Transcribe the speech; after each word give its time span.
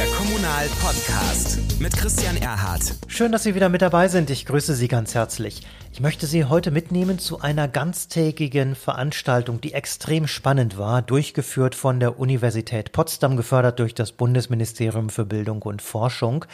Der 0.00 0.08
Kommunal 0.12 0.66
Podcast 0.80 1.58
mit 1.78 1.94
Christian 1.94 2.38
Erhardt. 2.38 2.94
Schön, 3.06 3.32
dass 3.32 3.42
Sie 3.42 3.54
wieder 3.54 3.68
mit 3.68 3.82
dabei 3.82 4.08
sind. 4.08 4.30
Ich 4.30 4.46
grüße 4.46 4.74
Sie 4.74 4.88
ganz 4.88 5.14
herzlich. 5.14 5.60
Ich 5.92 6.00
möchte 6.00 6.26
Sie 6.26 6.44
heute 6.44 6.70
mitnehmen 6.70 7.18
zu 7.18 7.40
einer 7.40 7.68
ganztägigen 7.68 8.76
Veranstaltung, 8.76 9.60
die 9.60 9.74
extrem 9.74 10.26
spannend 10.26 10.78
war, 10.78 11.02
durchgeführt 11.02 11.74
von 11.74 12.00
der 12.00 12.18
Universität 12.18 12.92
Potsdam, 12.92 13.36
gefördert 13.36 13.78
durch 13.78 13.92
das 13.92 14.12
Bundesministerium 14.12 15.10
für 15.10 15.26
Bildung 15.26 15.60
und 15.62 15.82
Forschung. 15.82 16.46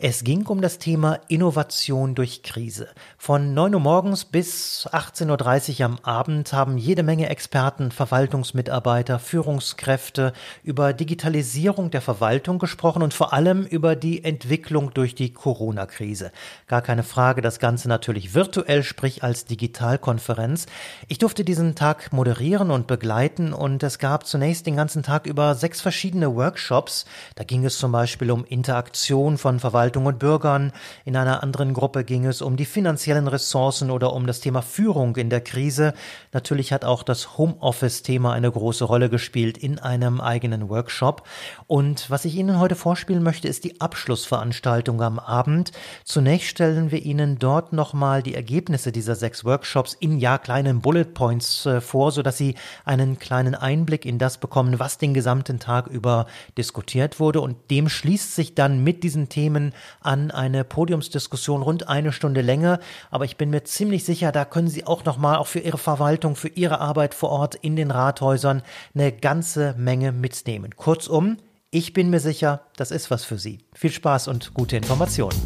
Es 0.00 0.24
ging 0.24 0.46
um 0.46 0.60
das 0.60 0.78
Thema 0.78 1.20
Innovation 1.28 2.16
durch 2.16 2.42
Krise. 2.42 2.88
Von 3.18 3.54
9 3.54 3.74
Uhr 3.74 3.80
morgens 3.80 4.24
bis 4.24 4.88
18.30 4.90 5.78
Uhr 5.78 5.84
am 5.84 5.98
Abend 6.02 6.52
haben 6.52 6.78
jede 6.78 7.04
Menge 7.04 7.28
Experten, 7.28 7.92
Verwaltungsmitarbeiter, 7.92 9.20
Führungskräfte 9.20 10.32
über 10.64 10.94
Digitalisierung 10.94 11.90
der 11.90 12.00
Verwaltung 12.00 12.58
gesprochen 12.58 12.87
und 13.02 13.14
vor 13.14 13.32
allem 13.32 13.64
über 13.64 13.96
die 13.96 14.24
Entwicklung 14.24 14.92
durch 14.94 15.14
die 15.14 15.32
Corona-Krise. 15.32 16.32
Gar 16.66 16.82
keine 16.82 17.02
Frage, 17.02 17.40
das 17.40 17.58
Ganze 17.58 17.88
natürlich 17.88 18.34
virtuell 18.34 18.48
virtuell, 18.48 18.82
sprich 18.82 19.22
als 19.22 19.44
Digitalkonferenz. 19.44 20.66
Ich 21.06 21.18
durfte 21.18 21.44
diesen 21.44 21.74
Tag 21.74 22.12
moderieren 22.12 22.70
und 22.70 22.86
begleiten 22.86 23.52
und 23.52 23.82
es 23.82 23.98
gab 23.98 24.26
zunächst 24.26 24.66
den 24.66 24.76
ganzen 24.76 25.02
Tag 25.02 25.26
über 25.26 25.54
sechs 25.54 25.80
verschiedene 25.80 26.34
Workshops. 26.34 27.04
Da 27.34 27.44
ging 27.44 27.64
es 27.64 27.78
zum 27.78 27.92
Beispiel 27.92 28.30
um 28.30 28.44
Interaktion 28.44 29.38
von 29.38 29.60
Verwaltung 29.60 30.06
und 30.06 30.18
Bürgern. 30.18 30.72
In 31.04 31.16
einer 31.16 31.42
anderen 31.42 31.74
Gruppe 31.74 32.04
ging 32.04 32.26
es 32.26 32.42
um 32.42 32.56
die 32.56 32.64
finanziellen 32.64 33.28
Ressourcen 33.28 33.90
oder 33.90 34.12
um 34.12 34.26
das 34.26 34.40
Thema 34.40 34.62
Führung 34.62 35.16
in 35.16 35.30
der 35.30 35.40
Krise. 35.40 35.94
Natürlich 36.32 36.72
hat 36.72 36.84
auch 36.84 37.02
das 37.02 37.38
Homeoffice-Thema 37.38 38.32
eine 38.32 38.50
große 38.50 38.84
Rolle 38.84 39.08
gespielt 39.08 39.58
in 39.58 39.78
einem 39.78 40.20
eigenen 40.20 40.68
Workshop. 40.68 41.26
Und 41.66 42.10
was 42.10 42.24
ich 42.24 42.34
Ihnen 42.34 42.58
heute 42.58 42.76
vorspielen 42.78 43.22
möchte, 43.22 43.48
ist 43.48 43.64
die 43.64 43.80
Abschlussveranstaltung 43.80 45.02
am 45.02 45.18
Abend. 45.18 45.72
Zunächst 46.04 46.48
stellen 46.48 46.90
wir 46.90 47.02
Ihnen 47.02 47.38
dort 47.38 47.72
nochmal 47.72 48.22
die 48.22 48.34
Ergebnisse 48.34 48.92
dieser 48.92 49.14
sechs 49.14 49.44
Workshops 49.44 49.94
in 49.98 50.18
ja 50.18 50.38
kleinen 50.38 50.80
Bullet 50.80 51.04
Points 51.04 51.66
äh, 51.66 51.80
vor, 51.80 52.12
so 52.12 52.22
dass 52.22 52.38
Sie 52.38 52.54
einen 52.84 53.18
kleinen 53.18 53.54
Einblick 53.54 54.06
in 54.06 54.18
das 54.18 54.38
bekommen, 54.38 54.78
was 54.78 54.96
den 54.96 55.12
gesamten 55.12 55.58
Tag 55.58 55.88
über 55.88 56.26
diskutiert 56.56 57.20
wurde. 57.20 57.40
Und 57.40 57.70
dem 57.70 57.88
schließt 57.88 58.34
sich 58.34 58.54
dann 58.54 58.82
mit 58.82 59.02
diesen 59.02 59.28
Themen 59.28 59.74
an 60.00 60.30
eine 60.30 60.64
Podiumsdiskussion 60.64 61.62
rund 61.62 61.88
eine 61.88 62.12
Stunde 62.12 62.40
länger. 62.40 62.78
Aber 63.10 63.24
ich 63.24 63.36
bin 63.36 63.50
mir 63.50 63.64
ziemlich 63.64 64.04
sicher, 64.04 64.32
da 64.32 64.44
können 64.44 64.68
Sie 64.68 64.86
auch 64.86 65.04
nochmal 65.04 65.36
auch 65.36 65.48
für 65.48 65.60
Ihre 65.60 65.78
Verwaltung, 65.78 66.36
für 66.36 66.48
Ihre 66.48 66.80
Arbeit 66.80 67.14
vor 67.14 67.30
Ort 67.30 67.56
in 67.56 67.76
den 67.76 67.90
Rathäusern 67.90 68.62
eine 68.94 69.12
ganze 69.12 69.74
Menge 69.76 70.12
mitnehmen. 70.12 70.76
Kurzum, 70.76 71.38
ich 71.70 71.92
bin 71.92 72.10
mir 72.10 72.20
sicher, 72.20 72.62
das 72.76 72.90
ist 72.90 73.10
was 73.10 73.24
für 73.24 73.38
Sie. 73.38 73.58
Viel 73.74 73.92
Spaß 73.92 74.28
und 74.28 74.54
gute 74.54 74.76
Informationen 74.76 75.36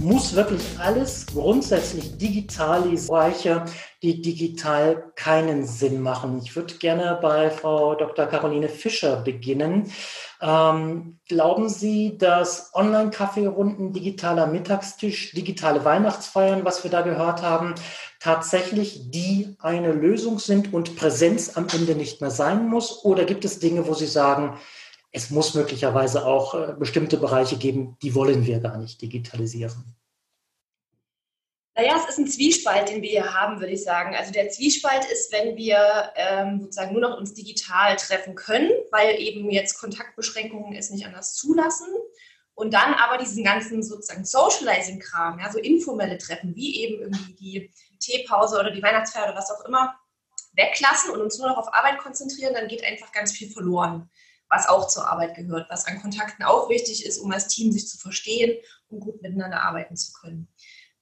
muss 0.00 0.34
wirklich 0.34 0.62
alles 0.78 1.26
grundsätzlich 1.26 2.16
digitalisieren, 2.16 3.62
die 4.02 4.22
digital 4.22 5.12
keinen 5.14 5.66
Sinn 5.66 6.00
machen. 6.00 6.40
Ich 6.42 6.56
würde 6.56 6.74
gerne 6.74 7.18
bei 7.20 7.50
Frau 7.50 7.94
Dr. 7.94 8.26
Caroline 8.26 8.70
Fischer 8.70 9.16
beginnen. 9.16 9.92
Ähm, 10.40 11.18
glauben 11.28 11.68
Sie, 11.68 12.16
dass 12.16 12.70
Online-Kaffeerunden, 12.72 13.92
digitaler 13.92 14.46
Mittagstisch, 14.46 15.32
digitale 15.32 15.84
Weihnachtsfeiern, 15.84 16.64
was 16.64 16.82
wir 16.82 16.90
da 16.90 17.02
gehört 17.02 17.42
haben, 17.42 17.74
tatsächlich 18.20 19.10
die 19.10 19.54
eine 19.60 19.92
Lösung 19.92 20.38
sind 20.38 20.72
und 20.72 20.96
Präsenz 20.96 21.56
am 21.58 21.66
Ende 21.74 21.94
nicht 21.94 22.22
mehr 22.22 22.30
sein 22.30 22.68
muss? 22.68 23.04
Oder 23.04 23.24
gibt 23.24 23.44
es 23.44 23.58
Dinge, 23.58 23.86
wo 23.86 23.92
Sie 23.92 24.06
sagen, 24.06 24.58
es 25.12 25.30
muss 25.30 25.54
möglicherweise 25.54 26.24
auch 26.24 26.54
äh, 26.54 26.74
bestimmte 26.78 27.16
Bereiche 27.16 27.56
geben, 27.56 27.96
die 28.02 28.14
wollen 28.14 28.46
wir 28.46 28.60
gar 28.60 28.78
nicht 28.78 29.02
digitalisieren. 29.02 29.96
Naja, 31.74 31.96
es 31.96 32.10
ist 32.10 32.18
ein 32.18 32.28
Zwiespalt, 32.28 32.88
den 32.90 33.00
wir 33.00 33.08
hier 33.08 33.34
haben, 33.34 33.60
würde 33.60 33.72
ich 33.72 33.82
sagen. 33.82 34.14
Also 34.14 34.32
der 34.32 34.50
Zwiespalt 34.50 35.04
ist, 35.10 35.32
wenn 35.32 35.56
wir 35.56 36.12
ähm, 36.14 36.60
sozusagen 36.60 36.92
nur 36.92 37.00
noch 37.00 37.16
uns 37.16 37.32
digital 37.32 37.96
treffen 37.96 38.34
können, 38.34 38.70
weil 38.90 39.18
eben 39.18 39.50
jetzt 39.50 39.78
Kontaktbeschränkungen 39.78 40.74
es 40.74 40.90
nicht 40.90 41.06
anders 41.06 41.34
zulassen. 41.34 41.88
Und 42.54 42.74
dann 42.74 42.92
aber 42.94 43.16
diesen 43.16 43.44
ganzen 43.44 43.82
sozusagen 43.82 44.24
Socializing-Kram, 44.24 45.38
ja, 45.38 45.50
so 45.50 45.58
informelle 45.58 46.18
Treffen, 46.18 46.54
wie 46.54 46.82
eben 46.82 47.00
irgendwie 47.00 47.34
die 47.34 47.72
Teepause 47.98 48.58
oder 48.58 48.70
die 48.70 48.82
Weihnachtsfeier 48.82 49.24
oder 49.24 49.36
was 49.36 49.50
auch 49.50 49.64
immer, 49.64 49.94
weglassen 50.52 51.12
und 51.12 51.22
uns 51.22 51.38
nur 51.38 51.48
noch 51.48 51.56
auf 51.56 51.72
Arbeit 51.72 51.98
konzentrieren, 51.98 52.52
dann 52.52 52.68
geht 52.68 52.84
einfach 52.84 53.12
ganz 53.12 53.32
viel 53.32 53.50
verloren 53.50 54.10
was 54.50 54.68
auch 54.68 54.88
zur 54.88 55.08
Arbeit 55.08 55.36
gehört, 55.36 55.70
was 55.70 55.86
an 55.86 56.00
Kontakten 56.00 56.44
auch 56.44 56.68
wichtig 56.68 57.06
ist, 57.06 57.18
um 57.18 57.30
als 57.32 57.48
Team 57.48 57.72
sich 57.72 57.88
zu 57.88 57.98
verstehen 57.98 58.58
und 58.88 59.00
gut 59.00 59.22
miteinander 59.22 59.62
arbeiten 59.62 59.96
zu 59.96 60.12
können. 60.12 60.48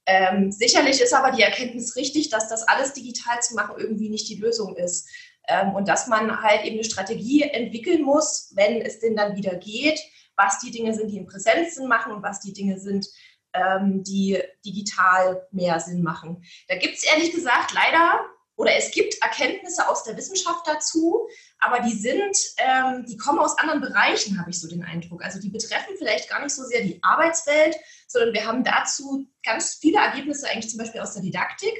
Ähm, 0.05 0.51
sicherlich 0.51 1.01
ist 1.01 1.13
aber 1.13 1.31
die 1.31 1.41
Erkenntnis 1.41 1.95
richtig, 1.95 2.29
dass 2.29 2.47
das 2.47 2.63
alles 2.67 2.93
digital 2.93 3.41
zu 3.41 3.55
machen 3.55 3.75
irgendwie 3.77 4.09
nicht 4.09 4.29
die 4.29 4.35
Lösung 4.35 4.75
ist. 4.75 5.09
Ähm, 5.47 5.73
und 5.73 5.87
dass 5.87 6.07
man 6.07 6.41
halt 6.41 6.63
eben 6.63 6.75
eine 6.75 6.83
Strategie 6.83 7.43
entwickeln 7.43 8.03
muss, 8.03 8.51
wenn 8.55 8.81
es 8.81 8.99
denn 8.99 9.15
dann 9.15 9.35
wieder 9.35 9.55
geht, 9.55 9.99
was 10.35 10.59
die 10.59 10.71
Dinge 10.71 10.93
sind, 10.93 11.09
die 11.11 11.17
in 11.17 11.27
Präsenz 11.27 11.75
Sinn 11.75 11.87
machen 11.87 12.13
und 12.13 12.23
was 12.23 12.39
die 12.39 12.53
Dinge 12.53 12.79
sind, 12.79 13.07
ähm, 13.53 14.03
die 14.03 14.41
digital 14.65 15.47
mehr 15.51 15.79
Sinn 15.79 16.03
machen. 16.03 16.43
Da 16.67 16.75
gibt 16.75 16.95
es 16.95 17.03
ehrlich 17.03 17.31
gesagt 17.31 17.73
leider 17.73 18.19
oder 18.59 18.75
es 18.75 18.91
gibt 18.91 19.15
Erkenntnisse 19.21 19.87
aus 19.87 20.03
der 20.03 20.17
Wissenschaft 20.17 20.67
dazu, 20.67 21.29
aber 21.59 21.79
die 21.79 21.97
sind, 21.97 22.37
ähm, 22.57 23.05
die 23.07 23.15
kommen 23.15 23.39
aus 23.39 23.57
anderen 23.57 23.79
Bereichen, 23.79 24.37
habe 24.37 24.49
ich 24.49 24.59
so 24.59 24.67
den 24.67 24.83
Eindruck. 24.83 25.23
Also 25.23 25.39
die 25.39 25.47
betreffen 25.47 25.95
vielleicht 25.97 26.29
gar 26.29 26.43
nicht 26.43 26.53
so 26.53 26.63
sehr 26.65 26.81
die 26.81 27.01
Arbeitswelt, 27.01 27.77
sondern 28.05 28.33
wir 28.33 28.45
haben 28.45 28.65
dazu 28.65 29.25
ganz 29.45 29.75
viele 29.75 29.99
Ergebnisse 29.99 30.49
eigentlich 30.49 30.69
zum 30.69 30.77
Beispiel 30.77 30.99
aus 30.99 31.13
der 31.13 31.23
Didaktik. 31.23 31.73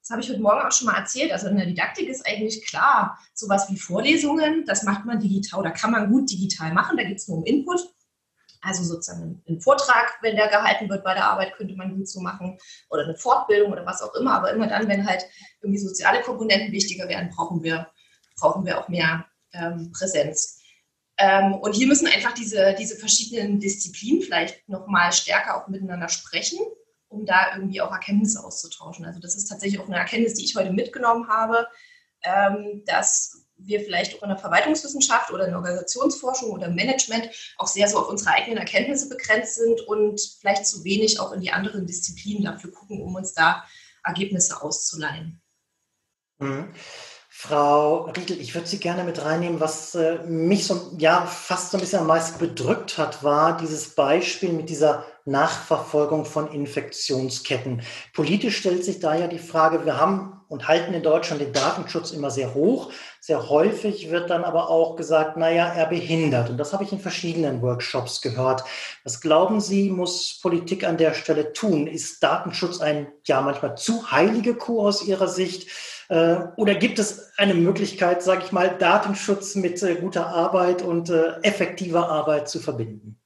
Das 0.00 0.08
habe 0.08 0.22
ich 0.22 0.30
heute 0.30 0.40
Morgen 0.40 0.62
auch 0.62 0.72
schon 0.72 0.86
mal 0.86 0.96
erzählt. 0.96 1.32
Also 1.32 1.48
in 1.48 1.56
der 1.56 1.66
Didaktik 1.66 2.08
ist 2.08 2.26
eigentlich 2.26 2.64
klar, 2.64 3.18
sowas 3.34 3.66
wie 3.68 3.78
Vorlesungen, 3.78 4.64
das 4.64 4.84
macht 4.84 5.04
man 5.04 5.20
digital 5.20 5.60
oder 5.60 5.70
kann 5.70 5.90
man 5.90 6.10
gut 6.10 6.30
digital 6.30 6.72
machen. 6.72 6.96
Da 6.96 7.04
geht 7.04 7.18
es 7.18 7.28
nur 7.28 7.38
um 7.38 7.44
Input. 7.44 7.91
Also 8.62 8.84
sozusagen 8.84 9.42
einen 9.48 9.60
Vortrag, 9.60 10.18
wenn 10.22 10.36
der 10.36 10.48
gehalten 10.48 10.88
wird 10.88 11.02
bei 11.02 11.14
der 11.14 11.26
Arbeit, 11.26 11.54
könnte 11.54 11.74
man 11.74 11.96
gut 11.96 12.08
so 12.08 12.20
machen. 12.20 12.58
Oder 12.90 13.04
eine 13.04 13.16
Fortbildung 13.16 13.72
oder 13.72 13.84
was 13.84 14.02
auch 14.02 14.14
immer. 14.14 14.34
Aber 14.34 14.52
immer 14.52 14.68
dann, 14.68 14.88
wenn 14.88 15.06
halt 15.06 15.24
irgendwie 15.60 15.80
soziale 15.80 16.22
Komponenten 16.22 16.72
wichtiger 16.72 17.08
werden, 17.08 17.30
brauchen 17.30 17.62
wir, 17.62 17.88
brauchen 18.36 18.64
wir 18.64 18.78
auch 18.78 18.88
mehr 18.88 19.26
ähm, 19.52 19.90
Präsenz. 19.92 20.60
Ähm, 21.18 21.54
und 21.54 21.74
hier 21.74 21.88
müssen 21.88 22.06
einfach 22.06 22.32
diese, 22.32 22.74
diese 22.78 22.96
verschiedenen 22.96 23.60
Disziplinen 23.60 24.22
vielleicht 24.22 24.68
nochmal 24.68 25.12
stärker 25.12 25.56
auch 25.56 25.68
miteinander 25.68 26.08
sprechen, 26.08 26.58
um 27.08 27.26
da 27.26 27.54
irgendwie 27.54 27.80
auch 27.80 27.92
Erkenntnisse 27.92 28.42
auszutauschen. 28.42 29.04
Also 29.04 29.20
das 29.20 29.34
ist 29.34 29.46
tatsächlich 29.46 29.80
auch 29.80 29.86
eine 29.86 29.98
Erkenntnis, 29.98 30.34
die 30.34 30.44
ich 30.44 30.56
heute 30.56 30.72
mitgenommen 30.72 31.28
habe, 31.28 31.66
ähm, 32.22 32.82
dass 32.86 33.41
wir 33.66 33.80
vielleicht 33.80 34.16
auch 34.16 34.22
in 34.22 34.28
der 34.28 34.38
Verwaltungswissenschaft 34.38 35.30
oder 35.30 35.44
in 35.44 35.50
der 35.50 35.58
Organisationsforschung 35.58 36.50
oder 36.50 36.66
im 36.66 36.74
Management 36.74 37.28
auch 37.58 37.66
sehr 37.66 37.88
so 37.88 37.98
auf 37.98 38.08
unsere 38.08 38.30
eigenen 38.30 38.58
Erkenntnisse 38.58 39.08
begrenzt 39.08 39.56
sind 39.56 39.80
und 39.82 40.20
vielleicht 40.40 40.66
zu 40.66 40.84
wenig 40.84 41.20
auch 41.20 41.32
in 41.32 41.40
die 41.40 41.50
anderen 41.50 41.86
Disziplinen 41.86 42.44
dafür 42.44 42.72
gucken, 42.72 43.00
um 43.02 43.14
uns 43.14 43.34
da 43.34 43.64
Ergebnisse 44.04 44.62
auszuleihen. 44.62 45.40
Mhm. 46.38 46.72
Frau 47.34 48.04
Riedel, 48.04 48.40
ich 48.40 48.54
würde 48.54 48.68
Sie 48.68 48.78
gerne 48.78 49.04
mit 49.04 49.24
reinnehmen. 49.24 49.58
Was 49.58 49.94
äh, 49.94 50.18
mich 50.24 50.66
so, 50.66 50.92
ja, 50.98 51.26
fast 51.26 51.70
so 51.70 51.76
ein 51.76 51.80
bisschen 51.80 52.00
am 52.00 52.06
meisten 52.06 52.38
bedrückt 52.38 52.98
hat, 52.98 53.24
war 53.24 53.56
dieses 53.56 53.94
Beispiel 53.94 54.52
mit 54.52 54.68
dieser 54.68 55.04
Nachverfolgung 55.24 56.24
von 56.24 56.50
Infektionsketten. 56.52 57.82
Politisch 58.12 58.58
stellt 58.58 58.84
sich 58.84 59.00
da 59.00 59.14
ja 59.14 59.26
die 59.26 59.38
Frage, 59.38 59.84
wir 59.84 59.98
haben 59.98 60.42
und 60.52 60.68
halten 60.68 60.92
in 60.92 61.02
Deutschland 61.02 61.40
den 61.40 61.54
Datenschutz 61.54 62.10
immer 62.10 62.30
sehr 62.30 62.52
hoch. 62.52 62.92
Sehr 63.20 63.48
häufig 63.48 64.10
wird 64.10 64.28
dann 64.28 64.44
aber 64.44 64.68
auch 64.68 64.96
gesagt, 64.96 65.38
naja, 65.38 65.66
er 65.66 65.86
behindert. 65.86 66.50
Und 66.50 66.58
das 66.58 66.74
habe 66.74 66.84
ich 66.84 66.92
in 66.92 67.00
verschiedenen 67.00 67.62
Workshops 67.62 68.20
gehört. 68.20 68.62
Was 69.02 69.22
glauben 69.22 69.62
Sie, 69.62 69.88
muss 69.88 70.38
Politik 70.42 70.84
an 70.84 70.98
der 70.98 71.14
Stelle 71.14 71.54
tun? 71.54 71.86
Ist 71.86 72.22
Datenschutz 72.22 72.82
ein, 72.82 73.06
ja, 73.24 73.40
manchmal 73.40 73.78
zu 73.78 74.10
heilige 74.10 74.54
Kuh 74.54 74.86
aus 74.86 75.02
Ihrer 75.02 75.28
Sicht? 75.28 75.70
Äh, 76.10 76.36
oder 76.56 76.74
gibt 76.74 76.98
es 76.98 77.32
eine 77.38 77.54
Möglichkeit, 77.54 78.22
sage 78.22 78.42
ich 78.44 78.52
mal, 78.52 78.76
Datenschutz 78.76 79.54
mit 79.54 79.82
äh, 79.82 79.94
guter 79.94 80.26
Arbeit 80.26 80.82
und 80.82 81.08
äh, 81.08 81.40
effektiver 81.42 82.10
Arbeit 82.10 82.50
zu 82.50 82.60
verbinden? 82.60 83.21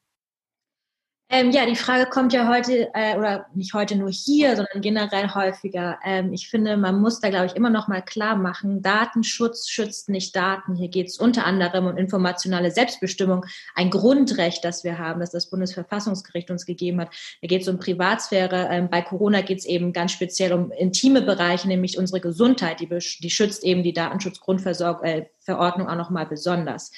Ähm, 1.28 1.50
ja, 1.50 1.66
die 1.66 1.74
Frage 1.74 2.08
kommt 2.08 2.32
ja 2.32 2.48
heute, 2.48 2.88
äh, 2.94 3.16
oder 3.16 3.46
nicht 3.52 3.74
heute 3.74 3.96
nur 3.96 4.10
hier, 4.10 4.54
sondern 4.54 4.80
generell 4.80 5.34
häufiger. 5.34 5.98
Ähm, 6.04 6.32
ich 6.32 6.48
finde, 6.48 6.76
man 6.76 7.00
muss 7.00 7.18
da, 7.18 7.30
glaube 7.30 7.46
ich, 7.46 7.56
immer 7.56 7.68
noch 7.68 7.88
mal 7.88 8.00
klar 8.00 8.36
machen, 8.36 8.80
Datenschutz 8.80 9.68
schützt 9.68 10.08
nicht 10.08 10.36
Daten. 10.36 10.76
Hier 10.76 10.86
geht 10.86 11.08
es 11.08 11.18
unter 11.18 11.44
anderem 11.44 11.86
um 11.86 11.96
informationale 11.96 12.70
Selbstbestimmung, 12.70 13.44
ein 13.74 13.90
Grundrecht, 13.90 14.64
das 14.64 14.84
wir 14.84 14.98
haben, 14.98 15.18
das 15.18 15.32
das 15.32 15.50
Bundesverfassungsgericht 15.50 16.48
uns 16.52 16.64
gegeben 16.64 17.00
hat. 17.00 17.08
Hier 17.40 17.48
geht 17.48 17.62
es 17.62 17.68
um 17.68 17.80
Privatsphäre. 17.80 18.68
Ähm, 18.70 18.88
bei 18.88 19.02
Corona 19.02 19.40
geht 19.40 19.58
es 19.58 19.64
eben 19.64 19.92
ganz 19.92 20.12
speziell 20.12 20.52
um 20.52 20.70
intime 20.70 21.22
Bereiche, 21.22 21.66
nämlich 21.66 21.98
unsere 21.98 22.20
Gesundheit. 22.20 22.78
Die, 22.78 22.88
die 22.88 23.30
schützt 23.30 23.64
eben 23.64 23.82
die 23.82 23.92
Datenschutzgrundverordnung 23.92 25.86
äh, 25.88 25.90
auch 25.90 25.96
noch 25.96 26.10
mal 26.10 26.26
besonders. 26.26 26.92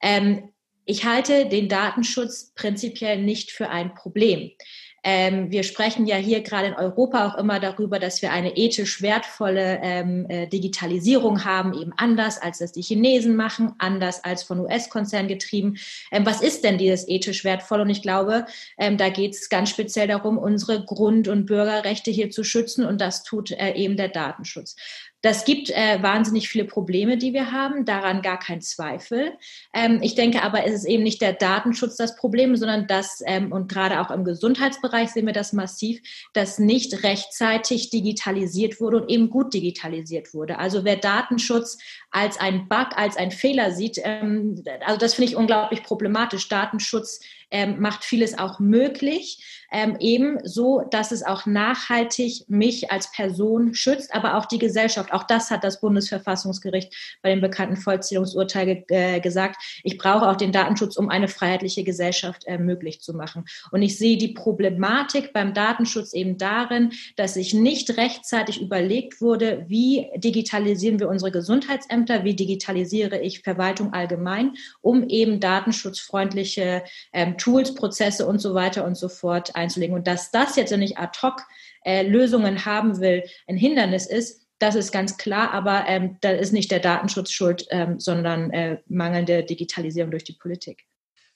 Ähm, 0.00 0.48
ich 0.84 1.04
halte 1.04 1.46
den 1.46 1.68
Datenschutz 1.68 2.52
prinzipiell 2.54 3.22
nicht 3.22 3.50
für 3.50 3.68
ein 3.68 3.94
Problem. 3.94 4.50
Ähm, 5.04 5.50
wir 5.50 5.64
sprechen 5.64 6.06
ja 6.06 6.16
hier 6.16 6.42
gerade 6.42 6.68
in 6.68 6.74
Europa 6.74 7.26
auch 7.26 7.36
immer 7.36 7.58
darüber, 7.58 7.98
dass 7.98 8.22
wir 8.22 8.30
eine 8.30 8.56
ethisch 8.56 9.02
wertvolle 9.02 9.80
ähm, 9.82 10.26
äh, 10.28 10.46
Digitalisierung 10.46 11.44
haben, 11.44 11.74
eben 11.74 11.92
anders 11.96 12.40
als 12.40 12.58
das 12.58 12.70
die 12.70 12.82
Chinesen 12.82 13.34
machen, 13.34 13.72
anders 13.78 14.22
als 14.22 14.44
von 14.44 14.60
US-Konzernen 14.60 15.26
getrieben. 15.26 15.76
Ähm, 16.12 16.24
was 16.24 16.40
ist 16.40 16.62
denn 16.62 16.78
dieses 16.78 17.08
ethisch 17.08 17.42
wertvoll? 17.42 17.80
Und 17.80 17.90
ich 17.90 18.02
glaube, 18.02 18.46
ähm, 18.78 18.96
da 18.96 19.08
geht 19.08 19.34
es 19.34 19.48
ganz 19.48 19.70
speziell 19.70 20.06
darum, 20.06 20.38
unsere 20.38 20.84
Grund- 20.84 21.26
und 21.26 21.46
Bürgerrechte 21.46 22.12
hier 22.12 22.30
zu 22.30 22.44
schützen 22.44 22.86
und 22.86 23.00
das 23.00 23.24
tut 23.24 23.50
äh, 23.50 23.72
eben 23.74 23.96
der 23.96 24.08
Datenschutz. 24.08 24.76
Das 25.22 25.44
gibt 25.44 25.70
äh, 25.70 26.02
wahnsinnig 26.02 26.48
viele 26.48 26.64
Probleme, 26.64 27.16
die 27.16 27.32
wir 27.32 27.52
haben, 27.52 27.84
daran 27.84 28.22
gar 28.22 28.38
kein 28.38 28.60
Zweifel. 28.60 29.38
Ähm, 29.72 30.00
ich 30.02 30.16
denke 30.16 30.42
aber, 30.42 30.66
es 30.66 30.74
ist 30.74 30.84
eben 30.84 31.04
nicht 31.04 31.22
der 31.22 31.32
Datenschutz 31.32 31.96
das 31.96 32.16
Problem, 32.16 32.56
sondern 32.56 32.88
das, 32.88 33.22
ähm, 33.24 33.52
und 33.52 33.68
gerade 33.68 34.00
auch 34.00 34.10
im 34.10 34.24
Gesundheitsbereich 34.24 35.10
sehen 35.10 35.26
wir 35.26 35.32
das 35.32 35.52
massiv, 35.52 36.00
dass 36.32 36.58
nicht 36.58 37.04
rechtzeitig 37.04 37.90
digitalisiert 37.90 38.80
wurde 38.80 39.02
und 39.02 39.10
eben 39.10 39.30
gut 39.30 39.54
digitalisiert 39.54 40.34
wurde. 40.34 40.58
Also 40.58 40.84
wer 40.84 40.96
Datenschutz 40.96 41.78
als 42.10 42.38
ein 42.38 42.68
Bug, 42.68 42.88
als 42.96 43.16
ein 43.16 43.30
Fehler 43.30 43.70
sieht, 43.70 44.00
ähm, 44.02 44.62
also 44.84 44.98
das 44.98 45.14
finde 45.14 45.30
ich 45.30 45.36
unglaublich 45.36 45.84
problematisch. 45.84 46.48
Datenschutz 46.48 47.20
ähm, 47.52 47.80
macht 47.80 48.02
vieles 48.04 48.36
auch 48.36 48.58
möglich, 48.58 49.66
ähm, 49.70 49.96
eben 50.00 50.38
so, 50.44 50.82
dass 50.90 51.12
es 51.12 51.22
auch 51.22 51.46
nachhaltig 51.46 52.44
mich 52.48 52.90
als 52.90 53.10
Person 53.12 53.74
schützt, 53.74 54.14
aber 54.14 54.36
auch 54.36 54.46
die 54.46 54.58
Gesellschaft. 54.58 55.12
Auch 55.12 55.24
das 55.24 55.50
hat 55.50 55.64
das 55.64 55.80
Bundesverfassungsgericht 55.80 56.94
bei 57.22 57.30
dem 57.30 57.40
bekannten 57.40 57.76
Vollziehungsurteil 57.76 58.66
ge 58.66 58.84
äh, 58.88 59.20
gesagt. 59.20 59.62
Ich 59.82 59.96
brauche 59.98 60.28
auch 60.28 60.36
den 60.36 60.52
Datenschutz, 60.52 60.96
um 60.96 61.08
eine 61.08 61.28
freiheitliche 61.28 61.84
Gesellschaft 61.84 62.44
äh, 62.46 62.58
möglich 62.58 63.00
zu 63.00 63.14
machen. 63.14 63.44
Und 63.70 63.82
ich 63.82 63.98
sehe 63.98 64.16
die 64.16 64.28
Problematik 64.28 65.32
beim 65.32 65.54
Datenschutz 65.54 66.12
eben 66.12 66.38
darin, 66.38 66.92
dass 67.16 67.34
sich 67.34 67.54
nicht 67.54 67.96
rechtzeitig 67.96 68.60
überlegt 68.60 69.20
wurde, 69.20 69.64
wie 69.68 70.10
digitalisieren 70.16 71.00
wir 71.00 71.08
unsere 71.08 71.30
Gesundheitsämter, 71.30 72.24
wie 72.24 72.34
digitalisiere 72.34 73.18
ich 73.20 73.40
Verwaltung 73.40 73.92
allgemein, 73.92 74.54
um 74.80 75.08
eben 75.08 75.40
datenschutzfreundliche 75.40 76.84
ähm, 77.12 77.36
Tools, 77.42 77.74
Prozesse 77.74 78.26
und 78.26 78.38
so 78.38 78.54
weiter 78.54 78.84
und 78.84 78.96
so 78.96 79.08
fort 79.08 79.56
einzulegen. 79.56 79.96
Und 79.96 80.06
dass 80.06 80.30
das 80.30 80.54
jetzt, 80.54 80.70
ich 80.70 80.96
ad 80.96 81.18
hoc 81.22 81.42
äh, 81.84 82.06
Lösungen 82.06 82.64
haben 82.64 83.00
will, 83.00 83.24
ein 83.48 83.56
Hindernis 83.56 84.06
ist, 84.06 84.42
das 84.60 84.76
ist 84.76 84.92
ganz 84.92 85.16
klar, 85.16 85.50
aber 85.52 85.86
ähm, 85.88 86.18
da 86.20 86.30
ist 86.30 86.52
nicht 86.52 86.70
der 86.70 86.78
Datenschutz 86.78 87.32
schuld, 87.32 87.66
ähm, 87.70 87.98
sondern 87.98 88.50
äh, 88.52 88.78
mangelnde 88.86 89.42
Digitalisierung 89.42 90.12
durch 90.12 90.22
die 90.22 90.34
Politik. 90.34 90.84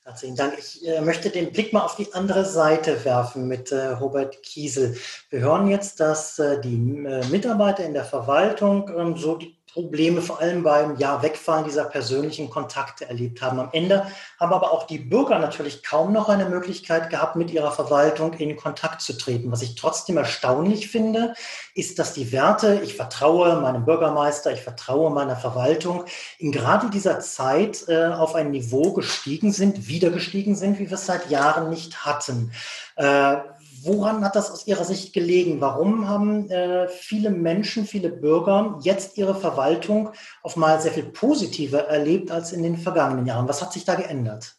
Herzlichen 0.04 0.36
Dank. 0.36 0.54
Ich 0.56 0.86
äh, 0.86 1.00
möchte 1.00 1.30
den 1.30 1.50
Blick 1.50 1.72
mal 1.72 1.80
auf 1.80 1.96
die 1.96 2.14
andere 2.14 2.44
Seite 2.44 3.04
werfen 3.04 3.48
mit 3.48 3.72
äh, 3.72 3.86
Robert 3.86 4.40
Kiesel. 4.44 4.96
Wir 5.30 5.40
hören 5.40 5.66
jetzt, 5.66 5.98
dass 5.98 6.38
äh, 6.38 6.60
die 6.60 6.76
äh, 6.76 7.26
Mitarbeiter 7.26 7.84
in 7.84 7.94
der 7.94 8.04
Verwaltung 8.04 8.88
ähm, 8.96 9.16
so 9.16 9.34
die 9.34 9.55
Probleme 9.76 10.22
vor 10.22 10.40
allem 10.40 10.62
beim 10.62 10.96
ja, 10.96 11.22
Wegfallen 11.22 11.66
dieser 11.66 11.84
persönlichen 11.84 12.48
Kontakte 12.48 13.06
erlebt 13.10 13.42
haben. 13.42 13.60
Am 13.60 13.68
Ende 13.72 14.06
haben 14.40 14.54
aber 14.54 14.72
auch 14.72 14.86
die 14.86 14.96
Bürger 14.96 15.38
natürlich 15.38 15.82
kaum 15.82 16.14
noch 16.14 16.30
eine 16.30 16.46
Möglichkeit 16.46 17.10
gehabt, 17.10 17.36
mit 17.36 17.50
ihrer 17.50 17.70
Verwaltung 17.70 18.32
in 18.32 18.56
Kontakt 18.56 19.02
zu 19.02 19.18
treten. 19.18 19.52
Was 19.52 19.60
ich 19.60 19.74
trotzdem 19.74 20.16
erstaunlich 20.16 20.88
finde, 20.88 21.34
ist, 21.74 21.98
dass 21.98 22.14
die 22.14 22.32
Werte, 22.32 22.80
ich 22.84 22.96
vertraue 22.96 23.60
meinem 23.60 23.84
Bürgermeister, 23.84 24.50
ich 24.50 24.62
vertraue 24.62 25.10
meiner 25.10 25.36
Verwaltung, 25.36 26.06
in 26.38 26.52
gerade 26.52 26.88
dieser 26.88 27.20
Zeit 27.20 27.84
äh, 27.88 28.06
auf 28.06 28.34
ein 28.34 28.52
Niveau 28.52 28.94
gestiegen 28.94 29.52
sind, 29.52 29.88
wieder 29.88 30.08
gestiegen 30.08 30.56
sind, 30.56 30.78
wie 30.78 30.88
wir 30.88 30.94
es 30.96 31.04
seit 31.04 31.28
Jahren 31.28 31.68
nicht 31.68 32.06
hatten. 32.06 32.50
Äh, 32.96 33.36
Woran 33.82 34.24
hat 34.24 34.36
das 34.36 34.50
aus 34.50 34.66
Ihrer 34.66 34.84
Sicht 34.84 35.12
gelegen? 35.12 35.60
Warum 35.60 36.08
haben 36.08 36.50
äh, 36.50 36.88
viele 36.88 37.30
Menschen, 37.30 37.86
viele 37.86 38.10
Bürger 38.10 38.78
jetzt 38.82 39.18
ihre 39.18 39.34
Verwaltung 39.34 40.10
auf 40.42 40.56
mal 40.56 40.80
sehr 40.80 40.92
viel 40.92 41.04
positiver 41.04 41.80
erlebt 41.80 42.30
als 42.30 42.52
in 42.52 42.62
den 42.62 42.76
vergangenen 42.76 43.26
Jahren? 43.26 43.48
Was 43.48 43.62
hat 43.62 43.72
sich 43.72 43.84
da 43.84 43.94
geändert? 43.94 44.56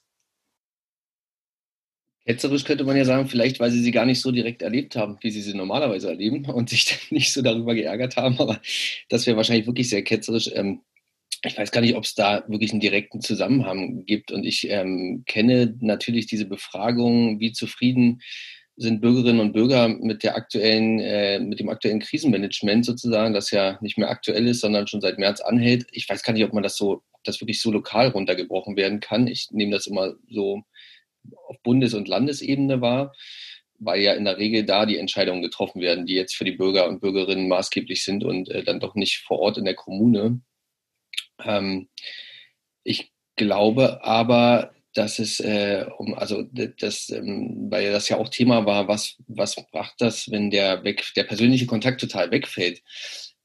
Ketzerisch 2.26 2.66
könnte 2.66 2.84
man 2.84 2.98
ja 2.98 3.06
sagen, 3.06 3.30
vielleicht 3.30 3.62
weil 3.62 3.72
sie 3.72 3.82
sie 3.82 3.92
gar 3.92 4.06
nicht 4.06 4.20
so 4.20 4.32
direkt 4.32 4.62
erlebt 4.62 4.98
haben, 4.98 5.18
wie 5.22 5.32
sie 5.32 5.42
sie 5.42 5.54
normalerweise 5.54 6.10
erleben 6.10 6.46
und 6.50 6.70
sich 6.70 7.10
nicht 7.10 7.32
so 7.32 7.42
darüber 7.42 7.74
geärgert 7.74 8.18
haben. 8.18 8.38
Aber 8.40 8.60
das 9.10 9.26
wäre 9.26 9.38
wahrscheinlich 9.38 9.68
wirklich 9.68 9.90
sehr 9.90 10.04
ketzerisch. 10.04 10.50
Ähm, 10.54 10.82
ich 11.46 11.58
weiß 11.58 11.72
gar 11.72 11.82
nicht, 11.82 11.96
ob 11.96 12.04
es 12.04 12.16
da 12.16 12.44
wirklich 12.48 12.72
einen 12.72 12.82
direkten 12.82 13.22
Zusammenhang 13.22 14.06
gibt. 14.06 14.32
Und 14.32 14.44
ich 14.44 14.70
ähm, 14.70 15.24
kenne 15.26 15.76
natürlich 15.80 16.26
diese 16.26 16.46
Befragung, 16.46 17.40
wie 17.40 17.54
zufrieden 17.54 18.22
sind 18.78 19.02
Bürgerinnen 19.02 19.40
und 19.40 19.54
Bürger 19.54 19.88
mit 19.88 20.24
der 20.24 20.36
aktuellen, 20.36 21.00
äh, 21.00 21.40
mit 21.40 21.60
dem 21.60 21.70
aktuellen 21.70 22.00
Krisenmanagement 22.00 22.86
sozusagen, 22.86 23.34
das 23.34 23.50
ja 23.50 23.80
nicht 23.82 23.98
mehr 23.98 24.10
aktuell 24.10 24.48
ist, 24.48 24.62
sondern 24.62 24.88
schon 24.88 25.02
seit 25.02 25.18
März 25.18 25.42
anhält. 25.42 25.88
Ich 25.92 26.08
weiß 26.08 26.22
gar 26.22 26.34
nicht, 26.34 26.46
ob 26.46 26.54
man 26.54 26.62
das 26.62 26.78
so, 26.78 27.02
das 27.24 27.42
wirklich 27.42 27.60
so 27.60 27.72
lokal 27.72 28.10
runtergebrochen 28.10 28.78
werden 28.78 29.00
kann. 29.00 29.26
Ich 29.26 29.48
nehme 29.52 29.72
das 29.72 29.88
immer 29.88 30.14
so 30.30 30.62
auf 31.48 31.58
Bundes- 31.64 31.96
und 31.96 32.08
Landesebene 32.08 32.80
wahr, 32.80 33.14
weil 33.80 34.02
ja 34.02 34.14
in 34.14 34.26
der 34.26 34.38
Regel 34.38 34.64
da 34.64 34.86
die 34.86 35.00
Entscheidungen 35.00 35.42
getroffen 35.42 35.82
werden, 35.82 36.06
die 36.06 36.14
jetzt 36.14 36.36
für 36.36 36.46
die 36.46 36.52
Bürger 36.52 36.88
und 36.88 37.02
Bürgerinnen 37.02 37.48
maßgeblich 37.48 38.04
sind 38.04 38.24
und 38.24 38.50
äh, 38.50 38.64
dann 38.64 38.80
doch 38.80 38.94
nicht 38.94 39.24
vor 39.26 39.40
Ort 39.40 39.58
in 39.58 39.66
der 39.66 39.76
Kommune. 39.76 40.42
Ähm, 41.44 41.90
ich 42.84 43.12
glaube 43.36 44.04
aber, 44.04 44.72
dass 44.98 45.20
es 45.20 45.40
äh, 45.40 45.86
um, 45.98 46.16
also 46.16 46.44
das, 46.44 47.10
ähm, 47.10 47.68
weil 47.70 47.92
das 47.92 48.10
ja 48.10 48.18
auch 48.18 48.30
Thema 48.30 48.66
war, 48.66 48.88
was, 48.88 49.16
was 49.28 49.56
macht 49.72 49.96
das, 50.00 50.32
wenn 50.32 50.50
der 50.50 50.84
weg, 50.84 51.04
der 51.16 51.24
persönliche 51.24 51.68
Kontakt 51.68 52.02
total 52.02 52.32
wegfällt? 52.32 52.82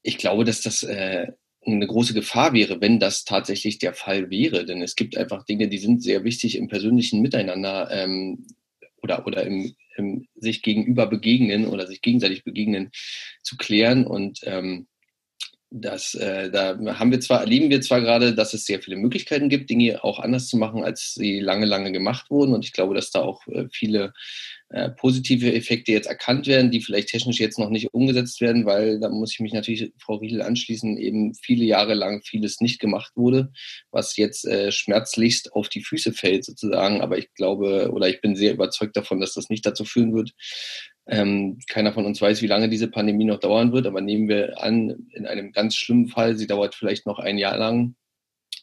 Ich 0.01 0.17
glaube, 0.17 0.45
dass 0.45 0.61
das 0.61 0.81
äh, 0.83 1.27
eine 1.65 1.87
große 1.87 2.13
Gefahr 2.13 2.53
wäre, 2.53 2.81
wenn 2.81 2.99
das 2.99 3.23
tatsächlich 3.23 3.77
der 3.77 3.93
Fall 3.93 4.29
wäre. 4.29 4.65
Denn 4.65 4.81
es 4.81 4.95
gibt 4.95 5.15
einfach 5.15 5.45
Dinge, 5.45 5.67
die 5.67 5.77
sind 5.77 6.01
sehr 6.01 6.23
wichtig 6.23 6.57
im 6.57 6.67
persönlichen 6.67 7.21
Miteinander 7.21 7.89
ähm, 7.91 8.47
oder, 9.01 9.27
oder 9.27 9.43
im, 9.43 9.75
im 9.95 10.27
sich 10.35 10.63
gegenüber 10.63 11.05
begegnen 11.07 11.67
oder 11.67 11.85
sich 11.85 12.01
gegenseitig 12.01 12.43
begegnen 12.43 12.91
zu 13.43 13.57
klären. 13.57 14.07
Und 14.07 14.39
ähm, 14.43 14.87
das, 15.75 16.13
äh, 16.13 16.51
da 16.51 16.77
haben 16.99 17.11
wir 17.11 17.19
zwar, 17.19 17.41
erleben 17.41 17.71
wir 17.71 17.81
zwar 17.81 17.99
gerade, 17.99 18.35
dass 18.35 18.53
es 18.53 18.65
sehr 18.65 18.79
viele 18.79 18.95
Möglichkeiten 18.95 19.49
gibt, 19.49 19.71
Dinge 19.71 20.03
auch 20.03 20.19
anders 20.19 20.47
zu 20.47 20.55
machen, 20.55 20.83
als 20.83 21.15
sie 21.15 21.39
lange, 21.39 21.65
lange 21.65 21.91
gemacht 21.91 22.29
wurden. 22.29 22.53
Und 22.53 22.63
ich 22.63 22.73
glaube, 22.73 22.93
dass 22.93 23.09
da 23.09 23.21
auch 23.21 23.47
äh, 23.47 23.65
viele 23.71 24.13
äh, 24.69 24.91
positive 24.91 25.51
Effekte 25.51 25.91
jetzt 25.91 26.05
erkannt 26.05 26.45
werden, 26.45 26.69
die 26.69 26.79
vielleicht 26.79 27.09
technisch 27.09 27.39
jetzt 27.39 27.57
noch 27.57 27.71
nicht 27.71 27.91
umgesetzt 27.91 28.39
werden, 28.39 28.67
weil 28.67 28.99
da 28.99 29.09
muss 29.09 29.33
ich 29.33 29.39
mich 29.39 29.53
natürlich 29.53 29.91
Frau 29.97 30.17
Riedel 30.17 30.43
anschließen, 30.43 30.95
eben 30.97 31.33
viele 31.33 31.65
Jahre 31.65 31.95
lang 31.95 32.21
vieles 32.23 32.61
nicht 32.61 32.79
gemacht 32.79 33.13
wurde, 33.15 33.51
was 33.89 34.15
jetzt 34.15 34.45
äh, 34.45 34.71
schmerzlichst 34.71 35.53
auf 35.53 35.69
die 35.69 35.83
Füße 35.83 36.13
fällt 36.13 36.45
sozusagen. 36.45 37.01
Aber 37.01 37.17
ich 37.17 37.33
glaube 37.33 37.91
oder 37.91 38.09
ich 38.09 38.21
bin 38.21 38.35
sehr 38.35 38.53
überzeugt 38.53 38.95
davon, 38.95 39.19
dass 39.19 39.33
das 39.33 39.49
nicht 39.49 39.65
dazu 39.65 39.85
führen 39.85 40.13
wird, 40.13 40.33
ähm, 41.07 41.59
keiner 41.67 41.93
von 41.93 42.05
uns 42.05 42.21
weiß, 42.21 42.41
wie 42.41 42.47
lange 42.47 42.69
diese 42.69 42.87
Pandemie 42.87 43.25
noch 43.25 43.39
dauern 43.39 43.73
wird, 43.73 43.87
aber 43.87 44.01
nehmen 44.01 44.29
wir 44.29 44.61
an, 44.61 45.07
in 45.11 45.25
einem 45.25 45.51
ganz 45.51 45.75
schlimmen 45.75 46.07
Fall, 46.07 46.37
sie 46.37 46.47
dauert 46.47 46.75
vielleicht 46.75 47.05
noch 47.05 47.19
ein 47.19 47.37
Jahr 47.37 47.57
lang, 47.57 47.95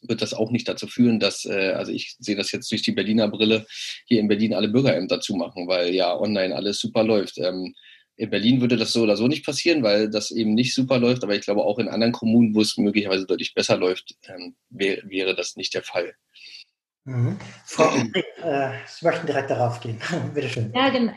wird 0.03 0.23
das 0.23 0.33
auch 0.33 0.51
nicht 0.51 0.69
dazu 0.69 0.87
führen, 0.87 1.21
dass, 1.21 1.45
äh, 1.45 1.73
also 1.73 1.93
ich 1.93 2.17
sehe 2.19 2.37
das 2.37 2.53
jetzt 2.53 2.71
durch 2.71 2.83
die 2.83 2.93
Berliner 2.93 3.29
Brille, 3.29 3.67
hier 4.07 4.21
in 4.21 4.29
Berlin 4.29 4.55
alle 4.55 4.69
Bürgerämter 4.69 5.21
zumachen, 5.21 5.69
weil 5.69 5.95
ja 5.95 6.19
online 6.19 6.55
alles 6.55 6.81
super 6.81 7.05
läuft. 7.05 7.39
Ähm, 7.39 7.75
in 8.17 8.31
Berlin 8.31 8.61
würde 8.61 8.77
das 8.77 8.93
so 8.93 9.03
oder 9.03 9.17
so 9.17 9.29
nicht 9.29 9.47
passieren, 9.47 9.83
weil 9.83 10.11
das 10.11 10.31
eben 10.31 10.55
nicht 10.55 10.75
super 10.75 10.99
läuft, 10.99 11.23
aber 11.23 11.35
ich 11.35 11.43
glaube 11.43 11.63
auch 11.63 11.79
in 11.79 11.89
anderen 11.89 12.13
Kommunen, 12.13 12.55
wo 12.55 12.61
es 12.61 12.77
möglicherweise 12.77 13.27
deutlich 13.27 13.55
besser 13.55 13.79
läuft, 13.79 14.15
ähm, 14.29 14.57
wär, 14.69 15.03
wäre 15.05 15.35
das 15.35 15.57
nicht 15.57 15.75
der 15.75 15.83
Fall. 15.83 16.15
Mhm. 17.05 17.39
Frau, 17.65 17.89
äh, 17.95 18.71
Sie 18.87 19.07
möchten 19.07 19.27
direkt 19.27 19.51
darauf 19.51 19.81
gehen. 19.81 19.99
Bitte 20.35 20.49
schön. 20.51 20.73
Ja, 20.75 20.91
genau. 20.91 21.13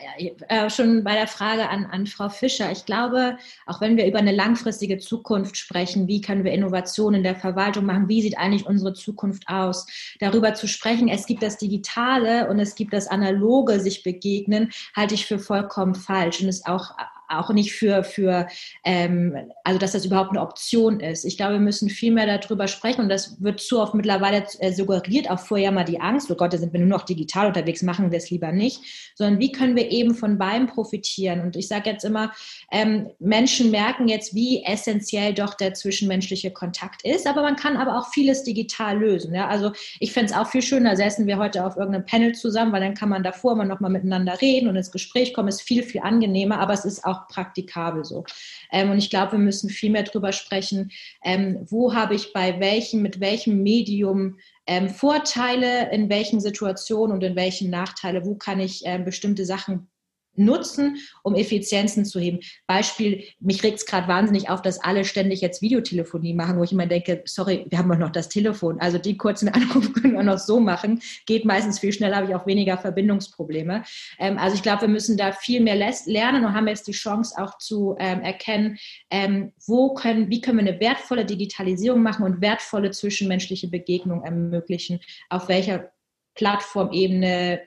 Äh, 0.47 0.69
schon 0.69 1.03
bei 1.03 1.13
der 1.13 1.27
Frage 1.27 1.67
an, 1.67 1.85
an 1.85 2.07
Frau 2.07 2.29
Fischer. 2.29 2.71
Ich 2.71 2.85
glaube, 2.85 3.37
auch 3.65 3.81
wenn 3.81 3.97
wir 3.97 4.07
über 4.07 4.19
eine 4.19 4.31
langfristige 4.31 4.97
Zukunft 4.97 5.57
sprechen, 5.57 6.07
wie 6.07 6.21
können 6.21 6.45
wir 6.45 6.53
Innovationen 6.53 7.17
in 7.17 7.23
der 7.23 7.35
Verwaltung 7.35 7.85
machen, 7.85 8.07
wie 8.07 8.21
sieht 8.21 8.37
eigentlich 8.37 8.65
unsere 8.65 8.93
Zukunft 8.93 9.43
aus, 9.47 9.85
darüber 10.19 10.53
zu 10.53 10.69
sprechen, 10.69 11.09
es 11.09 11.25
gibt 11.25 11.43
das 11.43 11.57
Digitale 11.57 12.47
und 12.47 12.59
es 12.59 12.75
gibt 12.75 12.93
das 12.93 13.07
Analoge 13.07 13.81
sich 13.81 14.03
begegnen, 14.03 14.71
halte 14.95 15.15
ich 15.15 15.25
für 15.25 15.37
vollkommen 15.37 15.95
falsch 15.95 16.41
und 16.41 16.47
ist 16.47 16.65
auch 16.65 16.91
auch 17.29 17.49
nicht 17.49 17.73
für, 17.73 18.03
für 18.03 18.47
ähm, 18.83 19.35
also 19.63 19.79
dass 19.79 19.93
das 19.93 20.05
überhaupt 20.05 20.31
eine 20.31 20.41
Option 20.41 20.99
ist. 20.99 21.25
Ich 21.25 21.37
glaube, 21.37 21.53
wir 21.53 21.59
müssen 21.59 21.89
viel 21.89 22.11
mehr 22.11 22.37
darüber 22.37 22.67
sprechen 22.67 23.01
und 23.01 23.09
das 23.09 23.41
wird 23.41 23.59
zu 23.59 23.79
oft 23.79 23.93
mittlerweile 23.93 24.45
äh, 24.59 24.71
suggeriert, 24.71 25.29
auch 25.29 25.39
vorher 25.39 25.71
mal 25.71 25.83
die 25.83 25.99
Angst, 25.99 26.29
oh 26.31 26.35
Gott, 26.35 26.53
da 26.53 26.57
sind 26.57 26.73
wir 26.73 26.79
nur 26.79 26.89
noch 26.89 27.03
digital 27.03 27.47
unterwegs, 27.47 27.81
machen 27.81 28.11
wir 28.11 28.17
es 28.17 28.29
lieber 28.29 28.51
nicht, 28.51 28.81
sondern 29.15 29.39
wie 29.39 29.51
können 29.51 29.75
wir 29.75 29.91
eben 29.91 30.15
von 30.15 30.37
beidem 30.37 30.67
profitieren? 30.67 31.41
Und 31.41 31.55
ich 31.55 31.67
sage 31.67 31.89
jetzt 31.89 32.05
immer, 32.05 32.31
ähm, 32.71 33.09
Menschen 33.19 33.71
merken 33.71 34.07
jetzt, 34.07 34.35
wie 34.35 34.63
essentiell 34.63 35.33
doch 35.33 35.53
der 35.53 35.73
zwischenmenschliche 35.73 36.51
Kontakt 36.51 37.03
ist, 37.05 37.27
aber 37.27 37.41
man 37.41 37.55
kann 37.55 37.77
aber 37.77 37.97
auch 37.97 38.09
vieles 38.13 38.43
digital 38.43 38.99
lösen. 38.99 39.33
Ja? 39.33 39.47
Also 39.47 39.71
ich 39.99 40.11
fände 40.11 40.31
es 40.31 40.37
auch 40.37 40.47
viel 40.47 40.61
schöner, 40.61 40.95
säßen 40.95 41.27
wir 41.27 41.37
heute 41.37 41.65
auf 41.65 41.77
irgendeinem 41.77 42.05
Panel 42.05 42.33
zusammen, 42.33 42.71
weil 42.71 42.81
dann 42.81 42.93
kann 42.93 43.09
man 43.09 43.23
davor 43.23 43.53
immer 43.53 43.65
noch 43.65 43.79
mal 43.79 43.89
miteinander 43.89 44.41
reden 44.41 44.67
und 44.67 44.75
ins 44.75 44.91
Gespräch 44.91 45.33
kommen, 45.33 45.49
ist 45.49 45.61
viel, 45.61 45.83
viel 45.83 46.01
angenehmer, 46.01 46.59
aber 46.59 46.73
es 46.73 46.85
ist 46.85 47.05
auch 47.05 47.12
praktikabel 47.27 48.03
so. 48.03 48.23
Ähm, 48.71 48.91
und 48.91 48.97
ich 48.97 49.09
glaube, 49.09 49.33
wir 49.33 49.39
müssen 49.39 49.69
viel 49.69 49.91
mehr 49.91 50.03
darüber 50.03 50.31
sprechen, 50.31 50.91
ähm, 51.23 51.65
wo 51.69 51.93
habe 51.93 52.15
ich 52.15 52.33
bei 52.33 52.59
welchem, 52.59 53.01
mit 53.01 53.19
welchem 53.19 53.63
Medium 53.63 54.37
ähm, 54.67 54.89
Vorteile, 54.89 55.91
in 55.91 56.09
welchen 56.09 56.39
Situationen 56.39 57.13
und 57.15 57.23
in 57.23 57.35
welchen 57.35 57.69
Nachteile, 57.69 58.25
wo 58.25 58.35
kann 58.35 58.59
ich 58.59 58.81
ähm, 58.85 59.05
bestimmte 59.05 59.45
Sachen 59.45 59.89
nutzen, 60.35 60.97
um 61.23 61.35
Effizienzen 61.35 62.05
zu 62.05 62.19
heben. 62.19 62.39
Beispiel, 62.67 63.23
mich 63.39 63.63
regt 63.63 63.79
es 63.79 63.85
gerade 63.85 64.07
wahnsinnig 64.07 64.49
auf, 64.49 64.61
dass 64.61 64.83
alle 64.83 65.05
ständig 65.05 65.41
jetzt 65.41 65.61
Videotelefonie 65.61 66.33
machen, 66.33 66.57
wo 66.57 66.63
ich 66.63 66.71
immer 66.71 66.87
denke, 66.87 67.21
sorry, 67.25 67.65
wir 67.69 67.77
haben 67.77 67.89
doch 67.89 67.97
noch 67.97 68.11
das 68.11 68.29
Telefon. 68.29 68.79
Also 68.79 68.97
die 68.97 69.17
kurzen 69.17 69.49
Anrufe 69.53 69.91
können 69.91 70.13
wir 70.13 70.23
noch 70.23 70.39
so 70.39 70.59
machen. 70.59 71.01
Geht 71.25 71.45
meistens 71.45 71.79
viel 71.79 71.93
schneller, 71.93 72.17
habe 72.17 72.27
ich 72.27 72.35
auch 72.35 72.47
weniger 72.47 72.77
Verbindungsprobleme. 72.77 73.83
Ähm, 74.19 74.37
also 74.37 74.55
ich 74.55 74.63
glaube, 74.63 74.81
wir 74.83 74.89
müssen 74.89 75.17
da 75.17 75.31
viel 75.31 75.61
mehr 75.61 75.75
lernen 76.05 76.45
und 76.45 76.53
haben 76.53 76.67
jetzt 76.67 76.87
die 76.87 76.93
Chance 76.93 77.35
auch 77.37 77.57
zu 77.57 77.95
ähm, 77.99 78.21
erkennen, 78.21 78.77
ähm, 79.09 79.53
wo 79.67 79.93
können, 79.93 80.29
wie 80.29 80.41
können 80.41 80.59
wir 80.59 80.71
eine 80.71 80.79
wertvolle 80.79 81.25
Digitalisierung 81.25 82.01
machen 82.01 82.25
und 82.25 82.41
wertvolle 82.41 82.91
zwischenmenschliche 82.91 83.67
Begegnungen 83.67 84.23
ermöglichen, 84.23 84.99
auf 85.29 85.47
welcher 85.47 85.91
Plattformebene 86.35 87.61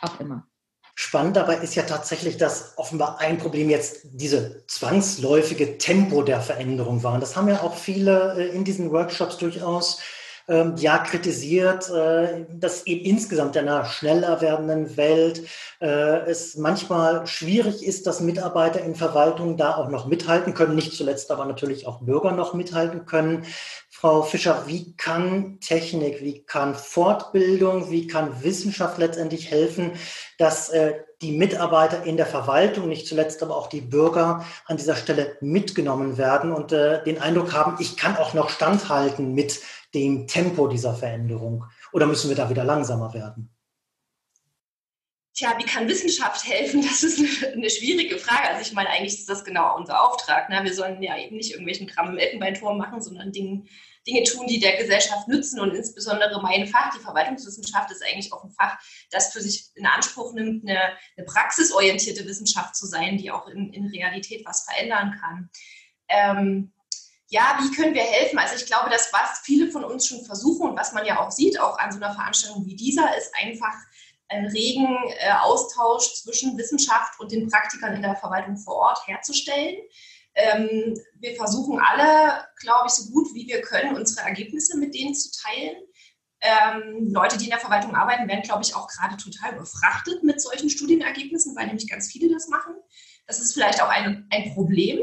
auch 0.00 0.20
immer. 0.20 0.48
Spannend 1.00 1.36
dabei 1.36 1.58
ist 1.58 1.76
ja 1.76 1.84
tatsächlich, 1.84 2.38
dass 2.38 2.72
offenbar 2.74 3.20
ein 3.20 3.38
Problem 3.38 3.70
jetzt 3.70 4.00
diese 4.02 4.66
zwangsläufige 4.66 5.78
Tempo 5.78 6.22
der 6.22 6.40
Veränderung 6.40 7.04
war. 7.04 7.14
Und 7.14 7.20
das 7.20 7.36
haben 7.36 7.46
ja 7.46 7.62
auch 7.62 7.76
viele 7.76 8.34
äh, 8.36 8.48
in 8.48 8.64
diesen 8.64 8.90
Workshops 8.90 9.38
durchaus 9.38 10.00
ähm, 10.48 10.74
ja 10.76 10.98
kritisiert, 10.98 11.88
äh, 11.88 12.46
dass 12.50 12.84
eben 12.86 13.04
insgesamt 13.04 13.54
in 13.54 13.68
einer 13.68 13.84
schneller 13.84 14.40
werdenden 14.40 14.96
Welt 14.96 15.46
äh, 15.80 15.86
es 16.26 16.56
manchmal 16.56 17.28
schwierig 17.28 17.86
ist, 17.86 18.08
dass 18.08 18.20
Mitarbeiter 18.20 18.80
in 18.80 18.96
Verwaltungen 18.96 19.56
da 19.56 19.76
auch 19.76 19.90
noch 19.90 20.06
mithalten 20.06 20.52
können, 20.52 20.74
nicht 20.74 20.94
zuletzt 20.94 21.30
aber 21.30 21.44
natürlich 21.44 21.86
auch 21.86 22.00
Bürger 22.00 22.32
noch 22.32 22.54
mithalten 22.54 23.06
können. 23.06 23.44
Frau 24.00 24.22
Fischer, 24.22 24.68
wie 24.68 24.94
kann 24.94 25.58
Technik, 25.58 26.22
wie 26.22 26.44
kann 26.44 26.76
Fortbildung, 26.76 27.90
wie 27.90 28.06
kann 28.06 28.44
Wissenschaft 28.44 28.96
letztendlich 28.98 29.50
helfen, 29.50 29.90
dass 30.38 30.68
äh, 30.68 31.00
die 31.20 31.32
Mitarbeiter 31.32 32.04
in 32.04 32.16
der 32.16 32.26
Verwaltung, 32.26 32.88
nicht 32.88 33.08
zuletzt 33.08 33.42
aber 33.42 33.56
auch 33.56 33.66
die 33.66 33.80
Bürger 33.80 34.44
an 34.66 34.76
dieser 34.76 34.94
Stelle 34.94 35.36
mitgenommen 35.40 36.16
werden 36.16 36.52
und 36.52 36.70
äh, 36.70 37.02
den 37.02 37.20
Eindruck 37.20 37.52
haben, 37.52 37.74
ich 37.80 37.96
kann 37.96 38.16
auch 38.16 38.34
noch 38.34 38.50
standhalten 38.50 39.34
mit 39.34 39.58
dem 39.92 40.28
Tempo 40.28 40.68
dieser 40.68 40.94
Veränderung? 40.94 41.64
Oder 41.90 42.06
müssen 42.06 42.28
wir 42.28 42.36
da 42.36 42.48
wieder 42.48 42.62
langsamer 42.62 43.12
werden? 43.14 43.50
Tja, 45.38 45.54
wie 45.56 45.64
kann 45.64 45.86
Wissenschaft 45.86 46.44
helfen? 46.48 46.82
Das 46.88 47.04
ist 47.04 47.44
eine, 47.44 47.70
schwierige 47.70 48.18
Frage. 48.18 48.48
Also 48.48 48.62
ich 48.62 48.72
meine, 48.72 48.90
eigentlich 48.90 49.20
ist 49.20 49.28
das 49.28 49.44
genau 49.44 49.76
unser 49.76 50.02
Auftrag. 50.02 50.48
Ne? 50.48 50.64
Wir 50.64 50.74
sollen 50.74 51.00
ja 51.00 51.16
eben 51.16 51.36
nicht 51.36 51.52
irgendwelchen 51.52 51.86
Kram 51.86 52.08
im 52.08 52.18
Elfenbeinturm 52.18 52.76
machen, 52.76 53.00
sondern 53.00 53.30
Dinge, 53.30 53.62
Dinge 54.04 54.24
tun, 54.24 54.48
die 54.48 54.58
der 54.58 54.76
Gesellschaft 54.76 55.28
nützen. 55.28 55.60
Und 55.60 55.76
insbesondere 55.76 56.42
mein 56.42 56.66
Fach, 56.66 56.92
die 56.92 57.00
Verwaltungswissenschaft, 57.00 57.88
ist 57.92 58.02
eigentlich 58.04 58.32
auch 58.32 58.42
ein 58.42 58.50
Fach, 58.50 58.78
das 59.12 59.32
für 59.32 59.40
sich 59.40 59.66
in 59.76 59.86
Anspruch 59.86 60.32
nimmt, 60.32 60.68
eine, 60.68 60.80
eine 61.16 61.24
praxisorientierte 61.24 62.26
Wissenschaft 62.26 62.74
zu 62.74 62.86
sein, 62.86 63.16
die 63.16 63.30
auch 63.30 63.46
in, 63.46 63.72
in 63.72 63.86
Realität 63.86 64.44
was 64.44 64.64
verändern 64.64 65.20
kann. 65.20 65.50
Ähm, 66.08 66.72
ja, 67.28 67.60
wie 67.60 67.76
können 67.76 67.94
wir 67.94 68.02
helfen? 68.02 68.40
Also 68.40 68.56
ich 68.56 68.66
glaube, 68.66 68.90
das, 68.90 69.12
was 69.12 69.40
viele 69.44 69.70
von 69.70 69.84
uns 69.84 70.06
schon 70.08 70.24
versuchen 70.24 70.70
und 70.70 70.76
was 70.76 70.94
man 70.94 71.06
ja 71.06 71.20
auch 71.20 71.30
sieht, 71.30 71.60
auch 71.60 71.78
an 71.78 71.92
so 71.92 71.98
einer 71.98 72.12
Veranstaltung 72.12 72.66
wie 72.66 72.74
dieser, 72.74 73.16
ist 73.16 73.32
einfach 73.36 73.74
einen 74.28 74.46
regen 74.46 74.86
äh, 75.18 75.32
Austausch 75.40 76.14
zwischen 76.14 76.56
Wissenschaft 76.58 77.18
und 77.18 77.32
den 77.32 77.48
Praktikern 77.48 77.94
in 77.94 78.02
der 78.02 78.16
Verwaltung 78.16 78.56
vor 78.56 78.76
Ort 78.76 79.06
herzustellen. 79.06 79.76
Ähm, 80.34 80.94
wir 81.14 81.34
versuchen 81.34 81.80
alle, 81.80 82.46
glaube 82.60 82.86
ich, 82.86 82.92
so 82.92 83.10
gut 83.10 83.34
wie 83.34 83.46
wir 83.46 83.60
können, 83.62 83.96
unsere 83.96 84.26
Ergebnisse 84.26 84.76
mit 84.76 84.94
denen 84.94 85.14
zu 85.14 85.30
teilen. 85.42 85.76
Ähm, 86.40 87.12
Leute, 87.12 87.36
die 87.36 87.44
in 87.44 87.50
der 87.50 87.58
Verwaltung 87.58 87.96
arbeiten, 87.96 88.28
werden, 88.28 88.42
glaube 88.42 88.62
ich, 88.62 88.76
auch 88.76 88.86
gerade 88.86 89.16
total 89.16 89.54
überfrachtet 89.54 90.22
mit 90.22 90.40
solchen 90.40 90.70
Studienergebnissen, 90.70 91.56
weil 91.56 91.66
nämlich 91.66 91.88
ganz 91.88 92.12
viele 92.12 92.32
das 92.32 92.48
machen. 92.48 92.74
Das 93.26 93.40
ist 93.40 93.54
vielleicht 93.54 93.82
auch 93.82 93.88
ein, 93.88 94.28
ein 94.30 94.54
Problem, 94.54 95.00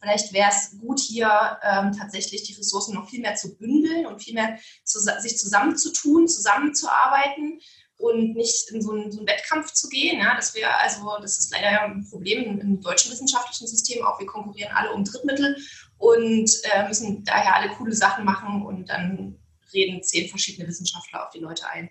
Vielleicht 0.00 0.32
wäre 0.32 0.50
es 0.50 0.78
gut, 0.78 1.00
hier 1.00 1.58
ähm, 1.62 1.92
tatsächlich 1.98 2.42
die 2.44 2.54
Ressourcen 2.54 2.94
noch 2.94 3.08
viel 3.08 3.20
mehr 3.20 3.34
zu 3.34 3.56
bündeln 3.56 4.06
und 4.06 4.22
viel 4.22 4.34
mehr 4.34 4.58
zu, 4.84 5.00
sich 5.00 5.38
zusammenzutun, 5.38 6.28
zusammenzuarbeiten 6.28 7.60
und 7.98 8.34
nicht 8.34 8.70
in 8.70 8.82
so 8.82 8.92
einen, 8.92 9.10
so 9.10 9.18
einen 9.18 9.28
Wettkampf 9.28 9.72
zu 9.72 9.88
gehen. 9.88 10.20
Ja, 10.20 10.34
das 10.34 10.54
wäre 10.54 10.74
also, 10.78 11.16
das 11.20 11.38
ist 11.38 11.52
leider 11.52 11.82
ein 11.82 12.06
Problem 12.08 12.60
im 12.60 12.80
deutschen 12.80 13.10
wissenschaftlichen 13.10 13.66
System 13.66 14.04
auch. 14.04 14.18
Wir 14.18 14.26
konkurrieren 14.26 14.72
alle 14.74 14.92
um 14.92 15.04
Drittmittel 15.04 15.56
und 15.98 16.50
äh, 16.64 16.86
müssen 16.86 17.24
daher 17.24 17.56
alle 17.56 17.70
coole 17.70 17.94
Sachen 17.94 18.24
machen 18.24 18.64
und 18.64 18.86
dann 18.88 19.38
reden 19.72 20.02
zehn 20.02 20.28
verschiedene 20.28 20.68
Wissenschaftler 20.68 21.24
auf 21.24 21.30
die 21.30 21.40
Leute 21.40 21.68
ein. 21.68 21.90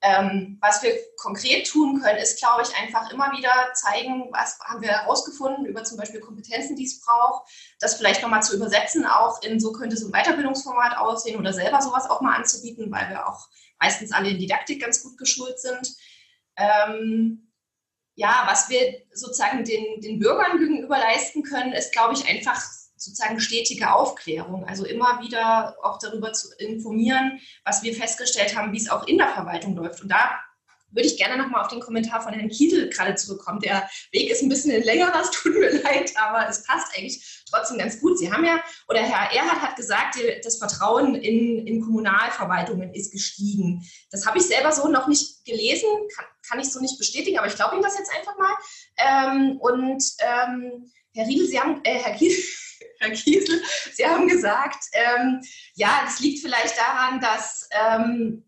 Ähm, 0.00 0.58
was 0.60 0.82
wir 0.84 0.92
konkret 1.16 1.66
tun 1.66 2.00
können, 2.00 2.18
ist, 2.18 2.38
glaube 2.38 2.62
ich, 2.62 2.76
einfach 2.76 3.10
immer 3.10 3.32
wieder 3.32 3.50
zeigen, 3.74 4.28
was 4.30 4.56
haben 4.60 4.80
wir 4.80 4.90
herausgefunden 4.90 5.66
über 5.66 5.82
zum 5.82 5.98
Beispiel 5.98 6.20
Kompetenzen, 6.20 6.76
die 6.76 6.84
es 6.84 7.00
braucht, 7.00 7.50
das 7.80 7.96
vielleicht 7.96 8.22
nochmal 8.22 8.42
zu 8.42 8.54
übersetzen, 8.54 9.04
auch 9.06 9.42
in 9.42 9.58
so 9.58 9.72
könnte 9.72 9.96
so 9.96 10.06
ein 10.06 10.12
Weiterbildungsformat 10.12 10.98
aussehen 10.98 11.38
oder 11.38 11.52
selber 11.52 11.82
sowas 11.82 12.08
auch 12.08 12.20
mal 12.20 12.36
anzubieten, 12.36 12.92
weil 12.92 13.08
wir 13.08 13.26
auch 13.28 13.48
meistens 13.80 14.12
alle 14.12 14.30
in 14.30 14.38
Didaktik 14.38 14.80
ganz 14.80 15.02
gut 15.02 15.18
geschult 15.18 15.58
sind. 15.58 15.96
Ähm, 16.56 17.52
ja, 18.14 18.44
was 18.46 18.68
wir 18.68 19.02
sozusagen 19.12 19.64
den, 19.64 20.00
den 20.00 20.18
Bürgern 20.18 20.58
gegenüber 20.58 20.98
leisten 20.98 21.42
können, 21.42 21.72
ist, 21.72 21.92
glaube 21.92 22.14
ich, 22.14 22.28
einfach 22.28 22.60
sozusagen 22.96 23.38
stetige 23.38 23.92
Aufklärung, 23.92 24.66
also 24.66 24.84
immer 24.84 25.20
wieder 25.22 25.76
auch 25.82 25.98
darüber 25.98 26.32
zu 26.32 26.48
informieren, 26.58 27.40
was 27.64 27.84
wir 27.84 27.94
festgestellt 27.94 28.56
haben, 28.56 28.72
wie 28.72 28.78
es 28.78 28.90
auch 28.90 29.06
in 29.06 29.18
der 29.18 29.28
Verwaltung 29.28 29.76
läuft. 29.76 30.02
Und 30.02 30.08
da 30.08 30.40
würde 30.90 31.08
ich 31.08 31.16
gerne 31.16 31.36
nochmal 31.36 31.62
auf 31.62 31.68
den 31.68 31.80
Kommentar 31.80 32.20
von 32.20 32.32
Herrn 32.32 32.48
Kiesel 32.48 32.88
gerade 32.88 33.14
zurückkommen. 33.14 33.60
Der 33.60 33.88
Weg 34.12 34.30
ist 34.30 34.42
ein 34.42 34.48
bisschen 34.48 34.82
länger, 34.82 35.10
das 35.12 35.30
tut 35.30 35.54
mir 35.54 35.70
leid, 35.82 36.12
aber 36.16 36.48
es 36.48 36.62
passt 36.64 36.96
eigentlich 36.96 37.44
trotzdem 37.50 37.78
ganz 37.78 38.00
gut. 38.00 38.18
Sie 38.18 38.32
haben 38.32 38.44
ja, 38.44 38.62
oder 38.88 39.00
Herr 39.00 39.32
Erhard 39.34 39.62
hat 39.62 39.76
gesagt, 39.76 40.18
das 40.44 40.58
Vertrauen 40.58 41.14
in, 41.14 41.66
in 41.66 41.80
Kommunalverwaltungen 41.80 42.94
ist 42.94 43.12
gestiegen. 43.12 43.84
Das 44.10 44.26
habe 44.26 44.38
ich 44.38 44.44
selber 44.44 44.72
so 44.72 44.88
noch 44.88 45.08
nicht 45.08 45.44
gelesen, 45.44 45.88
kann, 46.14 46.26
kann 46.48 46.60
ich 46.60 46.70
so 46.70 46.80
nicht 46.80 46.98
bestätigen, 46.98 47.38
aber 47.38 47.48
ich 47.48 47.56
glaube 47.56 47.74
Ihnen 47.74 47.84
das 47.84 47.98
jetzt 47.98 48.12
einfach 48.14 48.36
mal. 48.38 48.54
Ähm, 48.96 49.58
und 49.58 50.02
ähm, 50.20 50.90
Herr 51.14 51.26
Riedel, 51.26 51.46
Sie 51.46 51.60
haben, 51.60 51.80
äh, 51.84 51.98
Herr 51.98 52.14
Kiesel, 52.14 52.44
Herr 53.00 53.10
Kiesel, 53.10 53.62
Sie 53.92 54.06
haben 54.06 54.28
gesagt, 54.28 54.84
ähm, 54.92 55.40
ja, 55.74 56.02
das 56.04 56.20
liegt 56.20 56.40
vielleicht 56.40 56.78
daran, 56.78 57.20
dass 57.20 57.68
ähm, 57.72 58.44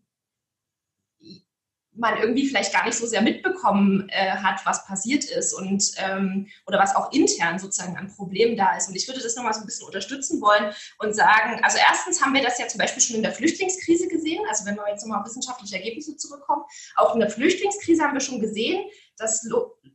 man 1.93 2.17
irgendwie 2.17 2.47
vielleicht 2.47 2.73
gar 2.73 2.85
nicht 2.85 2.97
so 2.97 3.05
sehr 3.05 3.21
mitbekommen 3.21 4.07
äh, 4.09 4.31
hat, 4.31 4.65
was 4.65 4.85
passiert 4.85 5.25
ist 5.25 5.53
und 5.53 5.91
ähm, 5.97 6.47
oder 6.65 6.79
was 6.79 6.95
auch 6.95 7.11
intern 7.11 7.59
sozusagen 7.59 7.97
an 7.97 8.13
Problemen 8.13 8.55
da 8.55 8.77
ist. 8.77 8.87
Und 8.87 8.95
ich 8.95 9.07
würde 9.07 9.21
das 9.21 9.35
nochmal 9.35 9.53
so 9.53 9.59
ein 9.59 9.65
bisschen 9.65 9.85
unterstützen 9.85 10.41
wollen 10.41 10.73
und 10.99 11.13
sagen, 11.13 11.59
also 11.63 11.77
erstens 11.77 12.21
haben 12.21 12.33
wir 12.33 12.41
das 12.41 12.59
ja 12.59 12.67
zum 12.67 12.79
Beispiel 12.79 13.03
schon 13.03 13.17
in 13.17 13.23
der 13.23 13.33
Flüchtlingskrise 13.33 14.07
gesehen, 14.07 14.43
also 14.49 14.65
wenn 14.65 14.75
wir 14.75 14.87
jetzt 14.89 15.03
nochmal 15.03 15.19
auf 15.19 15.27
wissenschaftliche 15.27 15.75
Ergebnisse 15.75 16.15
zurückkommen, 16.15 16.63
auch 16.95 17.13
in 17.13 17.19
der 17.19 17.29
Flüchtlingskrise 17.29 18.03
haben 18.03 18.13
wir 18.13 18.21
schon 18.21 18.39
gesehen, 18.39 18.89
dass 19.17 19.47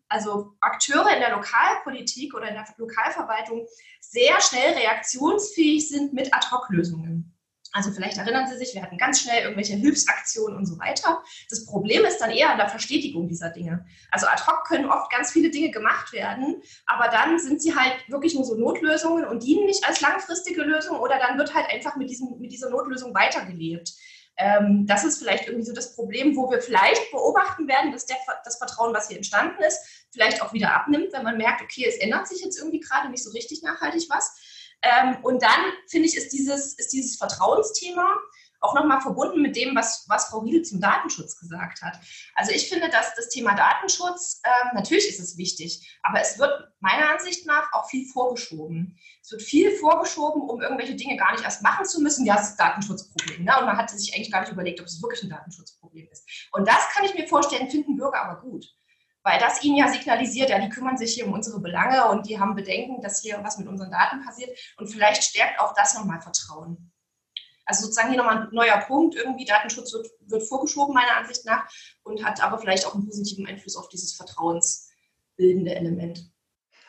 also 0.08 0.52
Akteure 0.60 1.14
in 1.14 1.20
der 1.20 1.30
Lokalpolitik 1.30 2.34
oder 2.34 2.48
in 2.48 2.54
der 2.54 2.66
Lokalverwaltung 2.76 3.66
sehr 4.00 4.40
schnell 4.40 4.74
reaktionsfähig 4.74 5.88
sind 5.88 6.12
mit 6.12 6.32
Ad-Hoc-Lösungen. 6.32 7.35
Also 7.76 7.92
vielleicht 7.92 8.16
erinnern 8.16 8.46
Sie 8.48 8.56
sich, 8.56 8.74
wir 8.74 8.80
hatten 8.80 8.96
ganz 8.96 9.20
schnell 9.20 9.42
irgendwelche 9.42 9.74
Hilfsaktionen 9.74 10.56
und 10.56 10.64
so 10.64 10.78
weiter. 10.78 11.22
Das 11.50 11.66
Problem 11.66 12.06
ist 12.06 12.16
dann 12.18 12.30
eher 12.30 12.50
an 12.50 12.56
der 12.56 12.70
Verstetigung 12.70 13.28
dieser 13.28 13.50
Dinge. 13.50 13.84
Also 14.10 14.26
ad 14.26 14.42
hoc 14.46 14.64
können 14.64 14.86
oft 14.86 15.12
ganz 15.12 15.30
viele 15.30 15.50
Dinge 15.50 15.70
gemacht 15.70 16.10
werden, 16.14 16.62
aber 16.86 17.08
dann 17.08 17.38
sind 17.38 17.60
sie 17.60 17.76
halt 17.76 17.92
wirklich 18.08 18.34
nur 18.34 18.44
so 18.44 18.54
Notlösungen 18.54 19.26
und 19.26 19.42
dienen 19.42 19.66
nicht 19.66 19.86
als 19.86 20.00
langfristige 20.00 20.62
Lösung 20.62 20.98
oder 21.00 21.18
dann 21.18 21.36
wird 21.36 21.54
halt 21.54 21.68
einfach 21.70 21.96
mit, 21.96 22.08
diesem, 22.08 22.38
mit 22.38 22.50
dieser 22.50 22.70
Notlösung 22.70 23.14
weitergelebt. 23.14 23.92
Ähm, 24.38 24.86
das 24.86 25.04
ist 25.04 25.18
vielleicht 25.18 25.46
irgendwie 25.46 25.66
so 25.66 25.74
das 25.74 25.94
Problem, 25.94 26.34
wo 26.34 26.50
wir 26.50 26.60
vielleicht 26.60 27.10
beobachten 27.10 27.68
werden, 27.68 27.92
dass 27.92 28.06
der, 28.06 28.16
das 28.44 28.56
Vertrauen, 28.56 28.94
was 28.94 29.08
hier 29.08 29.18
entstanden 29.18 29.62
ist, 29.62 30.06
vielleicht 30.12 30.40
auch 30.40 30.54
wieder 30.54 30.74
abnimmt, 30.74 31.12
wenn 31.12 31.24
man 31.24 31.36
merkt, 31.36 31.62
okay, 31.62 31.84
es 31.86 31.96
ändert 31.96 32.26
sich 32.26 32.42
jetzt 32.42 32.58
irgendwie 32.58 32.80
gerade 32.80 33.10
nicht 33.10 33.24
so 33.24 33.30
richtig 33.32 33.62
nachhaltig 33.62 34.06
was. 34.08 34.34
Ähm, 34.82 35.18
und 35.22 35.42
dann 35.42 35.72
finde 35.88 36.08
ich, 36.08 36.16
ist 36.16 36.32
dieses, 36.32 36.74
ist 36.74 36.92
dieses 36.92 37.16
Vertrauensthema 37.16 38.16
auch 38.60 38.74
nochmal 38.74 39.00
verbunden 39.00 39.42
mit 39.42 39.56
dem, 39.56 39.76
was, 39.76 40.04
was 40.08 40.26
Frau 40.26 40.38
Riedel 40.38 40.62
zum 40.62 40.80
Datenschutz 40.80 41.38
gesagt 41.38 41.82
hat. 41.82 41.98
Also 42.34 42.52
ich 42.52 42.68
finde, 42.68 42.88
dass 42.88 43.14
das 43.14 43.28
Thema 43.28 43.54
Datenschutz, 43.54 44.40
äh, 44.42 44.74
natürlich 44.74 45.08
ist 45.08 45.20
es 45.20 45.36
wichtig, 45.36 45.98
aber 46.02 46.20
es 46.20 46.38
wird 46.38 46.52
meiner 46.80 47.10
Ansicht 47.10 47.46
nach 47.46 47.72
auch 47.72 47.88
viel 47.88 48.06
vorgeschoben. 48.08 48.98
Es 49.22 49.30
wird 49.30 49.42
viel 49.42 49.72
vorgeschoben, 49.76 50.42
um 50.42 50.60
irgendwelche 50.60 50.94
Dinge 50.94 51.16
gar 51.16 51.32
nicht 51.32 51.44
erst 51.44 51.62
machen 51.62 51.84
zu 51.84 52.00
müssen. 52.00 52.24
Ja, 52.26 52.36
es 52.36 52.50
ist 52.50 52.60
ein 52.60 52.68
Datenschutzproblem. 52.68 53.44
Ne? 53.44 53.58
Und 53.58 53.66
man 53.66 53.76
hat 53.76 53.90
sich 53.90 54.14
eigentlich 54.14 54.32
gar 54.32 54.40
nicht 54.40 54.52
überlegt, 54.52 54.80
ob 54.80 54.86
es 54.86 55.02
wirklich 55.02 55.22
ein 55.22 55.30
Datenschutzproblem 55.30 56.08
ist. 56.10 56.28
Und 56.52 56.66
das 56.66 56.88
kann 56.92 57.04
ich 57.04 57.14
mir 57.14 57.28
vorstellen, 57.28 57.70
finden 57.70 57.96
Bürger 57.96 58.22
aber 58.22 58.40
gut 58.40 58.66
weil 59.26 59.40
das 59.40 59.60
ihnen 59.64 59.76
ja 59.76 59.88
signalisiert, 59.88 60.50
ja, 60.50 60.60
die 60.60 60.68
kümmern 60.68 60.96
sich 60.96 61.14
hier 61.14 61.26
um 61.26 61.32
unsere 61.32 61.58
Belange 61.58 62.08
und 62.10 62.28
die 62.28 62.38
haben 62.38 62.54
Bedenken, 62.54 63.02
dass 63.02 63.20
hier 63.20 63.40
was 63.42 63.58
mit 63.58 63.66
unseren 63.66 63.90
Daten 63.90 64.24
passiert. 64.24 64.56
Und 64.76 64.86
vielleicht 64.86 65.24
stärkt 65.24 65.58
auch 65.58 65.74
das 65.74 65.94
nochmal 65.94 66.20
Vertrauen. 66.20 66.92
Also 67.64 67.82
sozusagen 67.82 68.10
hier 68.10 68.18
nochmal 68.18 68.42
ein 68.42 68.48
neuer 68.52 68.78
Punkt. 68.78 69.16
Irgendwie 69.16 69.44
Datenschutz 69.44 69.92
wird, 69.92 70.06
wird 70.20 70.46
vorgeschoben, 70.46 70.94
meiner 70.94 71.16
Ansicht 71.16 71.44
nach, 71.44 71.68
und 72.04 72.24
hat 72.24 72.40
aber 72.40 72.58
vielleicht 72.58 72.86
auch 72.86 72.94
einen 72.94 73.04
positiven 73.04 73.48
Einfluss 73.48 73.74
auf 73.76 73.88
dieses 73.88 74.14
vertrauensbildende 74.14 75.74
Element. 75.74 76.30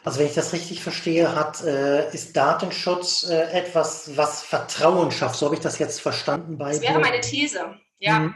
Also 0.03 0.19
wenn 0.19 0.27
ich 0.27 0.35
das 0.35 0.53
richtig 0.53 0.83
verstehe, 0.83 1.35
hat, 1.35 1.63
äh, 1.63 2.13
ist 2.13 2.37
Datenschutz 2.37 3.27
äh, 3.27 3.49
etwas, 3.49 4.15
was 4.15 4.43
Vertrauen 4.43 5.09
schafft. 5.09 5.39
So 5.39 5.47
habe 5.47 5.55
ich 5.55 5.61
das 5.61 5.79
jetzt 5.79 6.01
verstanden 6.01 6.59
bei. 6.59 6.69
Das 6.69 6.81
wäre 6.81 6.99
meine 6.99 7.19
These, 7.19 7.79
ja. 7.97 8.19
Mhm. 8.19 8.35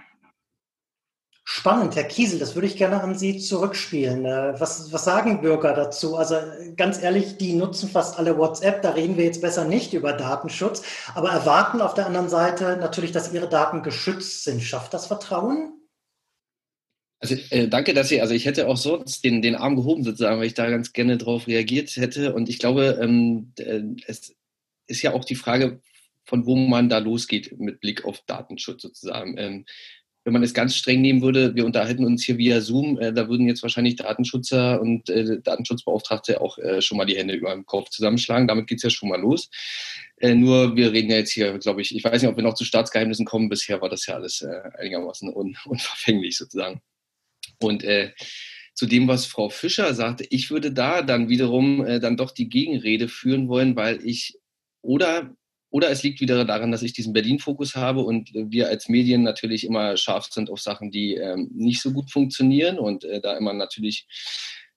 Spannend, 1.43 1.95
Herr 1.95 2.03
Kiesel, 2.03 2.37
das 2.37 2.53
würde 2.53 2.67
ich 2.67 2.77
gerne 2.77 3.01
an 3.01 3.17
Sie 3.17 3.39
zurückspielen. 3.39 4.25
Äh, 4.25 4.59
was, 4.59 4.91
was 4.93 5.03
sagen 5.03 5.41
Bürger 5.41 5.73
dazu? 5.73 6.15
Also 6.15 6.35
ganz 6.77 7.01
ehrlich, 7.01 7.37
die 7.37 7.53
nutzen 7.53 7.89
fast 7.89 8.19
alle 8.19 8.37
WhatsApp, 8.37 8.83
da 8.83 8.91
reden 8.91 9.17
wir 9.17 9.25
jetzt 9.25 9.41
besser 9.41 9.65
nicht 9.65 9.93
über 9.93 10.13
Datenschutz, 10.13 10.83
aber 11.15 11.31
erwarten 11.31 11.81
auf 11.81 11.95
der 11.95 12.05
anderen 12.05 12.29
Seite 12.29 12.77
natürlich, 12.77 13.11
dass 13.11 13.33
ihre 13.33 13.49
Daten 13.49 13.81
geschützt 13.81 14.43
sind. 14.43 14.61
Schafft 14.61 14.93
das 14.93 15.07
Vertrauen? 15.07 15.73
Also 17.19 17.35
äh, 17.49 17.67
danke, 17.67 17.93
dass 17.93 18.09
Sie, 18.09 18.21
also 18.21 18.33
ich 18.33 18.45
hätte 18.45 18.67
auch 18.67 18.77
sonst 18.77 19.23
den, 19.23 19.41
den 19.41 19.55
Arm 19.55 19.75
gehoben 19.75 20.03
sozusagen, 20.03 20.39
weil 20.39 20.47
ich 20.47 20.55
da 20.55 20.69
ganz 20.69 20.93
gerne 20.93 21.17
drauf 21.17 21.47
reagiert 21.47 21.95
hätte. 21.95 22.33
Und 22.33 22.49
ich 22.49 22.59
glaube, 22.59 22.99
ähm, 23.01 23.53
äh, 23.57 23.81
es 24.07 24.35
ist 24.87 25.01
ja 25.03 25.13
auch 25.13 25.23
die 25.23 25.35
Frage, 25.35 25.81
von 26.23 26.45
wo 26.45 26.55
man 26.55 26.89
da 26.89 26.97
losgeht 26.97 27.59
mit 27.59 27.79
Blick 27.79 28.05
auf 28.05 28.21
Datenschutz 28.25 28.81
sozusagen. 28.81 29.37
Ähm, 29.37 29.65
wenn 30.23 30.33
man 30.33 30.43
es 30.43 30.53
ganz 30.53 30.75
streng 30.75 31.01
nehmen 31.01 31.21
würde, 31.21 31.55
wir 31.55 31.65
unterhalten 31.65 32.05
uns 32.05 32.23
hier 32.23 32.37
via 32.37 32.61
Zoom, 32.61 32.99
äh, 32.99 33.11
da 33.11 33.27
würden 33.27 33.47
jetzt 33.47 33.63
wahrscheinlich 33.63 33.95
Datenschützer 33.95 34.79
und 34.79 35.09
äh, 35.09 35.41
Datenschutzbeauftragte 35.41 36.41
auch 36.41 36.57
äh, 36.59 36.81
schon 36.81 36.97
mal 36.97 37.05
die 37.05 37.17
Hände 37.17 37.33
über 37.33 37.51
dem 37.51 37.65
Kopf 37.65 37.89
zusammenschlagen. 37.89 38.47
Damit 38.47 38.67
geht's 38.67 38.83
ja 38.83 38.91
schon 38.91 39.09
mal 39.09 39.19
los. 39.19 39.49
Äh, 40.17 40.35
nur 40.35 40.75
wir 40.75 40.91
reden 40.91 41.09
ja 41.09 41.17
jetzt 41.17 41.31
hier, 41.31 41.57
glaube 41.57 41.81
ich, 41.81 41.95
ich 41.95 42.03
weiß 42.03 42.21
nicht, 42.21 42.29
ob 42.29 42.37
wir 42.37 42.43
noch 42.43 42.53
zu 42.53 42.65
Staatsgeheimnissen 42.65 43.25
kommen. 43.25 43.49
Bisher 43.49 43.81
war 43.81 43.89
das 43.89 44.05
ja 44.05 44.15
alles 44.15 44.41
äh, 44.41 44.61
einigermaßen 44.77 45.33
un 45.33 45.57
unverfänglich 45.65 46.37
sozusagen. 46.37 46.81
Und 47.59 47.83
äh, 47.83 48.11
zu 48.75 48.85
dem, 48.85 49.07
was 49.07 49.25
Frau 49.25 49.49
Fischer 49.49 49.93
sagte, 49.95 50.25
ich 50.29 50.51
würde 50.51 50.71
da 50.71 51.01
dann 51.01 51.29
wiederum 51.29 51.85
dann 51.99 52.15
doch 52.15 52.31
die 52.31 52.47
Gegenrede 52.47 53.09
führen 53.09 53.49
wollen, 53.49 53.75
weil 53.75 53.99
ich 54.03 54.39
oder 54.81 55.35
oder 55.71 55.89
es 55.89 56.03
liegt 56.03 56.19
wieder 56.19 56.43
daran, 56.43 56.71
dass 56.71 56.83
ich 56.83 56.93
diesen 56.93 57.13
Berlin-Fokus 57.13 57.75
habe 57.75 58.01
und 58.01 58.29
wir 58.33 58.67
als 58.67 58.89
Medien 58.89 59.23
natürlich 59.23 59.65
immer 59.65 59.95
scharf 59.97 60.27
sind 60.29 60.49
auf 60.49 60.59
Sachen, 60.59 60.91
die 60.91 61.15
ähm, 61.15 61.49
nicht 61.53 61.81
so 61.81 61.91
gut 61.91 62.11
funktionieren 62.11 62.77
und 62.77 63.05
äh, 63.05 63.21
da 63.21 63.37
immer 63.37 63.53
natürlich 63.53 64.05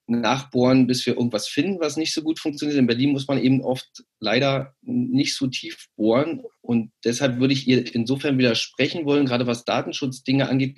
nachbohren, 0.07 0.87
bis 0.87 1.05
wir 1.05 1.15
irgendwas 1.15 1.47
finden, 1.47 1.81
was 1.81 1.97
nicht 1.97 2.13
so 2.13 2.21
gut 2.21 2.39
funktioniert. 2.39 2.79
In 2.79 2.87
Berlin 2.87 3.11
muss 3.11 3.27
man 3.27 3.43
eben 3.43 3.61
oft 3.61 4.03
leider 4.19 4.73
nicht 4.81 5.35
so 5.35 5.47
tief 5.47 5.87
bohren 5.97 6.43
und 6.61 6.91
deshalb 7.03 7.39
würde 7.39 7.53
ich 7.53 7.67
ihr 7.67 7.93
insofern 7.93 8.37
widersprechen 8.37 9.05
wollen, 9.05 9.25
gerade 9.25 9.47
was 9.47 9.65
Datenschutzdinge 9.65 10.47
angeht. 10.47 10.77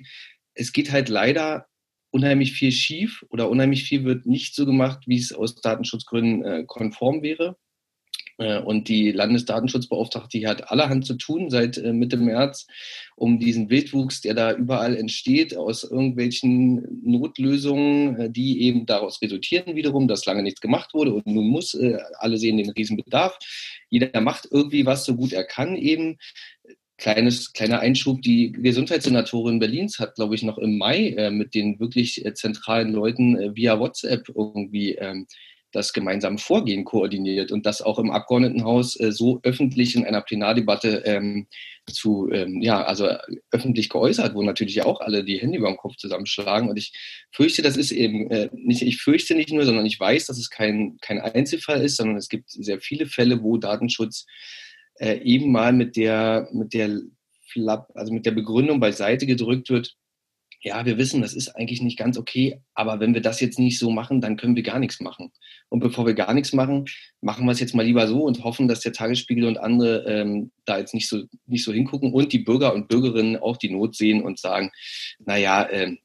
Es 0.54 0.72
geht 0.72 0.90
halt 0.90 1.08
leider 1.08 1.66
unheimlich 2.10 2.54
viel 2.54 2.72
schief 2.72 3.24
oder 3.28 3.50
unheimlich 3.50 3.84
viel 3.84 4.04
wird 4.04 4.26
nicht 4.26 4.54
so 4.54 4.66
gemacht, 4.66 5.04
wie 5.06 5.18
es 5.18 5.32
aus 5.32 5.54
Datenschutzgründen 5.56 6.44
äh, 6.44 6.64
konform 6.66 7.22
wäre. 7.22 7.56
Äh, 8.38 8.60
und 8.60 8.88
die 8.88 9.12
Landesdatenschutzbeauftragte, 9.12 10.46
hat 10.46 10.70
allerhand 10.70 11.04
zu 11.04 11.14
tun 11.14 11.50
seit 11.50 11.76
äh, 11.76 11.92
Mitte 11.92 12.16
März, 12.16 12.66
um 13.16 13.38
diesen 13.38 13.68
Wildwuchs, 13.68 14.20
der 14.20 14.34
da 14.34 14.52
überall 14.54 14.96
entsteht, 14.96 15.56
aus 15.56 15.82
irgendwelchen 15.84 17.02
Notlösungen, 17.04 18.16
äh, 18.20 18.30
die 18.30 18.62
eben 18.62 18.86
daraus 18.86 19.20
resultieren 19.20 19.74
wiederum, 19.74 20.08
dass 20.08 20.24
lange 20.24 20.42
nichts 20.42 20.60
gemacht 20.60 20.94
wurde 20.94 21.12
und 21.12 21.26
nun 21.26 21.48
muss, 21.48 21.76
alle 22.18 22.38
sehen 22.38 22.56
den 22.56 22.70
Riesenbedarf. 22.70 23.38
Jeder 23.90 24.20
macht 24.20 24.48
irgendwie 24.50 24.86
was 24.86 25.04
so 25.04 25.14
gut 25.16 25.32
er 25.32 25.44
kann 25.44 25.76
eben. 25.76 26.18
Kleines, 26.96 27.52
kleiner 27.52 27.78
Einschub, 27.78 28.22
die 28.22 28.50
Gesundheitssenatorin 28.50 29.60
Berlins 29.60 30.00
hat, 30.00 30.16
glaube 30.16 30.34
ich, 30.34 30.42
noch 30.42 30.58
im 30.58 30.78
Mai 30.78 31.30
mit 31.30 31.54
den 31.54 31.78
wirklich 31.78 32.24
zentralen 32.34 32.92
Leuten 32.92 33.54
via 33.54 33.78
WhatsApp 33.78 34.28
irgendwie 34.34 34.96
ähm, 34.96 35.26
das 35.72 35.92
gemeinsame 35.92 36.38
Vorgehen 36.38 36.84
koordiniert 36.84 37.52
und 37.52 37.66
das 37.66 37.82
auch 37.82 37.98
im 37.98 38.10
Abgeordnetenhaus 38.10 38.98
äh, 38.98 39.12
so 39.12 39.40
öffentlich 39.42 39.94
in 39.94 40.04
einer 40.04 40.22
Plenardebatte 40.22 41.02
ähm, 41.04 41.46
zu, 41.86 42.30
ähm, 42.32 42.60
ja, 42.60 42.82
also 42.82 43.08
öffentlich 43.50 43.88
geäußert, 43.88 44.34
wo 44.34 44.42
natürlich 44.42 44.82
auch 44.82 45.00
alle 45.00 45.24
die 45.24 45.38
Hände 45.38 45.58
über 45.58 45.68
den 45.68 45.76
Kopf 45.76 45.96
zusammenschlagen. 45.96 46.68
Und 46.68 46.76
ich 46.78 46.92
fürchte, 47.32 47.62
das 47.62 47.76
ist 47.76 47.92
eben 47.92 48.30
äh, 48.30 48.48
nicht, 48.52 48.82
ich 48.82 48.98
fürchte 48.98 49.34
nicht 49.34 49.52
nur, 49.52 49.64
sondern 49.64 49.86
ich 49.86 49.98
weiß, 49.98 50.26
dass 50.26 50.38
es 50.38 50.50
kein, 50.50 50.96
kein 51.00 51.20
Einzelfall 51.20 51.82
ist, 51.82 51.96
sondern 51.96 52.16
es 52.16 52.28
gibt 52.28 52.50
sehr 52.50 52.80
viele 52.80 53.06
Fälle, 53.06 53.42
wo 53.42 53.58
Datenschutz 53.58 54.26
äh, 54.98 55.18
eben 55.22 55.52
mal 55.52 55.72
mit 55.72 55.96
der, 55.96 56.48
mit 56.52 56.74
der 56.74 57.00
also 57.94 58.12
mit 58.12 58.26
der 58.26 58.32
Begründung 58.32 58.78
beiseite 58.78 59.26
gedrückt 59.26 59.70
wird, 59.70 59.96
ja, 60.60 60.84
wir 60.84 60.98
wissen, 60.98 61.22
das 61.22 61.34
ist 61.34 61.50
eigentlich 61.50 61.82
nicht 61.82 61.98
ganz 61.98 62.18
okay, 62.18 62.60
aber 62.74 62.98
wenn 62.98 63.14
wir 63.14 63.20
das 63.20 63.40
jetzt 63.40 63.58
nicht 63.58 63.78
so 63.78 63.90
machen, 63.90 64.20
dann 64.20 64.36
können 64.36 64.56
wir 64.56 64.64
gar 64.64 64.80
nichts 64.80 65.00
machen. 65.00 65.30
Und 65.68 65.80
bevor 65.80 66.04
wir 66.04 66.14
gar 66.14 66.34
nichts 66.34 66.52
machen, 66.52 66.86
machen 67.20 67.46
wir 67.46 67.52
es 67.52 67.60
jetzt 67.60 67.74
mal 67.74 67.86
lieber 67.86 68.08
so 68.08 68.24
und 68.24 68.42
hoffen, 68.42 68.66
dass 68.66 68.80
der 68.80 68.92
Tagesspiegel 68.92 69.44
und 69.44 69.58
andere 69.58 70.04
ähm, 70.06 70.50
da 70.64 70.78
jetzt 70.78 70.94
nicht 70.94 71.08
so, 71.08 71.22
nicht 71.46 71.64
so 71.64 71.72
hingucken 71.72 72.12
und 72.12 72.32
die 72.32 72.40
Bürger 72.40 72.74
und 72.74 72.88
Bürgerinnen 72.88 73.36
auch 73.36 73.56
die 73.56 73.70
Not 73.70 73.94
sehen 73.94 74.22
und 74.22 74.40
sagen, 74.40 74.72
naja, 75.20 75.62
äh, 75.62 75.96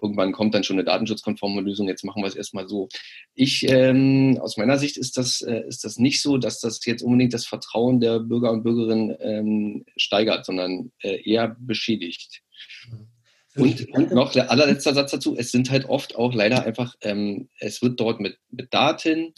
irgendwann 0.00 0.30
kommt 0.30 0.54
dann 0.54 0.62
schon 0.62 0.76
eine 0.76 0.84
datenschutzkonforme 0.84 1.60
Lösung, 1.60 1.88
jetzt 1.88 2.04
machen 2.04 2.22
wir 2.22 2.28
es 2.28 2.36
erstmal 2.36 2.68
so. 2.68 2.88
Ich, 3.34 3.68
ähm, 3.68 4.38
aus 4.40 4.56
meiner 4.56 4.78
Sicht 4.78 4.96
ist 4.96 5.16
das, 5.16 5.40
äh, 5.40 5.64
ist 5.66 5.82
das 5.82 5.98
nicht 5.98 6.22
so, 6.22 6.38
dass 6.38 6.60
das 6.60 6.84
jetzt 6.86 7.02
unbedingt 7.02 7.34
das 7.34 7.46
Vertrauen 7.46 7.98
der 7.98 8.20
Bürger 8.20 8.52
und 8.52 8.62
Bürgerinnen 8.62 9.16
ähm, 9.20 9.84
steigert, 9.96 10.46
sondern 10.46 10.92
äh, 11.02 11.20
eher 11.28 11.56
beschädigt. 11.58 12.42
Mhm. 12.88 13.17
Und, 13.58 13.88
und 13.90 14.12
noch 14.12 14.32
der 14.32 14.50
allerletzte 14.50 14.94
Satz 14.94 15.10
dazu, 15.10 15.36
es 15.36 15.50
sind 15.50 15.70
halt 15.70 15.86
oft 15.86 16.16
auch 16.16 16.34
leider 16.34 16.64
einfach, 16.64 16.94
ähm, 17.02 17.48
es 17.58 17.82
wird 17.82 18.00
dort 18.00 18.20
mit, 18.20 18.38
mit 18.50 18.72
Daten, 18.72 19.32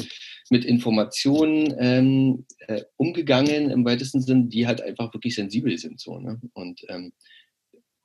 mit 0.51 0.65
Informationen 0.65 1.75
ähm, 1.79 2.47
äh, 2.67 2.83
umgegangen 2.97 3.71
im 3.71 3.85
weitesten 3.85 4.21
Sinn, 4.21 4.49
die 4.49 4.67
halt 4.67 4.83
einfach 4.83 5.13
wirklich 5.15 5.35
sensibel 5.35 5.77
sind. 5.79 6.01
So, 6.01 6.19
ne? 6.19 6.41
Und 6.53 6.81
ähm, 6.89 7.13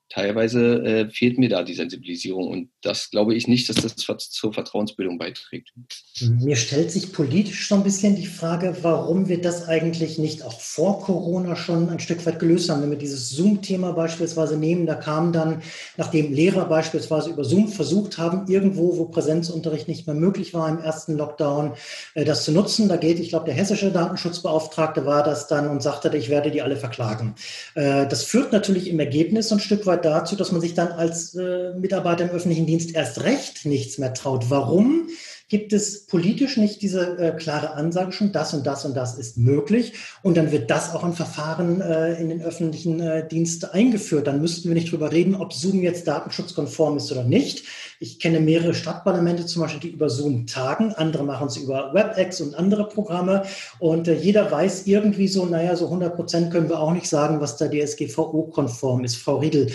teilweise 0.10 0.84
äh, 0.84 1.10
fehlt 1.10 1.38
mir 1.38 1.50
da 1.50 1.64
die 1.64 1.74
Sensibilisierung 1.74 2.48
und 2.48 2.70
das 2.82 3.10
glaube 3.10 3.34
ich 3.36 3.48
nicht, 3.48 3.68
dass 3.70 3.78
das 3.78 3.96
zur 3.96 4.54
Vertrauensbildung 4.54 5.18
beiträgt. 5.18 5.74
Mir 6.22 6.56
stellt 6.56 6.92
sich 6.92 7.12
politisch 7.12 7.68
so 7.68 7.76
ein 7.76 7.84
bisschen 7.84 8.16
die 8.16 8.28
Frage, 8.28 8.78
warum 8.82 9.28
wir 9.28 9.42
das 9.42 9.68
eigentlich 9.68 10.20
nicht 10.20 10.44
auch 10.44 10.60
vor 10.62 11.02
Corona 11.02 11.56
schon 11.56 11.90
ein 11.90 12.00
Stück 12.00 12.26
weit 12.26 12.40
gelöst 12.40 12.70
haben. 12.70 12.84
Wenn 12.84 12.92
wir 12.92 12.98
dieses 12.98 13.32
Zoom-Thema 13.32 13.94
beispielsweise 13.94 14.58
nehmen, 14.58 14.86
da 14.86 14.96
kam 14.96 15.34
dann, 15.34 15.62
nachdem 15.98 16.32
Lehrer 16.34 16.66
beispielsweise 16.66 17.32
über 17.32 17.44
Zoom 17.44 17.68
versucht 17.68 18.18
haben, 18.18 18.48
irgendwo, 18.48 18.98
wo 18.98 19.06
Präsenzunterricht 19.06 19.88
nicht 19.88 20.06
mehr 20.06 20.16
möglich 20.16 20.54
war 20.54 20.70
im 20.70 20.80
ersten 20.80 21.18
Lockdown, 21.18 21.74
äh, 22.14 22.26
das 22.26 22.44
zu 22.44 22.52
nutzen, 22.52 22.88
da 22.88 22.98
geht, 22.98 23.20
ich 23.20 23.30
glaube, 23.30 23.46
der 23.46 23.56
hessische 23.56 23.92
Datenschutzbeauftragte 23.92 25.06
war 25.06 25.24
das 25.24 25.48
dann 25.48 25.68
und 25.68 25.82
sagte, 25.82 26.16
ich 26.16 26.30
werde 26.30 26.52
die 26.52 26.62
alle 26.62 26.78
verklagen. 26.78 27.36
Äh, 27.74 28.08
das 28.08 28.24
führt 28.24 28.52
natürlich 28.52 28.90
im 28.90 29.00
Ergebnis 29.00 29.52
ein 29.52 29.60
Stück 29.60 29.86
weit 29.86 29.95
Stück 29.96 30.04
dazu, 30.04 30.36
dass 30.36 30.52
man 30.52 30.62
sich 30.62 30.74
dann 30.74 30.92
als 30.92 31.36
äh, 31.36 31.74
Mitarbeiter 31.74 32.26
im 32.26 32.30
öffentlichen 32.32 32.66
Dienst 32.66 32.94
erst 32.94 33.24
recht 33.24 33.66
nichts 33.66 33.98
mehr 33.98 34.14
traut. 34.14 34.50
Warum? 34.50 35.08
Gibt 35.48 35.74
es 35.74 36.08
politisch 36.08 36.58
nicht 36.58 36.82
diese 36.82 37.20
äh, 37.20 37.38
klare 37.38 37.74
Ansage 37.74 38.12
schon, 38.12 38.32
das 38.32 38.54
und 38.56 38.66
das 38.66 38.84
und 38.84 38.96
das 38.96 39.18
ist 39.18 39.38
möglich 39.38 39.94
und 40.24 40.38
dann 40.38 40.52
wird 40.52 40.72
das 40.72 40.94
auch 40.96 41.06
in 41.06 41.14
Verfahren 41.14 41.82
äh, 41.82 42.20
in 42.20 42.30
den 42.30 42.42
öffentlichen 42.42 43.00
äh, 43.00 43.28
Dienst 43.28 43.72
eingeführt. 43.74 44.26
Dann 44.26 44.42
müssten 44.42 44.68
wir 44.68 44.74
nicht 44.74 44.92
drüber 44.92 45.12
reden, 45.12 45.36
ob 45.36 45.54
Zoom 45.54 45.82
jetzt 45.82 46.08
datenschutzkonform 46.08 46.98
ist 46.98 47.12
oder 47.12 47.24
nicht. 47.24 47.66
Ich 48.00 48.20
kenne 48.20 48.40
mehrere 48.40 48.74
Stadtparlamente 48.74 49.46
zum 49.46 49.62
Beispiel, 49.62 49.82
die 49.82 49.90
über 49.90 50.10
Zoom 50.10 50.48
tagen. 50.48 50.94
Andere 50.94 51.24
machen 51.24 51.48
es 51.48 51.58
über 51.58 51.94
WebEx 51.94 52.42
und 52.42 52.56
andere 52.56 52.88
Programme. 52.88 53.44
Und 53.80 54.08
äh, 54.08 54.16
jeder 54.16 54.52
weiß 54.52 54.88
irgendwie 54.88 55.28
so, 55.28 55.46
naja, 55.46 55.76
so 55.76 55.86
100 55.86 56.16
Prozent 56.16 56.52
können 56.52 56.70
wir 56.70 56.80
auch 56.80 56.92
nicht 56.92 57.08
sagen, 57.08 57.40
was 57.40 57.58
da 57.58 57.68
DSGVO-konform 57.68 59.04
ist. 59.04 59.18
Frau 59.18 59.38
Riedel, 59.38 59.72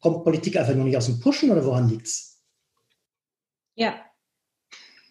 kommt 0.00 0.24
Politik 0.24 0.56
einfach 0.56 0.74
nur 0.74 0.84
nicht 0.84 0.96
aus 0.96 1.06
dem 1.06 1.18
Pushen 1.18 1.50
oder 1.50 1.64
woran 1.64 1.88
liegt 1.88 2.06
es? 2.06 2.42
Ja, 3.74 3.94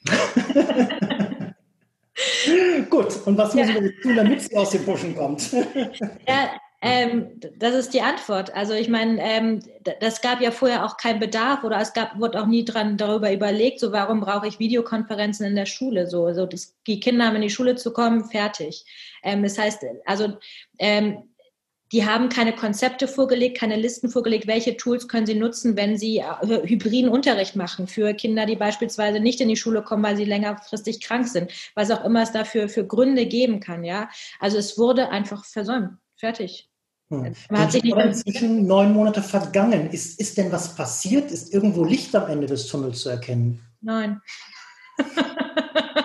Gut, 2.89 3.25
und 3.25 3.37
was 3.37 3.55
müssen 3.55 3.83
wir 3.83 4.01
tun, 4.01 4.15
damit 4.15 4.41
sie 4.41 4.55
aus 4.55 4.69
den 4.71 4.85
Buschen 4.85 5.15
kommt? 5.15 5.51
ja, 6.27 6.49
ähm, 6.81 7.39
das 7.57 7.75
ist 7.75 7.93
die 7.93 8.01
Antwort. 8.01 8.53
Also 8.53 8.73
ich 8.73 8.89
meine, 8.89 9.21
ähm, 9.21 9.59
das 10.01 10.21
gab 10.21 10.41
ja 10.41 10.51
vorher 10.51 10.85
auch 10.85 10.97
keinen 10.97 11.21
Bedarf 11.21 11.63
oder 11.63 11.79
es 11.79 11.93
gab, 11.93 12.19
wurde 12.19 12.41
auch 12.41 12.45
nie 12.45 12.65
dran 12.65 12.97
darüber 12.97 13.31
überlegt, 13.31 13.79
so 13.79 13.93
warum 13.93 14.19
brauche 14.19 14.47
ich 14.47 14.59
Videokonferenzen 14.59 15.45
in 15.45 15.55
der 15.55 15.65
Schule? 15.65 16.07
So, 16.07 16.33
so 16.33 16.45
das, 16.45 16.75
die 16.85 16.99
Kinder 16.99 17.25
haben 17.25 17.37
in 17.37 17.43
die 17.43 17.49
Schule 17.49 17.75
zu 17.75 17.93
kommen, 17.93 18.25
fertig. 18.25 18.85
Ähm, 19.23 19.43
das 19.43 19.57
heißt, 19.57 19.85
also 20.05 20.33
ähm, 20.77 21.23
die 21.93 22.05
haben 22.05 22.29
keine 22.29 22.53
Konzepte 22.53 23.07
vorgelegt, 23.07 23.57
keine 23.57 23.75
Listen 23.75 24.09
vorgelegt, 24.09 24.47
welche 24.47 24.75
Tools 24.75 25.07
können 25.07 25.27
sie 25.27 25.35
nutzen, 25.35 25.77
wenn 25.77 25.95
sie 25.95 26.17
äh, 26.17 26.67
hybriden 26.67 27.09
Unterricht 27.09 27.55
machen 27.55 27.87
für 27.87 28.15
Kinder, 28.15 28.47
die 28.47 28.55
beispielsweise 28.55 29.19
nicht 29.19 29.39
in 29.39 29.47
die 29.47 29.55
Schule 29.55 29.83
kommen, 29.83 30.01
weil 30.01 30.17
sie 30.17 30.25
längerfristig 30.25 31.01
krank 31.01 31.27
sind, 31.27 31.51
was 31.75 31.91
auch 31.91 32.03
immer 32.03 32.23
es 32.23 32.31
dafür 32.31 32.67
für 32.67 32.85
Gründe 32.85 33.27
geben 33.27 33.59
kann. 33.59 33.83
Ja, 33.83 34.09
also 34.39 34.57
es 34.57 34.77
wurde 34.79 35.09
einfach 35.09 35.45
versäumt. 35.45 35.91
Fertig. 36.15 36.67
Hm. 37.09 37.35
Man 37.51 37.61
hat 37.61 37.71
sich 37.71 37.83
nicht 37.83 37.95
inzwischen 37.95 38.65
neun 38.65 38.91
Monate 38.91 39.21
vergangen. 39.21 39.91
Ist, 39.91 40.19
ist 40.19 40.37
denn 40.37 40.51
was 40.51 40.75
passiert? 40.75 41.29
Ist 41.29 41.53
irgendwo 41.53 41.85
Licht 41.85 42.15
am 42.15 42.27
Ende 42.27 42.47
des 42.47 42.65
Tunnels 42.65 43.01
zu 43.01 43.09
erkennen? 43.09 43.61
Nein. 43.81 44.19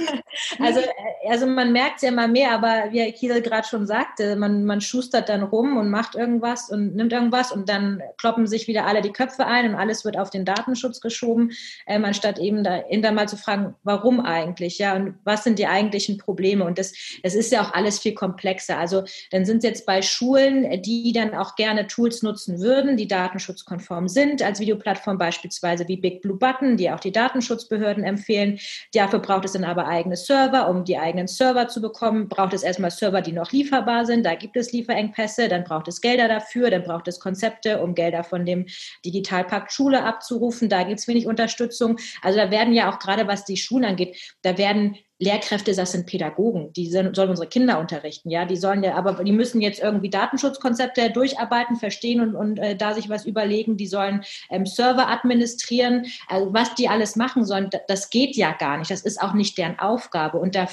Also, 0.58 0.80
also 1.28 1.46
man 1.46 1.72
merkt 1.72 1.96
es 1.96 2.02
ja 2.02 2.08
immer 2.08 2.28
mehr, 2.28 2.52
aber 2.52 2.92
wie 2.92 3.00
Herr 3.00 3.12
Kiesel 3.12 3.42
gerade 3.42 3.66
schon 3.66 3.86
sagte, 3.86 4.36
man, 4.36 4.64
man 4.64 4.80
schustert 4.80 5.28
dann 5.28 5.42
rum 5.42 5.76
und 5.76 5.90
macht 5.90 6.14
irgendwas 6.14 6.70
und 6.70 6.94
nimmt 6.94 7.12
irgendwas 7.12 7.52
und 7.52 7.68
dann 7.68 8.02
kloppen 8.18 8.46
sich 8.46 8.66
wieder 8.66 8.86
alle 8.86 9.02
die 9.02 9.12
Köpfe 9.12 9.46
ein 9.46 9.70
und 9.70 9.74
alles 9.74 10.04
wird 10.04 10.18
auf 10.18 10.30
den 10.30 10.44
Datenschutz 10.44 11.00
geschoben, 11.00 11.52
ähm, 11.86 12.04
anstatt 12.04 12.38
eben 12.38 12.64
dahinter 12.64 13.12
mal 13.12 13.28
zu 13.28 13.36
fragen, 13.36 13.74
warum 13.82 14.20
eigentlich, 14.20 14.78
ja, 14.78 14.94
und 14.94 15.18
was 15.24 15.44
sind 15.44 15.58
die 15.58 15.66
eigentlichen 15.66 16.18
Probleme? 16.18 16.64
Und 16.64 16.78
das, 16.78 16.92
das 17.22 17.34
ist 17.34 17.52
ja 17.52 17.62
auch 17.62 17.74
alles 17.74 17.98
viel 17.98 18.14
komplexer. 18.14 18.78
Also 18.78 19.04
dann 19.30 19.44
sind 19.44 19.58
es 19.58 19.64
jetzt 19.64 19.86
bei 19.86 20.02
Schulen, 20.02 20.82
die 20.82 21.12
dann 21.12 21.34
auch 21.34 21.54
gerne 21.56 21.86
Tools 21.86 22.22
nutzen 22.22 22.60
würden, 22.60 22.96
die 22.96 23.08
datenschutzkonform 23.08 24.08
sind, 24.08 24.42
als 24.42 24.60
Videoplattform 24.60 25.18
beispielsweise 25.18 25.86
wie 25.88 25.96
Big 25.96 26.22
Blue 26.22 26.38
Button, 26.38 26.76
die 26.76 26.90
auch 26.90 27.00
die 27.00 27.12
Datenschutzbehörden 27.12 28.04
empfehlen. 28.04 28.58
Dafür 28.94 29.18
braucht 29.18 29.44
es 29.44 29.52
dann 29.52 29.64
aber 29.64 29.86
eigene 29.90 30.16
Server. 30.16 30.70
Um 30.70 30.84
die 30.84 30.98
eigenen 30.98 31.26
Server 31.26 31.68
zu 31.68 31.82
bekommen, 31.82 32.28
braucht 32.28 32.54
es 32.54 32.62
erstmal 32.62 32.90
Server, 32.90 33.20
die 33.20 33.32
noch 33.32 33.52
lieferbar 33.52 34.06
sind. 34.06 34.24
Da 34.24 34.34
gibt 34.34 34.56
es 34.56 34.72
Lieferengpässe. 34.72 35.48
Dann 35.48 35.64
braucht 35.64 35.88
es 35.88 36.00
Gelder 36.00 36.28
dafür. 36.28 36.70
Dann 36.70 36.84
braucht 36.84 37.08
es 37.08 37.20
Konzepte, 37.20 37.82
um 37.82 37.94
Gelder 37.94 38.24
von 38.24 38.46
dem 38.46 38.66
Digitalpakt 39.04 39.72
Schule 39.72 40.04
abzurufen. 40.04 40.68
Da 40.68 40.84
gibt 40.84 41.00
es 41.00 41.08
wenig 41.08 41.26
Unterstützung. 41.26 41.98
Also 42.22 42.38
da 42.38 42.50
werden 42.50 42.72
ja 42.72 42.90
auch 42.90 42.98
gerade, 42.98 43.26
was 43.26 43.44
die 43.44 43.56
Schulen 43.56 43.84
angeht, 43.84 44.16
da 44.42 44.56
werden 44.56 44.96
Lehrkräfte, 45.20 45.74
das 45.74 45.92
sind 45.92 46.06
Pädagogen, 46.06 46.72
die 46.72 46.90
sollen 46.90 47.08
unsere 47.14 47.46
Kinder 47.46 47.78
unterrichten, 47.78 48.30
ja, 48.30 48.46
die 48.46 48.56
sollen 48.56 48.82
ja, 48.82 48.94
aber 48.94 49.22
die 49.22 49.32
müssen 49.32 49.60
jetzt 49.60 49.78
irgendwie 49.78 50.08
Datenschutzkonzepte 50.08 51.10
durcharbeiten, 51.10 51.76
verstehen 51.76 52.20
und, 52.22 52.34
und 52.34 52.58
äh, 52.58 52.74
da 52.74 52.94
sich 52.94 53.10
was 53.10 53.26
überlegen, 53.26 53.76
die 53.76 53.86
sollen 53.86 54.24
ähm, 54.48 54.64
Server 54.64 55.08
administrieren, 55.10 56.06
also 56.26 56.54
was 56.54 56.74
die 56.74 56.88
alles 56.88 57.16
machen 57.16 57.44
sollen, 57.44 57.68
das 57.86 58.08
geht 58.08 58.34
ja 58.34 58.52
gar 58.52 58.78
nicht, 58.78 58.90
das 58.90 59.02
ist 59.02 59.20
auch 59.20 59.34
nicht 59.34 59.58
deren 59.58 59.78
Aufgabe. 59.78 60.38
Und 60.38 60.54
da 60.54 60.68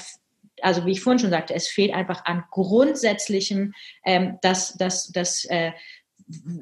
also 0.60 0.84
wie 0.86 0.92
ich 0.92 1.02
vorhin 1.02 1.20
schon 1.20 1.30
sagte, 1.30 1.54
es 1.54 1.68
fehlt 1.68 1.94
einfach 1.94 2.24
an 2.24 2.42
grundsätzlichem, 2.50 3.74
ähm, 4.04 4.38
dass, 4.42 4.74
dass, 4.74 5.08
dass 5.12 5.44
äh, 5.44 5.70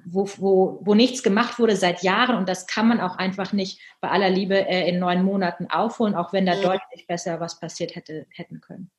wo, 0.05 0.29
wo, 0.37 0.81
wo 0.83 0.95
nichts 0.95 1.23
gemacht 1.23 1.59
wurde 1.59 1.77
seit 1.77 2.03
Jahren 2.03 2.37
und 2.37 2.49
das 2.49 2.67
kann 2.67 2.89
man 2.89 3.01
auch 3.01 3.17
einfach 3.17 3.53
nicht 3.53 3.81
bei 4.01 4.09
aller 4.09 4.31
Liebe 4.31 4.67
äh, 4.67 4.89
in 4.89 4.99
neun 4.99 5.25
Monaten 5.25 5.67
aufholen, 5.67 6.15
auch 6.15 6.33
wenn 6.33 6.47
da 6.47 6.55
ja. 6.55 6.63
deutlich 6.63 7.07
besser 7.07 7.41
was 7.41 7.59
passiert 7.59 7.97
hätte, 7.97 8.27
hätten 8.31 8.61
können. 8.61 8.91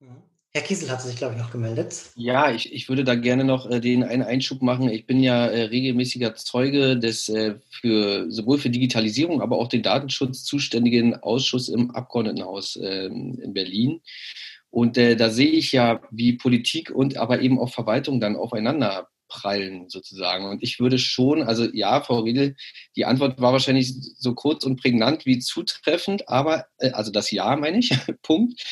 Mhm. 0.00 0.22
Herr 0.56 0.62
Kiesel 0.62 0.90
hat 0.90 1.02
sich, 1.02 1.16
glaube 1.16 1.34
ich, 1.34 1.40
noch 1.40 1.50
gemeldet. 1.50 2.12
Ja, 2.14 2.50
ich, 2.50 2.72
ich 2.72 2.88
würde 2.88 3.04
da 3.04 3.14
gerne 3.14 3.44
noch 3.44 3.70
äh, 3.70 3.78
den 3.78 4.02
einen 4.02 4.22
Einschub 4.22 4.62
machen. 4.62 4.88
Ich 4.88 5.06
bin 5.06 5.20
ja 5.20 5.44
äh, 5.48 5.64
regelmäßiger 5.64 6.34
Zeuge 6.34 6.98
des 6.98 7.28
äh, 7.28 7.56
für 7.68 8.30
sowohl 8.30 8.56
für 8.56 8.70
Digitalisierung, 8.70 9.42
aber 9.42 9.58
auch 9.58 9.68
den 9.68 9.82
Datenschutz 9.82 10.44
zuständigen 10.44 11.14
Ausschuss 11.14 11.68
im 11.68 11.90
Abgeordnetenhaus 11.90 12.78
ähm, 12.82 13.38
in 13.42 13.52
Berlin. 13.52 14.00
Und 14.70 14.96
äh, 14.96 15.14
da 15.14 15.28
sehe 15.28 15.50
ich 15.50 15.72
ja, 15.72 16.00
wie 16.10 16.32
Politik 16.32 16.90
und 16.90 17.18
aber 17.18 17.42
eben 17.42 17.58
auch 17.58 17.68
Verwaltung 17.68 18.18
dann 18.18 18.34
aufeinander 18.34 19.08
prallen 19.28 19.88
sozusagen. 19.88 20.46
Und 20.46 20.62
ich 20.62 20.80
würde 20.80 20.98
schon, 20.98 21.42
also 21.42 21.68
ja, 21.72 22.00
Frau 22.00 22.20
Riedel, 22.20 22.56
die 22.96 23.04
Antwort 23.04 23.40
war 23.40 23.52
wahrscheinlich 23.52 23.94
so 24.18 24.34
kurz 24.34 24.64
und 24.64 24.80
prägnant 24.80 25.26
wie 25.26 25.38
zutreffend, 25.38 26.28
aber, 26.28 26.66
äh, 26.78 26.90
also 26.90 27.10
das 27.10 27.30
Ja 27.30 27.56
meine 27.56 27.78
ich, 27.78 27.90
Punkt. 28.22 28.62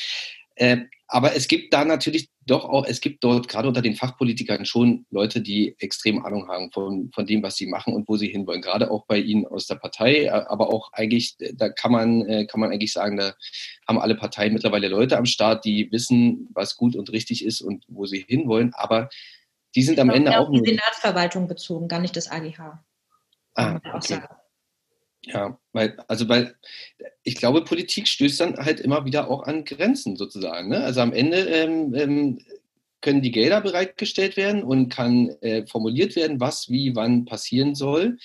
Äh, 0.56 0.84
aber 1.06 1.36
es 1.36 1.48
gibt 1.48 1.72
da 1.72 1.84
natürlich 1.84 2.28
doch 2.46 2.64
auch, 2.64 2.86
es 2.86 3.00
gibt 3.00 3.22
dort 3.24 3.48
gerade 3.48 3.68
unter 3.68 3.82
den 3.82 3.94
Fachpolitikern 3.94 4.64
schon 4.64 5.06
Leute, 5.10 5.40
die 5.40 5.74
extrem 5.78 6.24
Ahnung 6.24 6.48
haben 6.48 6.70
von, 6.72 7.10
von 7.14 7.26
dem, 7.26 7.42
was 7.42 7.56
sie 7.56 7.66
machen 7.66 7.94
und 7.94 8.08
wo 8.08 8.16
sie 8.16 8.28
hinwollen. 8.28 8.62
Gerade 8.62 8.90
auch 8.90 9.06
bei 9.06 9.18
Ihnen 9.18 9.46
aus 9.46 9.66
der 9.66 9.76
Partei, 9.76 10.24
äh, 10.24 10.28
aber 10.30 10.72
auch 10.72 10.92
eigentlich, 10.92 11.36
da 11.54 11.68
kann 11.68 11.92
man, 11.92 12.26
äh, 12.26 12.46
kann 12.46 12.60
man 12.60 12.72
eigentlich 12.72 12.92
sagen, 12.92 13.16
da 13.16 13.34
haben 13.86 13.98
alle 13.98 14.14
Parteien 14.14 14.52
mittlerweile 14.52 14.88
Leute 14.88 15.16
am 15.16 15.26
Start, 15.26 15.64
die 15.64 15.90
wissen, 15.92 16.48
was 16.52 16.76
gut 16.76 16.96
und 16.96 17.12
richtig 17.12 17.44
ist 17.44 17.60
und 17.60 17.84
wo 17.88 18.06
sie 18.06 18.24
hinwollen. 18.26 18.72
Aber 18.74 19.08
die 19.74 19.82
sind 19.82 19.98
am 19.98 20.10
Ende 20.10 20.38
auch. 20.38 20.48
Auf 20.48 20.52
die 20.52 20.70
Senatsverwaltung 20.70 21.48
bezogen, 21.48 21.88
gar 21.88 22.00
nicht 22.00 22.16
das 22.16 22.30
AGH. 22.30 22.84
Ah, 23.54 23.80
okay. 23.92 24.20
Ja, 25.26 25.58
weil, 25.72 25.96
also 26.06 26.28
weil 26.28 26.54
ich 27.22 27.36
glaube, 27.36 27.64
Politik 27.64 28.08
stößt 28.08 28.40
dann 28.40 28.56
halt 28.56 28.80
immer 28.80 29.04
wieder 29.04 29.30
auch 29.30 29.44
an 29.44 29.64
Grenzen 29.64 30.16
sozusagen. 30.16 30.68
Ne? 30.68 30.84
Also 30.84 31.00
am 31.00 31.12
Ende 31.12 31.38
ähm, 31.38 31.94
ähm, 31.94 32.38
können 33.00 33.22
die 33.22 33.30
Gelder 33.30 33.60
bereitgestellt 33.60 34.36
werden 34.36 34.62
und 34.62 34.88
kann 34.88 35.30
äh, 35.40 35.66
formuliert 35.66 36.16
werden, 36.16 36.40
was 36.40 36.68
wie 36.68 36.94
wann 36.94 37.24
passieren 37.24 37.74
soll. 37.74 38.18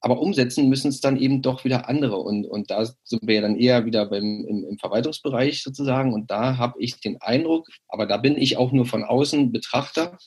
Aber 0.00 0.20
umsetzen 0.20 0.68
müssen 0.68 0.88
es 0.88 1.00
dann 1.00 1.16
eben 1.16 1.42
doch 1.42 1.64
wieder 1.64 1.88
andere. 1.88 2.18
Und, 2.18 2.46
und 2.46 2.70
da 2.70 2.84
sind 2.84 3.26
wir 3.26 3.36
ja 3.36 3.40
dann 3.40 3.56
eher 3.56 3.86
wieder 3.86 4.06
beim, 4.06 4.44
im, 4.46 4.64
im 4.68 4.78
Verwaltungsbereich 4.78 5.62
sozusagen. 5.62 6.12
Und 6.12 6.30
da 6.30 6.58
habe 6.58 6.80
ich 6.80 7.00
den 7.00 7.20
Eindruck, 7.20 7.68
aber 7.88 8.06
da 8.06 8.18
bin 8.18 8.36
ich 8.36 8.56
auch 8.58 8.72
nur 8.72 8.86
von 8.86 9.04
außen 9.04 9.52
Betrachter, 9.52 10.18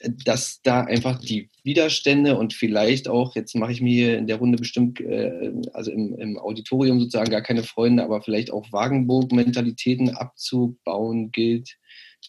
dass 0.00 0.60
da 0.62 0.82
einfach 0.82 1.20
die 1.20 1.48
Widerstände 1.64 2.36
und 2.36 2.52
vielleicht 2.52 3.08
auch, 3.08 3.34
jetzt 3.34 3.54
mache 3.54 3.72
ich 3.72 3.80
mir 3.80 4.18
in 4.18 4.26
der 4.26 4.36
Runde 4.36 4.58
bestimmt, 4.58 5.00
äh, 5.00 5.52
also 5.72 5.90
im, 5.90 6.18
im, 6.18 6.38
Auditorium 6.38 7.00
sozusagen 7.00 7.30
gar 7.30 7.42
keine 7.42 7.62
Freunde, 7.62 8.04
aber 8.04 8.20
vielleicht 8.20 8.50
auch 8.50 8.70
Wagenburg-Mentalitäten 8.72 10.10
abzubauen 10.10 11.30
gilt, 11.30 11.78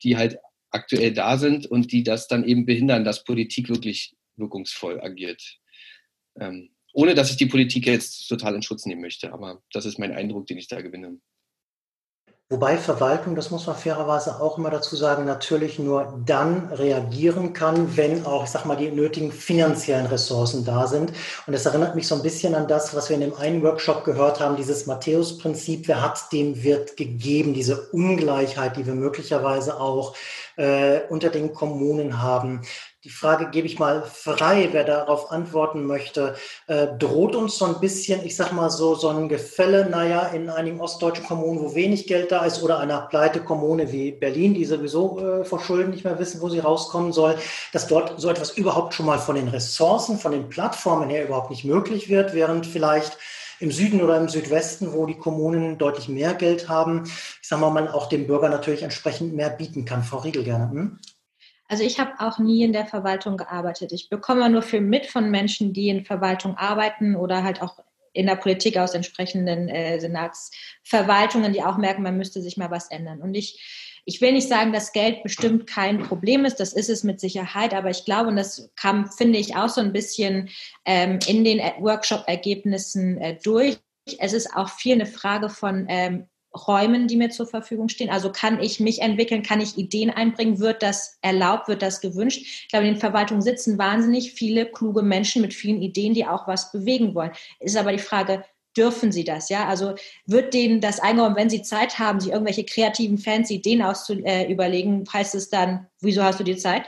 die 0.04 0.16
halt 0.16 0.38
aktuell 0.72 1.14
da 1.14 1.38
sind 1.38 1.66
und 1.66 1.92
die 1.92 2.04
das 2.04 2.28
dann 2.28 2.46
eben 2.46 2.66
behindern, 2.66 3.04
dass 3.04 3.24
Politik 3.24 3.70
wirklich 3.70 4.16
wirkungsvoll 4.38 5.02
agiert. 5.02 5.60
Ähm, 6.40 6.70
ohne 6.94 7.16
dass 7.16 7.30
ich 7.30 7.38
die 7.38 7.46
Politik 7.48 7.86
jetzt 7.86 8.28
total 8.28 8.56
in 8.56 8.62
Schutz 8.62 8.86
nehmen 8.86 9.02
möchte, 9.02 9.34
aber 9.34 9.62
das 9.72 9.86
ist 9.86 10.00
mein 10.00 10.14
Eindruck, 10.14 10.48
den 10.48 10.58
ich 10.58 10.68
da 10.68 10.82
gewinne. 10.82 11.20
Wobei 12.50 12.78
Verwaltung, 12.78 13.36
das 13.36 13.52
muss 13.52 13.68
man 13.68 13.76
fairerweise 13.76 14.40
auch 14.40 14.58
immer 14.58 14.70
dazu 14.70 14.96
sagen, 14.96 15.26
natürlich 15.26 15.80
nur 15.80 16.18
dann 16.26 16.70
reagieren 16.72 17.52
kann, 17.52 17.98
wenn 17.98 18.26
auch, 18.26 18.46
ich 18.46 18.50
sag 18.50 18.64
mal, 18.64 18.78
die 18.78 18.90
nötigen 18.90 19.34
finanziellen 19.34 20.06
Ressourcen 20.06 20.64
da 20.64 20.88
sind. 20.88 21.12
Und 21.46 21.52
das 21.52 21.66
erinnert 21.66 21.96
mich 21.96 22.08
so 22.08 22.16
ein 22.16 22.22
bisschen 22.22 22.56
an 22.56 22.70
das, 22.70 22.96
was 22.96 23.10
wir 23.10 23.16
in 23.16 23.22
dem 23.22 23.36
einen 23.36 23.62
Workshop 23.64 24.06
gehört 24.06 24.40
haben, 24.40 24.56
dieses 24.56 24.86
Matthäus-Prinzip, 24.86 25.90
wer 25.90 26.02
hat, 26.02 26.32
dem 26.32 26.64
wird 26.64 26.96
gegeben, 26.96 27.54
diese 27.54 27.90
Ungleichheit, 27.90 28.78
die 28.78 28.86
wir 28.86 28.96
möglicherweise 28.96 29.78
auch 29.82 30.16
äh, 30.56 31.02
unter 31.10 31.30
den 31.30 31.54
Kommunen 31.54 32.22
haben. 32.22 32.62
Die 33.08 33.14
Frage 33.14 33.50
gebe 33.52 33.68
ich 33.68 33.80
mal 33.80 34.04
frei, 34.04 34.68
wer 34.74 34.84
darauf 34.84 35.32
antworten 35.32 35.86
möchte. 35.86 36.36
Äh, 36.68 36.88
droht 37.00 37.38
uns 37.38 37.58
so 37.58 37.64
ein 37.64 37.80
bisschen, 37.80 38.26
ich 38.26 38.36
sag 38.36 38.52
mal 38.52 38.70
so, 38.70 38.96
so 38.96 39.08
ein 39.08 39.30
Gefälle, 39.30 39.90
naja, 39.90 40.24
in 40.28 40.50
einigen 40.50 40.82
ostdeutschen 40.82 41.26
Kommunen, 41.26 41.62
wo 41.62 41.74
wenig 41.74 42.08
Geld 42.08 42.34
da 42.34 42.44
ist, 42.44 42.62
oder 42.62 42.80
einer 42.80 43.04
Pleite-Kommune 43.04 43.94
wie 43.94 44.12
Berlin, 44.12 44.56
die 44.56 44.66
sowieso 44.66 45.20
äh, 45.20 45.46
vor 45.46 45.62
Schulden 45.62 45.92
nicht 45.92 46.04
mehr 46.04 46.20
wissen, 46.20 46.42
wo 46.42 46.50
sie 46.50 46.60
rauskommen 46.60 47.14
soll, 47.14 47.38
dass 47.72 47.88
dort 47.88 48.20
so 48.20 48.30
etwas 48.30 48.58
überhaupt 48.58 48.94
schon 48.94 49.06
mal 49.06 49.20
von 49.20 49.36
den 49.36 49.48
Ressourcen, 49.48 50.20
von 50.20 50.34
den 50.34 50.50
Plattformen 50.50 51.10
her 51.10 51.24
überhaupt 51.24 51.50
nicht 51.50 51.64
möglich 51.64 52.10
wird, 52.10 52.34
während 52.34 52.66
vielleicht 52.66 53.18
im 53.62 53.72
Süden 53.72 54.02
oder 54.02 54.18
im 54.18 54.28
Südwesten, 54.28 54.92
wo 54.92 55.06
die 55.06 55.18
Kommunen 55.18 55.78
deutlich 55.78 56.10
mehr 56.10 56.34
Geld 56.34 56.68
haben, 56.68 57.06
ich 57.06 57.48
sage 57.48 57.62
mal, 57.62 57.70
man 57.70 57.88
auch 57.88 58.10
dem 58.10 58.28
Bürger 58.28 58.50
natürlich 58.50 58.84
entsprechend 58.84 59.34
mehr 59.34 59.50
bieten 59.50 59.86
kann. 59.86 60.04
Frau 60.04 60.18
Riegel 60.18 60.44
gerne. 60.44 60.70
Hm? 60.70 61.00
Also 61.68 61.84
ich 61.84 62.00
habe 62.00 62.14
auch 62.20 62.40
nie 62.40 62.64
in 62.64 62.74
der 62.74 62.86
Verwaltung 62.86 63.38
gearbeitet. 63.38 63.92
Ich 63.92 64.10
bekomme 64.10 64.50
nur 64.50 64.62
viel 64.62 64.82
mit 64.82 65.06
von 65.06 65.30
Menschen, 65.30 65.74
die 65.74 65.90
in 65.90 66.06
Verwaltung 66.06 66.56
arbeiten 66.58 67.16
oder 67.16 67.44
halt 67.44 67.62
auch 67.62 67.80
in 68.14 68.26
der 68.26 68.36
Politik 68.36 68.78
aus 68.78 68.94
entsprechenden 68.94 69.70
äh, 69.70 70.00
Senatsverwaltungen, 70.00 71.54
die 71.54 71.64
auch 71.64 71.78
merken, 71.78 72.04
man 72.04 72.18
müsste 72.18 72.42
sich 72.42 72.58
mal 72.58 72.72
was 72.72 72.90
ändern. 72.90 73.22
Und 73.22 73.36
ich, 73.36 74.02
ich 74.06 74.22
will 74.22 74.32
nicht 74.32 74.48
sagen, 74.48 74.74
dass 74.74 74.94
Geld 74.94 75.22
bestimmt 75.22 75.68
kein 75.68 76.02
Problem 76.02 76.46
ist, 76.46 76.60
das 76.60 76.74
ist 76.74 76.90
es 76.90 77.04
mit 77.04 77.20
Sicherheit, 77.20 77.74
aber 77.74 77.90
ich 77.90 78.06
glaube, 78.06 78.30
und 78.30 78.38
das 78.38 78.72
kam, 78.76 79.12
finde 79.12 79.38
ich, 79.38 79.56
auch 79.56 79.70
so 79.70 79.82
ein 79.82 79.94
bisschen 79.94 80.50
ähm, 80.86 81.20
in 81.28 81.44
den 81.44 81.60
Workshop-Ergebnissen 81.80 83.20
äh, 83.20 83.38
durch, 83.44 83.78
Es 84.20 84.34
ist 84.34 84.56
auch 84.56 84.70
viel 84.70 84.94
eine 84.94 85.06
Frage 85.06 85.50
von 85.50 85.86
ähm, 85.90 86.28
Räumen, 86.66 87.08
die 87.08 87.18
mir 87.18 87.30
zur 87.30 87.48
Verfügung 87.48 87.90
stehen. 87.90 88.10
Also 88.10 88.32
kann 88.32 88.62
ich 88.62 88.80
mich 88.80 89.02
entwickeln, 89.02 89.44
kann 89.44 89.62
ich 89.62 89.78
Ideen 89.78 90.10
einbringen, 90.10 90.60
wird 90.60 90.82
das 90.82 91.18
erlaubt, 91.22 91.68
wird 91.68 91.82
das 91.82 92.02
gewünscht. 92.02 92.40
Ich 92.42 92.70
glaube, 92.70 92.88
in 92.88 92.94
den 92.94 93.00
Verwaltungen 93.00 93.42
sitzen 93.42 93.78
wahnsinnig 93.78 94.34
viele 94.34 94.66
kluge 94.66 95.02
Menschen 95.02 95.42
mit 95.42 95.54
vielen 95.54 95.82
Ideen, 95.82 96.14
die 96.14 96.26
auch 96.26 96.48
was 96.48 96.72
bewegen 96.72 97.14
wollen. 97.14 97.32
Ist 97.60 97.78
aber 97.78 97.92
die 97.92 98.00
Frage, 98.00 98.44
dürfen 98.78 99.12
sie 99.12 99.24
das, 99.24 99.50
ja? 99.50 99.68
Also 99.68 99.96
wird 100.26 100.54
denen 100.54 100.80
das 100.80 101.00
eingeräumt, 101.00 101.36
wenn 101.36 101.50
sie 101.50 101.64
Zeit 101.64 102.00
haben, 102.00 102.20
sich 102.20 102.32
irgendwelche 102.32 102.64
kreativen 102.64 103.18
fancy 103.18 103.56
Ideen 103.56 103.82
auszuüberlegen, 103.82 105.04
äh, 105.04 105.10
heißt 105.12 105.36
es 105.36 105.50
dann, 105.50 105.88
wieso 106.00 106.24
hast 106.24 106.40
du 106.40 106.44
die 106.44 106.58
Zeit? 106.58 106.84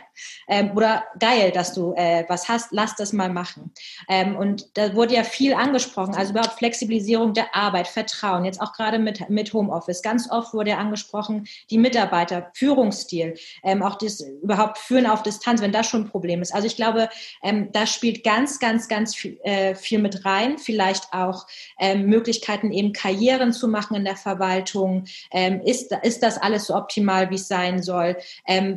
Ähm, 0.47 0.71
oder 0.75 1.04
geil, 1.19 1.52
dass 1.52 1.73
du 1.73 1.93
äh, 1.95 2.25
was 2.28 2.47
hast, 2.47 2.67
lass 2.71 2.95
das 2.95 3.13
mal 3.13 3.30
machen. 3.30 3.71
Ähm, 4.08 4.36
und 4.36 4.78
da 4.78 4.93
wurde 4.93 5.15
ja 5.15 5.23
viel 5.23 5.54
angesprochen, 5.54 6.15
also 6.15 6.32
überhaupt 6.32 6.58
Flexibilisierung 6.60 7.34
der 7.34 7.56
Arbeit, 7.56 7.88
Vertrauen, 7.88 8.45
jetzt 8.45 8.62
auch 8.62 8.73
gerade 8.73 8.99
mit, 8.99 9.30
mit 9.30 9.54
Homeoffice. 9.54 10.02
Ganz 10.02 10.30
oft 10.30 10.54
wurde 10.54 10.71
ja 10.71 10.78
angesprochen, 10.78 11.47
die 11.69 11.78
Mitarbeiter, 11.78 12.52
Führungsstil, 12.54 13.36
ähm, 13.63 13.82
auch 13.82 13.97
das 13.97 14.21
überhaupt 14.21 14.78
Führen 14.78 15.08
auf 15.08 15.23
Distanz, 15.23 15.62
wenn 15.62 15.71
das 15.71 15.88
schon 15.88 16.04
ein 16.04 16.10
Problem 16.10 16.41
ist. 16.41 16.54
Also 16.54 16.67
ich 16.67 16.75
glaube, 16.75 17.10
ähm, 17.41 17.71
da 17.71 17.88
spielt 17.88 18.23
ganz, 18.23 18.60
ganz, 18.60 18.88
ganz 18.88 19.15
viel, 19.15 19.39
äh, 19.43 19.75
viel 19.75 19.99
mit 19.99 20.25
rein. 20.25 20.58
Vielleicht 20.58 21.13
auch 21.13 21.47
ähm, 21.79 22.05
Möglichkeiten, 22.05 22.71
eben 22.71 22.93
Karrieren 22.93 23.53
zu 23.53 23.67
machen 23.67 23.95
in 23.95 24.05
der 24.05 24.17
Verwaltung. 24.17 25.05
Ähm, 25.31 25.61
ist, 25.61 25.91
ist 26.03 26.21
das 26.21 26.37
alles 26.37 26.67
so 26.67 26.75
optimal, 26.75 27.29
wie 27.29 27.35
es 27.35 27.47
sein 27.47 27.81
soll? 27.81 28.17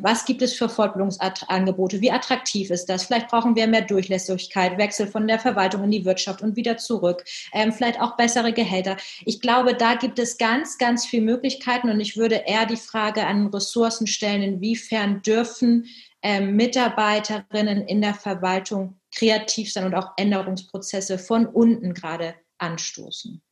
was 0.02 0.22
was 0.22 0.26
gibt 0.26 0.42
es 0.42 0.54
für 0.54 0.68
Fortbildungsangebote? 0.68 2.00
Wie 2.00 2.12
attraktiv 2.12 2.70
ist 2.70 2.86
das? 2.88 3.06
Vielleicht 3.06 3.26
brauchen 3.26 3.56
wir 3.56 3.66
mehr 3.66 3.80
Durchlässigkeit, 3.80 4.78
Wechsel 4.78 5.08
von 5.08 5.26
der 5.26 5.40
Verwaltung 5.40 5.82
in 5.82 5.90
die 5.90 6.04
Wirtschaft 6.04 6.42
und 6.42 6.54
wieder 6.54 6.76
zurück. 6.76 7.24
Ähm, 7.52 7.72
vielleicht 7.72 8.00
auch 8.00 8.16
bessere 8.16 8.52
Gehälter. 8.52 8.96
Ich 9.24 9.40
glaube, 9.40 9.74
da 9.74 9.96
gibt 9.96 10.20
es 10.20 10.38
ganz, 10.38 10.78
ganz 10.78 11.06
viele 11.06 11.24
Möglichkeiten 11.24 11.90
und 11.90 11.98
ich 11.98 12.16
würde 12.16 12.44
eher 12.46 12.66
die 12.66 12.76
Frage 12.76 13.26
an 13.26 13.48
Ressourcen 13.48 14.06
stellen, 14.06 14.42
inwiefern 14.42 15.22
dürfen 15.22 15.86
ähm, 16.22 16.54
Mitarbeiterinnen 16.54 17.88
in 17.88 18.00
der 18.00 18.14
Verwaltung 18.14 19.00
kreativ 19.12 19.72
sein 19.72 19.86
und 19.86 19.94
auch 19.96 20.12
Änderungsprozesse 20.16 21.18
von 21.18 21.46
unten 21.46 21.94
gerade 21.94 22.34
anstoßen. 22.62 23.42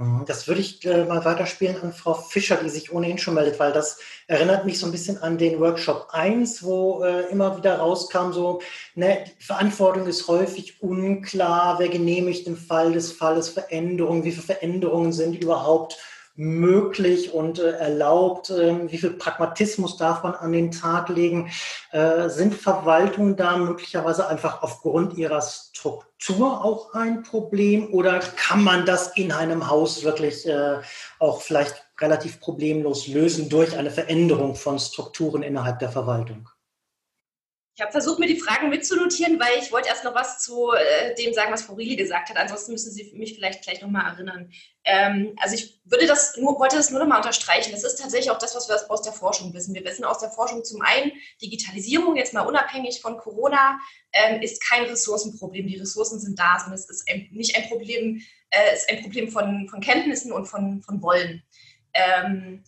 Mhm, 0.00 0.24
das 0.26 0.48
würde 0.48 0.62
ich 0.62 0.82
äh, 0.86 1.04
mal 1.04 1.24
weiterspielen 1.26 1.80
an 1.82 1.92
Frau 1.92 2.14
Fischer, 2.14 2.56
die 2.56 2.70
sich 2.70 2.90
ohnehin 2.90 3.18
schon 3.18 3.34
meldet, 3.34 3.60
weil 3.60 3.72
das 3.72 3.98
erinnert 4.28 4.64
mich 4.64 4.78
so 4.78 4.86
ein 4.86 4.92
bisschen 4.92 5.18
an 5.18 5.36
den 5.36 5.60
Workshop 5.60 6.08
1, 6.12 6.62
wo 6.62 7.04
äh, 7.04 7.30
immer 7.30 7.58
wieder 7.58 7.76
rauskam, 7.78 8.32
so, 8.32 8.62
ne, 8.94 9.24
die 9.38 9.44
Verantwortung 9.44 10.06
ist 10.06 10.26
häufig 10.26 10.82
unklar, 10.82 11.78
wer 11.78 11.90
genehmigt 11.90 12.46
im 12.46 12.56
Fall 12.56 12.92
des 12.92 13.12
Falles 13.12 13.50
Veränderungen, 13.50 14.24
wie 14.24 14.32
viele 14.32 14.46
Veränderungen 14.46 15.12
sind 15.12 15.34
überhaupt 15.34 15.98
möglich 16.40 17.34
und 17.34 17.58
äh, 17.58 17.72
erlaubt? 17.72 18.48
Äh, 18.48 18.90
wie 18.90 18.96
viel 18.96 19.10
Pragmatismus 19.10 19.98
darf 19.98 20.22
man 20.22 20.34
an 20.34 20.52
den 20.52 20.70
Tag 20.70 21.10
legen? 21.10 21.50
Äh, 21.92 22.30
sind 22.30 22.54
Verwaltungen 22.54 23.36
da 23.36 23.58
möglicherweise 23.58 24.26
einfach 24.26 24.62
aufgrund 24.62 25.18
ihrer 25.18 25.42
Struktur 25.42 26.64
auch 26.64 26.94
ein 26.94 27.22
Problem 27.22 27.92
oder 27.92 28.20
kann 28.20 28.64
man 28.64 28.86
das 28.86 29.16
in 29.16 29.32
einem 29.32 29.68
Haus 29.68 30.02
wirklich 30.02 30.48
äh, 30.48 30.78
auch 31.18 31.42
vielleicht 31.42 31.84
relativ 32.00 32.40
problemlos 32.40 33.06
lösen 33.06 33.50
durch 33.50 33.76
eine 33.76 33.90
Veränderung 33.90 34.54
von 34.54 34.78
Strukturen 34.78 35.42
innerhalb 35.42 35.78
der 35.78 35.90
Verwaltung? 35.90 36.48
Ich 37.80 37.82
habe 37.82 37.92
versucht, 37.92 38.18
mir 38.18 38.26
die 38.26 38.38
Fragen 38.38 38.68
mitzunotieren, 38.68 39.40
weil 39.40 39.58
ich 39.58 39.72
wollte 39.72 39.88
erst 39.88 40.04
noch 40.04 40.14
was 40.14 40.38
zu 40.38 40.70
äh, 40.72 41.14
dem 41.14 41.32
sagen, 41.32 41.50
was 41.50 41.66
Riele 41.74 41.96
gesagt 41.96 42.28
hat. 42.28 42.36
Ansonsten 42.36 42.72
müssen 42.72 42.92
Sie 42.92 43.10
mich 43.14 43.34
vielleicht 43.34 43.62
gleich 43.62 43.80
nochmal 43.80 44.04
erinnern. 44.04 44.52
Ähm, 44.84 45.34
also 45.40 45.54
ich 45.54 45.80
würde 45.86 46.06
das 46.06 46.36
nur, 46.36 46.58
wollte 46.58 46.76
das 46.76 46.90
nur 46.90 47.00
nochmal 47.00 47.20
unterstreichen. 47.20 47.72
Das 47.72 47.82
ist 47.82 47.98
tatsächlich 47.98 48.30
auch 48.30 48.36
das, 48.36 48.54
was 48.54 48.68
wir 48.68 48.78
aus 48.90 49.00
der 49.00 49.14
Forschung 49.14 49.54
wissen. 49.54 49.74
Wir 49.74 49.82
wissen 49.82 50.04
aus 50.04 50.18
der 50.18 50.28
Forschung 50.28 50.62
zum 50.62 50.82
einen, 50.82 51.12
Digitalisierung, 51.40 52.16
jetzt 52.16 52.34
mal 52.34 52.42
unabhängig 52.42 53.00
von 53.00 53.16
Corona, 53.16 53.78
ähm, 54.12 54.42
ist 54.42 54.62
kein 54.62 54.84
Ressourcenproblem. 54.84 55.66
Die 55.66 55.78
Ressourcen 55.78 56.20
sind 56.20 56.38
da, 56.38 56.58
sondern 56.58 56.74
es 56.74 56.90
ist 56.90 57.10
ein, 57.10 57.28
nicht 57.30 57.56
ein 57.56 57.66
Problem, 57.66 58.20
äh, 58.50 58.74
ist 58.74 58.90
ein 58.90 59.00
Problem 59.00 59.30
von, 59.30 59.70
von 59.70 59.80
Kenntnissen 59.80 60.32
und 60.32 60.44
von, 60.44 60.82
von 60.82 61.00
Wollen. 61.00 61.42
Ähm, 61.94 62.62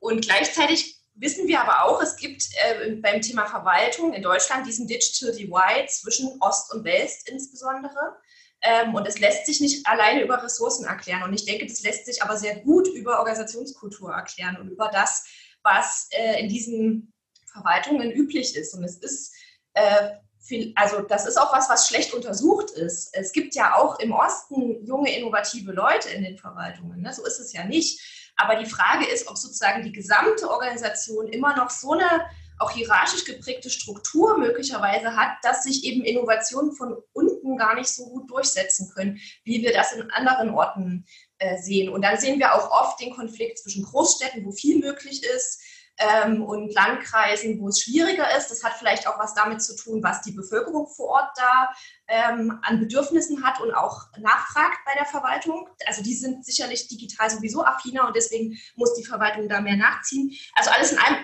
und 0.00 0.24
gleichzeitig 0.24 0.93
wissen 1.14 1.46
wir 1.46 1.60
aber 1.60 1.84
auch, 1.84 2.02
es 2.02 2.16
gibt 2.16 2.48
äh, 2.56 2.92
beim 2.96 3.20
Thema 3.20 3.46
Verwaltung 3.46 4.12
in 4.12 4.22
Deutschland 4.22 4.66
diesen 4.66 4.86
Digital 4.86 5.32
Divide 5.32 5.86
zwischen 5.88 6.36
Ost 6.40 6.72
und 6.72 6.84
West 6.84 7.28
insbesondere. 7.28 8.16
Ähm, 8.62 8.94
und 8.94 9.06
es 9.06 9.18
lässt 9.18 9.46
sich 9.46 9.60
nicht 9.60 9.86
alleine 9.86 10.22
über 10.22 10.42
Ressourcen 10.42 10.86
erklären. 10.86 11.22
Und 11.22 11.34
ich 11.34 11.44
denke, 11.44 11.66
das 11.66 11.82
lässt 11.82 12.06
sich 12.06 12.22
aber 12.22 12.36
sehr 12.36 12.56
gut 12.60 12.88
über 12.88 13.18
Organisationskultur 13.18 14.12
erklären 14.12 14.56
und 14.56 14.70
über 14.70 14.88
das, 14.88 15.26
was 15.62 16.08
äh, 16.12 16.40
in 16.40 16.48
diesen 16.48 17.12
Verwaltungen 17.46 18.10
üblich 18.10 18.56
ist. 18.56 18.74
Und 18.74 18.84
es 18.84 18.96
ist 18.96 19.34
äh, 19.74 20.10
viel, 20.40 20.72
also 20.76 21.00
das 21.02 21.26
ist 21.26 21.36
auch 21.36 21.52
was, 21.52 21.68
was 21.68 21.88
schlecht 21.88 22.14
untersucht 22.14 22.70
ist. 22.70 23.10
Es 23.12 23.32
gibt 23.32 23.54
ja 23.54 23.76
auch 23.76 23.98
im 23.98 24.12
Osten 24.12 24.84
junge, 24.84 25.16
innovative 25.16 25.72
Leute 25.72 26.10
in 26.10 26.22
den 26.22 26.38
Verwaltungen. 26.38 27.02
Ne? 27.02 27.12
So 27.12 27.24
ist 27.24 27.38
es 27.38 27.52
ja 27.52 27.64
nicht. 27.64 28.00
Aber 28.36 28.56
die 28.56 28.68
Frage 28.68 29.06
ist, 29.06 29.28
ob 29.28 29.38
sozusagen 29.38 29.82
die 29.82 29.92
gesamte 29.92 30.50
Organisation 30.50 31.28
immer 31.28 31.56
noch 31.56 31.70
so 31.70 31.92
eine 31.92 32.24
auch 32.58 32.70
hierarchisch 32.70 33.24
geprägte 33.24 33.68
Struktur 33.68 34.38
möglicherweise 34.38 35.16
hat, 35.16 35.36
dass 35.42 35.64
sich 35.64 35.84
eben 35.84 36.04
Innovationen 36.04 36.72
von 36.72 36.96
unten 37.12 37.56
gar 37.56 37.74
nicht 37.74 37.88
so 37.88 38.06
gut 38.06 38.30
durchsetzen 38.30 38.90
können, 38.94 39.18
wie 39.44 39.62
wir 39.62 39.72
das 39.72 39.92
in 39.92 40.10
anderen 40.10 40.50
Orten 40.50 41.04
äh, 41.38 41.58
sehen. 41.58 41.88
Und 41.88 42.02
dann 42.02 42.18
sehen 42.18 42.38
wir 42.38 42.54
auch 42.54 42.70
oft 42.70 43.00
den 43.00 43.14
Konflikt 43.14 43.58
zwischen 43.58 43.84
Großstädten, 43.84 44.44
wo 44.44 44.52
viel 44.52 44.78
möglich 44.78 45.24
ist, 45.24 45.60
ähm, 45.98 46.42
und 46.42 46.74
Landkreisen, 46.74 47.60
wo 47.60 47.68
es 47.68 47.80
schwieriger 47.80 48.36
ist. 48.36 48.50
Das 48.50 48.64
hat 48.64 48.74
vielleicht 48.74 49.06
auch 49.06 49.18
was 49.18 49.34
damit 49.34 49.62
zu 49.62 49.76
tun, 49.76 50.02
was 50.02 50.22
die 50.22 50.32
Bevölkerung 50.32 50.86
vor 50.88 51.08
Ort 51.08 51.30
da 51.36 51.70
ähm, 52.08 52.58
an 52.62 52.80
Bedürfnissen 52.80 53.44
hat 53.44 53.60
und 53.60 53.72
auch 53.72 54.08
nachfragt 54.18 54.78
bei 54.84 54.94
der 54.94 55.06
Verwaltung. 55.06 55.68
Also 55.86 56.02
die 56.02 56.14
sind 56.14 56.44
sicherlich 56.44 56.88
digital 56.88 57.30
sowieso 57.30 57.64
affiner 57.64 58.06
und 58.06 58.16
deswegen 58.16 58.58
muss 58.76 58.94
die 58.94 59.04
Verwaltung 59.04 59.48
da 59.48 59.60
mehr 59.60 59.76
nachziehen. 59.76 60.36
Also 60.54 60.70
alles 60.70 60.92
in 60.92 60.98
allem 60.98 61.16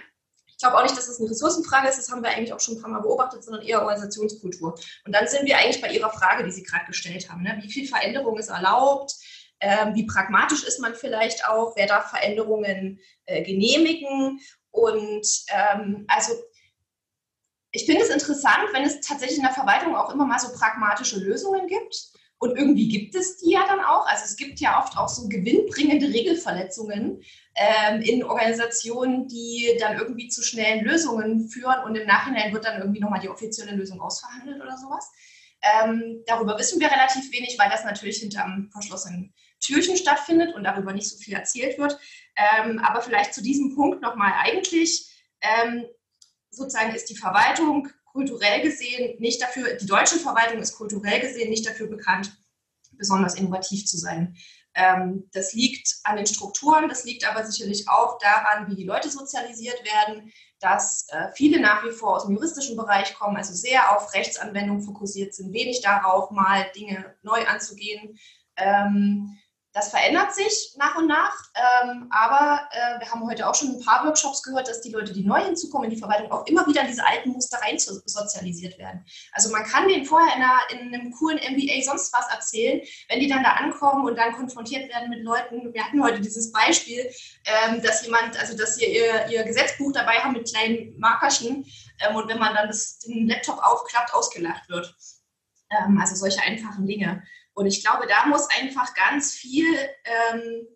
ich 0.60 0.62
glaube 0.62 0.76
auch 0.76 0.82
nicht, 0.82 0.98
dass 0.98 1.08
es 1.08 1.18
eine 1.18 1.30
Ressourcenfrage 1.30 1.88
ist, 1.88 1.96
das 1.96 2.10
haben 2.10 2.22
wir 2.22 2.28
eigentlich 2.28 2.52
auch 2.52 2.60
schon 2.60 2.76
ein 2.76 2.82
paar 2.82 2.90
Mal 2.90 3.00
beobachtet, 3.00 3.42
sondern 3.42 3.62
eher 3.62 3.80
Organisationskultur. 3.80 4.78
Und 5.06 5.14
dann 5.14 5.26
sind 5.26 5.46
wir 5.46 5.56
eigentlich 5.56 5.80
bei 5.80 5.90
Ihrer 5.90 6.10
Frage, 6.10 6.44
die 6.44 6.50
Sie 6.50 6.62
gerade 6.62 6.84
gestellt 6.84 7.30
haben. 7.30 7.40
Ne? 7.40 7.58
Wie 7.62 7.72
viel 7.72 7.88
Veränderung 7.88 8.36
ist 8.36 8.50
erlaubt? 8.50 9.14
Ähm, 9.60 9.94
wie 9.94 10.04
pragmatisch 10.04 10.64
ist 10.64 10.78
man 10.78 10.94
vielleicht 10.94 11.48
auch? 11.48 11.76
Wer 11.76 11.86
darf 11.86 12.10
Veränderungen 12.10 13.00
äh, 13.24 13.42
genehmigen? 13.42 14.38
Und 14.70 15.26
ähm, 15.48 16.04
also 16.08 16.32
ich 17.72 17.86
finde 17.86 18.02
es 18.02 18.10
interessant, 18.10 18.68
wenn 18.72 18.84
es 18.84 19.00
tatsächlich 19.00 19.38
in 19.38 19.44
der 19.44 19.52
Verwaltung 19.52 19.94
auch 19.94 20.12
immer 20.12 20.26
mal 20.26 20.38
so 20.38 20.52
pragmatische 20.52 21.18
Lösungen 21.18 21.66
gibt. 21.66 22.10
Und 22.38 22.56
irgendwie 22.56 22.88
gibt 22.88 23.14
es 23.14 23.36
die 23.36 23.52
ja 23.52 23.66
dann 23.68 23.80
auch. 23.80 24.06
Also 24.06 24.24
es 24.24 24.34
gibt 24.34 24.60
ja 24.60 24.82
oft 24.82 24.96
auch 24.96 25.08
so 25.08 25.28
gewinnbringende 25.28 26.08
Regelverletzungen 26.08 27.22
ähm, 27.54 28.00
in 28.00 28.24
Organisationen, 28.24 29.28
die 29.28 29.76
dann 29.78 29.98
irgendwie 29.98 30.28
zu 30.28 30.42
schnellen 30.42 30.82
Lösungen 30.82 31.50
führen 31.50 31.84
und 31.84 31.96
im 31.96 32.06
Nachhinein 32.06 32.52
wird 32.54 32.64
dann 32.64 32.80
irgendwie 32.80 33.00
nochmal 33.00 33.20
die 33.20 33.28
offizielle 33.28 33.76
Lösung 33.76 34.00
ausverhandelt 34.00 34.60
oder 34.62 34.78
sowas. 34.78 35.10
Ähm, 35.60 36.22
darüber 36.26 36.58
wissen 36.58 36.80
wir 36.80 36.90
relativ 36.90 37.30
wenig, 37.30 37.58
weil 37.58 37.68
das 37.68 37.84
natürlich 37.84 38.18
hinterm 38.18 38.70
verschlossenen 38.72 39.34
Türchen 39.60 39.98
stattfindet 39.98 40.54
und 40.54 40.64
darüber 40.64 40.94
nicht 40.94 41.10
so 41.10 41.18
viel 41.18 41.34
erzählt 41.34 41.78
wird. 41.78 41.98
Ähm, 42.36 42.78
aber 42.78 43.02
vielleicht 43.02 43.34
zu 43.34 43.42
diesem 43.42 43.74
Punkt 43.74 44.02
nochmal 44.02 44.32
eigentlich, 44.36 45.10
ähm, 45.40 45.84
sozusagen 46.50 46.94
ist 46.94 47.10
die 47.10 47.16
Verwaltung 47.16 47.88
kulturell 48.04 48.62
gesehen 48.62 49.18
nicht 49.20 49.40
dafür, 49.40 49.74
die 49.74 49.86
deutsche 49.86 50.18
Verwaltung 50.18 50.60
ist 50.60 50.76
kulturell 50.76 51.20
gesehen 51.20 51.50
nicht 51.50 51.66
dafür 51.66 51.86
bekannt, 51.86 52.36
besonders 52.92 53.36
innovativ 53.36 53.86
zu 53.86 53.96
sein. 53.98 54.36
Ähm, 54.74 55.28
das 55.32 55.52
liegt 55.52 55.96
an 56.04 56.16
den 56.16 56.26
Strukturen, 56.26 56.88
das 56.88 57.04
liegt 57.04 57.28
aber 57.28 57.44
sicherlich 57.44 57.88
auch 57.88 58.18
daran, 58.18 58.70
wie 58.70 58.76
die 58.76 58.84
Leute 58.84 59.10
sozialisiert 59.10 59.84
werden, 59.84 60.32
dass 60.60 61.08
äh, 61.08 61.28
viele 61.34 61.60
nach 61.60 61.84
wie 61.84 61.90
vor 61.90 62.16
aus 62.16 62.26
dem 62.26 62.34
juristischen 62.34 62.76
Bereich 62.76 63.14
kommen, 63.14 63.36
also 63.36 63.52
sehr 63.52 63.96
auf 63.96 64.14
Rechtsanwendung 64.14 64.82
fokussiert 64.82 65.34
sind, 65.34 65.52
wenig 65.52 65.80
darauf, 65.80 66.30
mal 66.30 66.66
Dinge 66.76 67.16
neu 67.22 67.44
anzugehen. 67.46 68.18
Ähm, 68.56 69.38
das 69.72 69.90
verändert 69.90 70.34
sich 70.34 70.74
nach 70.78 70.96
und 70.96 71.06
nach, 71.06 71.32
ähm, 71.54 72.08
aber 72.10 72.68
äh, 72.72 72.98
wir 72.98 73.10
haben 73.10 73.24
heute 73.24 73.48
auch 73.48 73.54
schon 73.54 73.68
ein 73.68 73.84
paar 73.84 74.04
Workshops 74.04 74.42
gehört, 74.42 74.66
dass 74.66 74.80
die 74.80 74.90
Leute, 74.90 75.12
die 75.12 75.24
neu 75.24 75.40
hinzukommen 75.44 75.88
in 75.88 75.94
die 75.94 76.00
Verwaltung, 76.00 76.32
auch 76.32 76.44
immer 76.46 76.66
wieder 76.66 76.80
in 76.80 76.88
diese 76.88 77.06
alten 77.06 77.30
Muster 77.30 77.58
rein 77.62 77.78
sozialisiert 77.78 78.78
werden. 78.78 79.04
Also 79.32 79.50
man 79.50 79.62
kann 79.62 79.86
denen 79.86 80.04
vorher 80.04 80.34
in, 80.34 80.42
einer, 80.42 80.58
in, 80.70 80.94
einem 80.94 81.12
coolen 81.12 81.38
MBA 81.38 81.82
sonst 81.84 82.12
was 82.12 82.28
erzählen, 82.34 82.80
wenn 83.08 83.20
die 83.20 83.28
dann 83.28 83.44
da 83.44 83.52
ankommen 83.52 84.04
und 84.06 84.16
dann 84.16 84.34
konfrontiert 84.34 84.92
werden 84.92 85.08
mit 85.08 85.22
Leuten. 85.22 85.72
Wir 85.72 85.84
hatten 85.84 86.02
heute 86.02 86.20
dieses 86.20 86.50
Beispiel, 86.50 87.08
ähm, 87.44 87.80
dass 87.80 88.04
jemand, 88.04 88.38
also 88.40 88.56
dass 88.56 88.74
sie 88.74 88.86
ihr, 88.86 89.28
ihr 89.28 89.44
Gesetzbuch 89.44 89.92
dabei 89.92 90.14
haben 90.18 90.32
mit 90.32 90.52
kleinen 90.52 90.98
Markerchen 90.98 91.64
ähm, 92.00 92.16
und 92.16 92.28
wenn 92.28 92.40
man 92.40 92.54
dann 92.54 92.66
das, 92.66 92.98
den 92.98 93.28
Laptop 93.28 93.58
aufklappt, 93.62 94.14
ausgelacht 94.14 94.68
wird. 94.68 94.96
Ähm, 95.70 95.96
also 96.00 96.16
solche 96.16 96.42
einfachen 96.42 96.86
Dinge. 96.86 97.22
Und 97.60 97.66
ich 97.66 97.84
glaube, 97.84 98.06
da 98.06 98.24
muss 98.26 98.48
einfach 98.58 98.94
ganz 98.94 99.34
viel 99.34 99.66
ähm, 100.04 100.66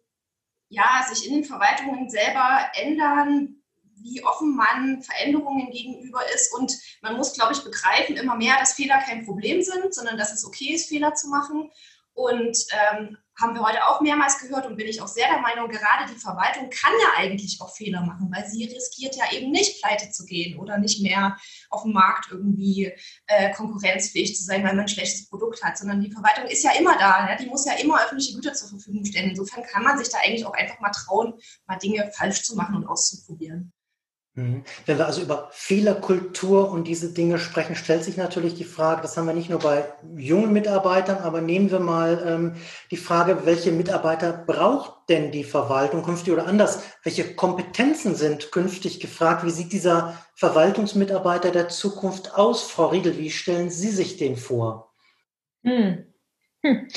ja, 0.69 1.07
sich 1.11 1.27
in 1.27 1.33
den 1.33 1.45
Verwaltungen 1.45 2.11
selber 2.11 2.71
ändern, 2.75 3.57
wie 4.03 4.23
offen 4.23 4.55
man 4.55 5.01
Veränderungen 5.01 5.71
gegenüber 5.71 6.21
ist. 6.35 6.53
Und 6.53 6.79
man 7.01 7.17
muss, 7.17 7.33
glaube 7.33 7.55
ich, 7.55 7.65
begreifen 7.65 8.19
immer 8.19 8.37
mehr, 8.37 8.59
dass 8.59 8.75
Fehler 8.75 8.99
kein 8.99 9.25
Problem 9.25 9.63
sind, 9.63 9.95
sondern 9.95 10.19
dass 10.19 10.35
es 10.35 10.45
okay 10.45 10.75
ist, 10.75 10.91
Fehler 10.91 11.15
zu 11.15 11.29
machen. 11.29 11.71
Und 12.15 12.57
ähm, 12.73 13.19
haben 13.37 13.55
wir 13.55 13.63
heute 13.63 13.85
auch 13.87 14.01
mehrmals 14.01 14.39
gehört 14.39 14.67
und 14.67 14.77
bin 14.77 14.87
ich 14.87 15.01
auch 15.03 15.09
sehr 15.09 15.29
der 15.29 15.41
Meinung, 15.41 15.69
gerade 15.69 16.13
die 16.13 16.19
Verwaltung 16.19 16.71
kann 16.71 16.93
ja 17.03 17.21
eigentlich 17.21 17.61
auch 17.61 17.75
Fehler 17.75 18.03
machen, 18.03 18.31
weil 18.33 18.47
sie 18.47 18.65
riskiert 18.65 19.17
ja 19.17 19.25
eben 19.33 19.51
nicht 19.51 19.83
pleite 19.83 20.11
zu 20.11 20.25
gehen 20.25 20.59
oder 20.59 20.79
nicht 20.79 21.03
mehr 21.03 21.37
auf 21.71 21.83
dem 21.83 21.93
Markt 21.93 22.29
irgendwie 22.31 22.93
äh, 23.27 23.53
konkurrenzfähig 23.53 24.37
zu 24.37 24.45
sein, 24.45 24.63
weil 24.63 24.75
man 24.75 24.85
ein 24.85 24.89
schlechtes 24.89 25.29
Produkt 25.29 25.63
hat, 25.65 25.77
sondern 25.77 26.01
die 26.01 26.13
Verwaltung 26.13 26.47
ist 26.47 26.63
ja 26.63 26.73
immer 26.79 26.97
da, 26.97 27.29
ja? 27.29 27.37
die 27.37 27.47
muss 27.47 27.67
ja 27.67 27.75
immer 27.75 28.03
öffentliche 28.05 28.35
Güter 28.35 28.55
zur 28.55 28.69
Verfügung 28.69 29.05
stellen. 29.05 29.31
Insofern 29.31 29.65
kann 29.65 29.83
man 29.83 29.99
sich 29.99 30.09
da 30.11 30.19
eigentlich 30.25 30.47
auch 30.47 30.55
einfach 30.55 30.79
mal 30.79 30.91
trauen, 30.91 31.35
mal 31.67 31.77
Dinge 31.77 32.11
falsch 32.15 32.43
zu 32.45 32.55
machen 32.55 32.77
und 32.77 32.87
auszuprobieren. 32.87 33.73
Mhm. 34.37 34.65
Wenn 34.85 34.99
wir 34.99 35.07
also 35.07 35.23
über 35.23 35.49
Fehlerkultur 35.53 36.71
und 36.71 36.89
diese 36.89 37.13
Dinge 37.13 37.39
sprechen, 37.39 37.77
stellt 37.77 38.03
sich 38.03 38.17
natürlich 38.17 38.55
die 38.55 38.65
Frage, 38.65 39.03
das 39.03 39.17
haben 39.17 39.27
wir 39.27 39.35
nicht 39.35 39.49
nur 39.49 39.61
bei 39.61 39.85
jungen 40.17 40.53
Mitarbeitern, 40.53 41.19
aber 41.19 41.41
nehmen 41.41 41.71
wir 41.71 41.79
mal 41.79 42.25
ähm, 42.27 42.57
die 42.91 42.97
Frage, 42.97 43.47
welche 43.47 43.71
Mitarbeiter 43.71 44.33
braucht 44.33 45.09
denn 45.09 45.31
die 45.31 45.45
Verwaltung 45.45 46.03
künftig 46.03 46.33
oder 46.33 46.49
anders, 46.49 46.83
welche 47.05 47.37
Kompetenzen 47.37 48.17
sind 48.17 48.51
künftig 48.51 48.99
gefragt? 48.99 49.45
Wie 49.45 49.51
sieht 49.51 49.73
dieser 49.73 50.19
Verwaltungsmitarbeiter 50.35 51.53
der 51.53 51.69
Zukunft 51.69 52.35
aus, 52.35 52.65
Frau 52.65 52.87
Riedel? 52.87 53.17
Wie 53.19 53.31
stellen 53.31 53.71
Sie 53.71 53.91
sich 53.91 54.17
den 54.17 54.37
vor? 54.37 54.93
Hm. 55.63 56.13
Hm 56.63 56.89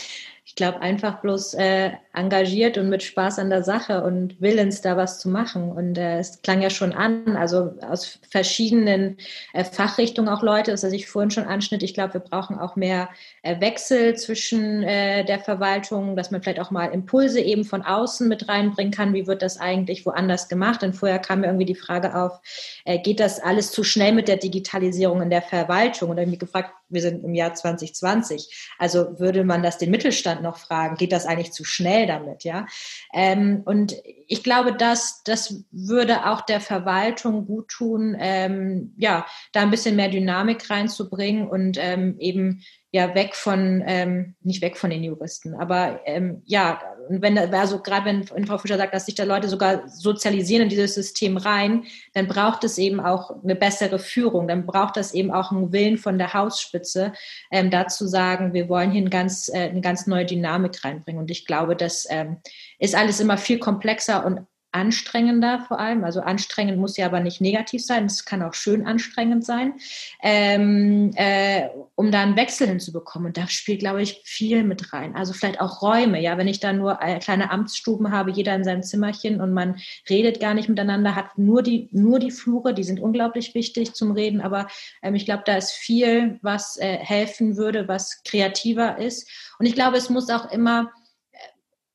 glaube, 0.57 0.81
einfach 0.81 1.21
bloß 1.21 1.53
äh, 1.53 1.91
engagiert 2.17 2.77
und 2.77 2.89
mit 2.89 3.03
Spaß 3.03 3.39
an 3.39 3.49
der 3.49 3.63
Sache 3.63 4.03
und 4.03 4.41
willens, 4.41 4.81
da 4.81 4.97
was 4.97 5.19
zu 5.19 5.29
machen. 5.29 5.71
Und 5.71 5.97
äh, 5.97 6.17
es 6.17 6.41
klang 6.41 6.61
ja 6.61 6.69
schon 6.69 6.93
an, 6.93 7.37
also 7.37 7.73
aus 7.81 8.19
verschiedenen 8.29 9.17
äh, 9.53 9.63
Fachrichtungen 9.63 10.29
auch 10.29 10.41
Leute, 10.41 10.71
das, 10.71 10.83
was 10.83 10.93
ich 10.93 11.07
vorhin 11.07 11.31
schon 11.31 11.45
anschnitt. 11.45 11.83
Ich 11.83 11.93
glaube, 11.93 12.15
wir 12.15 12.21
brauchen 12.21 12.57
auch 12.57 12.75
mehr 12.75 13.09
äh, 13.43 13.61
Wechsel 13.61 14.15
zwischen 14.15 14.83
äh, 14.83 15.25
der 15.25 15.39
Verwaltung, 15.39 16.15
dass 16.15 16.31
man 16.31 16.41
vielleicht 16.41 16.59
auch 16.59 16.71
mal 16.71 16.87
Impulse 16.87 17.39
eben 17.39 17.63
von 17.63 17.83
außen 17.83 18.27
mit 18.27 18.49
reinbringen 18.49 18.91
kann. 18.91 19.13
Wie 19.13 19.27
wird 19.27 19.41
das 19.41 19.59
eigentlich 19.59 20.05
woanders 20.05 20.49
gemacht? 20.49 20.81
Denn 20.81 20.93
vorher 20.93 21.19
kam 21.19 21.41
mir 21.41 21.47
irgendwie 21.47 21.65
die 21.65 21.75
Frage 21.75 22.15
auf, 22.15 22.39
äh, 22.85 22.97
geht 22.97 23.19
das 23.19 23.39
alles 23.39 23.71
zu 23.71 23.83
schnell 23.83 24.13
mit 24.13 24.27
der 24.27 24.37
Digitalisierung 24.37 25.21
in 25.21 25.29
der 25.29 25.43
Verwaltung? 25.43 26.09
Und 26.09 26.17
irgendwie 26.17 26.39
gefragt, 26.39 26.71
wir 26.89 27.01
sind 27.01 27.23
im 27.23 27.35
Jahr 27.35 27.53
2020. 27.53 28.71
Also 28.79 29.19
würde 29.19 29.43
man 29.43 29.61
das 29.61 29.77
den 29.77 29.91
Mittelstand 29.91 30.41
noch 30.41 30.57
fragen, 30.57 30.95
geht 30.95 31.11
das 31.11 31.25
eigentlich 31.25 31.51
zu 31.51 31.63
schnell 31.63 32.06
damit, 32.07 32.43
ja? 32.43 32.65
Ähm, 33.13 33.61
und 33.65 33.95
ich 34.27 34.43
glaube, 34.43 34.73
dass 34.73 35.21
das 35.23 35.63
würde 35.71 36.25
auch 36.25 36.41
der 36.41 36.61
Verwaltung 36.61 37.45
gut 37.45 37.67
tun, 37.69 38.15
ähm, 38.19 38.93
ja, 38.97 39.25
da 39.51 39.61
ein 39.61 39.71
bisschen 39.71 39.95
mehr 39.95 40.09
Dynamik 40.09 40.69
reinzubringen 40.69 41.47
und 41.47 41.77
ähm, 41.79 42.15
eben 42.19 42.63
ja 42.91 43.13
weg 43.15 43.35
von, 43.35 43.83
ähm, 43.85 44.35
nicht 44.41 44.61
weg 44.61 44.77
von 44.77 44.89
den 44.89 45.03
Juristen, 45.03 45.55
aber 45.55 46.01
ähm, 46.05 46.41
ja, 46.45 46.81
wenn, 47.09 47.37
also 47.37 47.79
gerade 47.81 48.05
wenn, 48.05 48.29
wenn 48.31 48.45
Frau 48.45 48.57
Fischer 48.57 48.77
sagt, 48.77 48.93
dass 48.93 49.05
sich 49.05 49.15
da 49.15 49.23
Leute 49.23 49.47
sogar 49.47 49.87
sozialisieren 49.87 50.63
in 50.63 50.69
dieses 50.69 50.95
System 50.95 51.37
rein, 51.37 51.85
dann 52.13 52.27
braucht 52.27 52.63
es 52.63 52.77
eben 52.77 52.99
auch 52.99 53.43
eine 53.43 53.55
bessere 53.55 53.99
Führung, 53.99 54.47
dann 54.47 54.65
braucht 54.65 54.97
das 54.97 55.13
eben 55.13 55.31
auch 55.31 55.51
einen 55.51 55.71
Willen 55.71 55.97
von 55.97 56.17
der 56.17 56.33
Hausspitze, 56.33 57.13
ähm, 57.51 57.69
dazu 57.69 58.07
sagen, 58.07 58.53
wir 58.53 58.69
wollen 58.69 58.91
hier 58.91 59.01
ein 59.01 59.09
ganz, 59.09 59.49
äh, 59.49 59.69
eine 59.69 59.81
ganz 59.81 60.07
neue 60.07 60.25
Dynamik 60.25 60.83
reinbringen. 60.83 61.21
Und 61.21 61.31
ich 61.31 61.45
glaube, 61.45 61.75
das 61.75 62.07
ähm, 62.09 62.37
ist 62.79 62.95
alles 62.95 63.19
immer 63.19 63.37
viel 63.37 63.59
komplexer 63.59 64.25
und 64.25 64.41
anstrengender 64.77 65.65
vor 65.67 65.79
allem. 65.79 66.03
Also 66.03 66.21
anstrengend 66.21 66.77
muss 66.77 66.97
ja 66.97 67.07
aber 67.07 67.19
nicht 67.19 67.41
negativ 67.41 67.83
sein, 67.83 68.05
es 68.05 68.25
kann 68.25 68.43
auch 68.43 68.53
schön 68.53 68.85
anstrengend 68.85 69.43
sein, 69.43 69.73
ähm, 70.21 71.11
äh, 71.15 71.69
um 71.95 72.11
da 72.11 72.21
einen 72.21 72.35
Wechsel 72.35 72.67
hinzubekommen. 72.67 73.27
Und 73.27 73.37
da 73.37 73.47
spielt, 73.47 73.79
glaube 73.79 74.03
ich, 74.03 74.21
viel 74.23 74.63
mit 74.63 74.93
rein. 74.93 75.15
Also 75.15 75.33
vielleicht 75.33 75.59
auch 75.59 75.81
Räume, 75.81 76.21
ja, 76.21 76.37
wenn 76.37 76.47
ich 76.47 76.59
da 76.59 76.73
nur 76.73 76.99
äh, 77.01 77.19
kleine 77.19 77.49
Amtsstuben 77.49 78.11
habe, 78.11 78.31
jeder 78.31 78.55
in 78.55 78.63
seinem 78.63 78.83
Zimmerchen 78.83 79.41
und 79.41 79.51
man 79.51 79.79
redet 80.09 80.39
gar 80.39 80.53
nicht 80.53 80.69
miteinander, 80.69 81.15
hat 81.15 81.37
nur 81.37 81.63
die, 81.63 81.89
nur 81.91 82.19
die 82.19 82.31
Flure, 82.31 82.73
die 82.73 82.83
sind 82.83 82.99
unglaublich 82.99 83.55
wichtig 83.55 83.93
zum 83.93 84.11
Reden, 84.11 84.41
aber 84.41 84.67
ähm, 85.01 85.15
ich 85.15 85.25
glaube, 85.25 85.43
da 85.45 85.57
ist 85.57 85.71
viel, 85.71 86.39
was 86.41 86.77
äh, 86.77 86.97
helfen 86.97 87.57
würde, 87.57 87.87
was 87.87 88.21
kreativer 88.23 88.99
ist. 88.99 89.27
Und 89.57 89.65
ich 89.65 89.73
glaube, 89.73 89.97
es 89.97 90.09
muss 90.09 90.29
auch 90.29 90.51
immer 90.51 90.91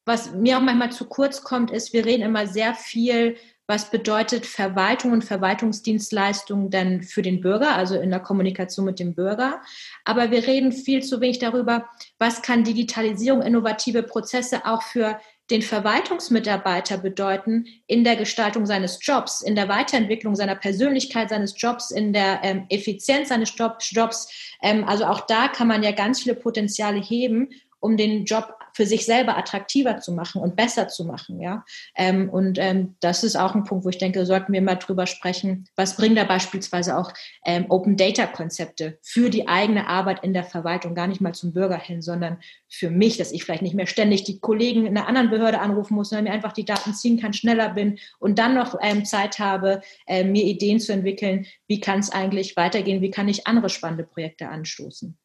was 0.04 0.32
mir 0.32 0.58
auch 0.58 0.62
manchmal 0.62 0.92
zu 0.92 1.06
kurz 1.06 1.42
kommt, 1.42 1.70
ist, 1.70 1.92
wir 1.92 2.04
reden 2.04 2.22
immer 2.22 2.46
sehr 2.46 2.74
viel, 2.74 3.36
was 3.68 3.90
bedeutet 3.90 4.44
Verwaltung 4.44 5.12
und 5.12 5.24
Verwaltungsdienstleistungen 5.24 6.70
denn 6.70 7.02
für 7.02 7.22
den 7.22 7.40
Bürger, 7.40 7.74
also 7.74 7.98
in 7.98 8.10
der 8.10 8.20
Kommunikation 8.20 8.84
mit 8.84 8.98
dem 8.98 9.14
Bürger. 9.14 9.62
Aber 10.04 10.30
wir 10.30 10.46
reden 10.46 10.72
viel 10.72 11.02
zu 11.02 11.20
wenig 11.20 11.38
darüber, 11.38 11.88
was 12.18 12.42
kann 12.42 12.64
Digitalisierung, 12.64 13.40
innovative 13.40 14.02
Prozesse 14.02 14.66
auch 14.66 14.82
für 14.82 15.18
den 15.50 15.62
Verwaltungsmitarbeiter 15.62 16.98
bedeuten 16.98 17.66
in 17.86 18.04
der 18.04 18.16
Gestaltung 18.16 18.64
seines 18.64 18.98
Jobs, 19.00 19.42
in 19.42 19.54
der 19.54 19.68
Weiterentwicklung 19.68 20.34
seiner 20.34 20.56
Persönlichkeit, 20.56 21.28
seines 21.28 21.60
Jobs, 21.60 21.90
in 21.90 22.12
der 22.12 22.40
ähm, 22.42 22.66
Effizienz 22.68 23.28
seines 23.28 23.52
Jobs. 23.56 24.28
Ähm, 24.62 24.84
also 24.88 25.04
auch 25.04 25.20
da 25.26 25.48
kann 25.48 25.68
man 25.68 25.82
ja 25.82 25.92
ganz 25.92 26.22
viele 26.22 26.36
Potenziale 26.36 27.00
heben, 27.00 27.50
um 27.82 27.96
den 27.96 28.24
Job 28.24 28.54
für 28.74 28.86
sich 28.86 29.04
selber 29.04 29.36
attraktiver 29.36 29.98
zu 29.98 30.12
machen 30.12 30.40
und 30.40 30.56
besser 30.56 30.88
zu 30.88 31.04
machen. 31.04 31.40
Ja? 31.40 31.64
Ähm, 31.96 32.30
und 32.30 32.58
ähm, 32.58 32.94
das 33.00 33.24
ist 33.24 33.36
auch 33.36 33.54
ein 33.54 33.64
Punkt, 33.64 33.84
wo 33.84 33.88
ich 33.88 33.98
denke, 33.98 34.24
sollten 34.24 34.52
wir 34.52 34.62
mal 34.62 34.76
drüber 34.76 35.06
sprechen, 35.06 35.68
was 35.76 35.96
bringen 35.96 36.16
da 36.16 36.24
beispielsweise 36.24 36.96
auch 36.96 37.12
ähm, 37.44 37.66
Open 37.68 37.96
Data 37.96 38.26
Konzepte 38.26 38.98
für 39.02 39.30
die 39.30 39.48
eigene 39.48 39.88
Arbeit 39.88 40.22
in 40.24 40.32
der 40.32 40.44
Verwaltung, 40.44 40.94
gar 40.94 41.08
nicht 41.08 41.20
mal 41.20 41.34
zum 41.34 41.52
Bürger 41.52 41.78
hin, 41.78 42.02
sondern 42.02 42.38
für 42.68 42.88
mich, 42.88 43.16
dass 43.16 43.32
ich 43.32 43.44
vielleicht 43.44 43.62
nicht 43.62 43.74
mehr 43.74 43.86
ständig 43.86 44.24
die 44.24 44.38
Kollegen 44.38 44.86
in 44.86 44.96
einer 44.96 45.08
anderen 45.08 45.30
Behörde 45.30 45.60
anrufen 45.60 45.94
muss, 45.94 46.10
sondern 46.10 46.24
mir 46.24 46.32
einfach 46.32 46.52
die 46.52 46.64
Daten 46.64 46.94
ziehen 46.94 47.20
kann, 47.20 47.32
schneller 47.32 47.70
bin 47.70 47.98
und 48.20 48.38
dann 48.38 48.54
noch 48.54 48.76
ähm, 48.80 49.04
Zeit 49.04 49.38
habe, 49.40 49.82
äh, 50.06 50.24
mir 50.24 50.44
Ideen 50.44 50.80
zu 50.80 50.92
entwickeln, 50.92 51.46
wie 51.66 51.80
kann 51.80 51.98
es 51.98 52.10
eigentlich 52.10 52.56
weitergehen, 52.56 53.02
wie 53.02 53.10
kann 53.10 53.28
ich 53.28 53.46
andere 53.46 53.68
spannende 53.68 54.04
Projekte 54.04 54.48
anstoßen. 54.48 55.18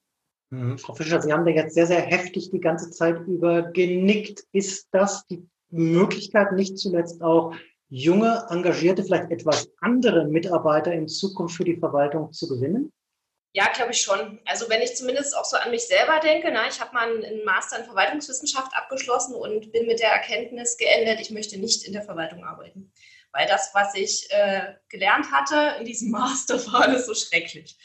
Mhm. 0.50 0.78
Frau 0.78 0.94
Fischer, 0.94 1.22
Sie 1.22 1.34
haben 1.34 1.46
da 1.46 1.52
jetzt 1.52 1.76
sehr, 1.76 1.88
sehr 1.88 2.02
heftig 2.02 2.52
die 2.52 2.62
ganze 2.62 2.92
Zeit 2.92 3.20
über 3.28 3.64
genickt. 3.64 4.44
Ist 4.52 4.88
das 4.92 5.26
die 5.28 5.48
Möglichkeit, 5.70 6.54
nicht 6.54 6.78
zuletzt 6.78 7.22
auch 7.22 7.54
junge, 7.90 8.46
engagierte, 8.50 9.04
vielleicht 9.04 9.32
etwas 9.32 9.70
andere 9.82 10.26
Mitarbeiter 10.26 10.92
in 10.92 11.08
Zukunft 11.08 11.58
für 11.58 11.64
die 11.64 11.78
Verwaltung 11.78 12.32
zu 12.32 12.48
gewinnen? 12.48 12.92
Ja, 13.54 13.72
glaube 13.74 13.92
ich 13.92 14.02
schon. 14.02 14.40
Also 14.46 14.70
wenn 14.70 14.82
ich 14.82 14.96
zumindest 14.96 15.36
auch 15.36 15.46
so 15.46 15.58
an 15.58 15.72
mich 15.72 15.88
selber 15.88 16.20
denke, 16.20 16.52
na, 16.52 16.68
ich 16.68 16.80
habe 16.80 16.94
mal 16.94 17.08
einen 17.08 17.44
Master 17.44 17.80
in 17.80 17.86
Verwaltungswissenschaft 17.86 18.72
abgeschlossen 18.76 19.34
und 19.34 19.72
bin 19.72 19.88
mit 19.88 20.00
der 20.00 20.12
Erkenntnis 20.12 20.78
geendet, 20.78 21.20
ich 21.22 21.32
möchte 21.32 21.58
nicht 21.58 21.84
in 21.86 21.94
der 21.94 22.04
Verwaltung 22.04 22.44
arbeiten. 22.44 22.92
Weil 23.32 23.48
das, 23.48 23.72
was 23.74 23.96
ich 23.96 24.28
äh, 24.30 24.76
gelernt 24.90 25.32
hatte 25.32 25.80
in 25.80 25.86
diesem 25.86 26.12
Master, 26.12 26.56
war 26.68 26.84
alles 26.84 27.06
so 27.06 27.16
schrecklich. 27.16 27.78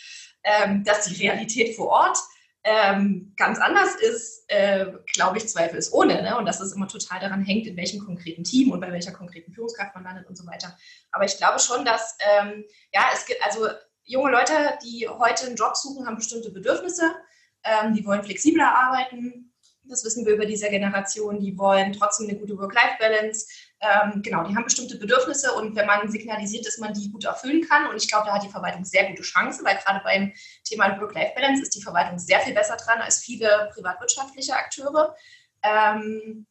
Ähm, 0.45 0.83
dass 0.85 1.07
die 1.07 1.23
Realität 1.23 1.77
vor 1.77 1.87
Ort 1.87 2.19
ähm, 2.65 3.33
ganz 3.37 3.59
anders 3.59 3.97
ist, 3.97 4.45
äh, 4.49 4.87
glaube 5.15 5.39
ich, 5.39 5.49
zweifelsohne. 5.49 6.23
Ne? 6.23 6.37
Und 6.37 6.47
dass 6.47 6.61
es 6.61 6.73
immer 6.73 6.87
total 6.87 7.21
daran 7.21 7.43
hängt, 7.43 7.67
in 7.67 7.77
welchem 7.77 8.05
konkreten 8.05 8.45
Team 8.45 8.71
und 8.71 8.81
bei 8.81 8.93
welcher 8.93 9.13
konkreten 9.13 9.53
Führungskraft 9.53 9.95
man 9.95 10.05
landet 10.05 10.29
und 10.29 10.37
so 10.37 10.47
weiter. 10.47 10.77
Aber 11.11 11.25
ich 11.25 11.37
glaube 11.37 11.59
schon, 11.59 11.85
dass, 11.85 12.17
ähm, 12.21 12.65
ja, 12.93 13.07
es 13.13 13.27
gibt, 13.27 13.45
also 13.45 13.69
junge 14.05 14.31
Leute, 14.31 14.53
die 14.85 15.09
heute 15.09 15.47
einen 15.47 15.57
Job 15.57 15.77
suchen, 15.77 16.07
haben 16.07 16.17
bestimmte 16.17 16.51
Bedürfnisse. 16.51 17.15
Ähm, 17.65 17.95
die 17.95 18.05
wollen 18.05 18.23
flexibler 18.23 18.75
arbeiten. 18.75 19.53
Das 19.85 20.05
wissen 20.05 20.25
wir 20.25 20.35
über 20.35 20.47
diese 20.47 20.69
Generation. 20.69 21.41
Die 21.41 21.59
wollen 21.59 21.93
trotzdem 21.93 22.29
eine 22.29 22.39
gute 22.39 22.57
Work-Life-Balance 22.57 23.47
ähm, 23.83 24.23
genau, 24.23 24.45
die 24.45 24.55
haben 24.55 24.65
bestimmte 24.65 24.97
Bedürfnisse 24.97 25.53
und 25.55 25.75
wenn 25.75 25.87
man 25.87 26.09
signalisiert, 26.09 26.65
dass 26.65 26.79
man 26.79 26.95
die 26.95 27.11
gut 27.11 27.25
erfüllen 27.25 27.67
kann, 27.69 27.89
und 27.89 27.97
ich 27.97 28.09
glaube, 28.09 28.27
da 28.27 28.35
hat 28.35 28.45
die 28.45 28.49
Verwaltung 28.49 28.85
sehr 28.85 29.09
gute 29.09 29.23
Chancen, 29.23 29.65
weil 29.65 29.77
gerade 29.77 30.01
beim 30.05 30.33
Thema 30.65 31.01
Work-Life-Balance 31.01 31.63
ist 31.63 31.75
die 31.75 31.83
Verwaltung 31.83 32.19
sehr 32.19 32.41
viel 32.41 32.55
besser 32.55 32.77
dran 32.77 33.01
als 33.01 33.19
viele 33.19 33.71
privatwirtschaftliche 33.75 34.55
Akteure. 34.55 35.17
Ähm, 35.65 36.47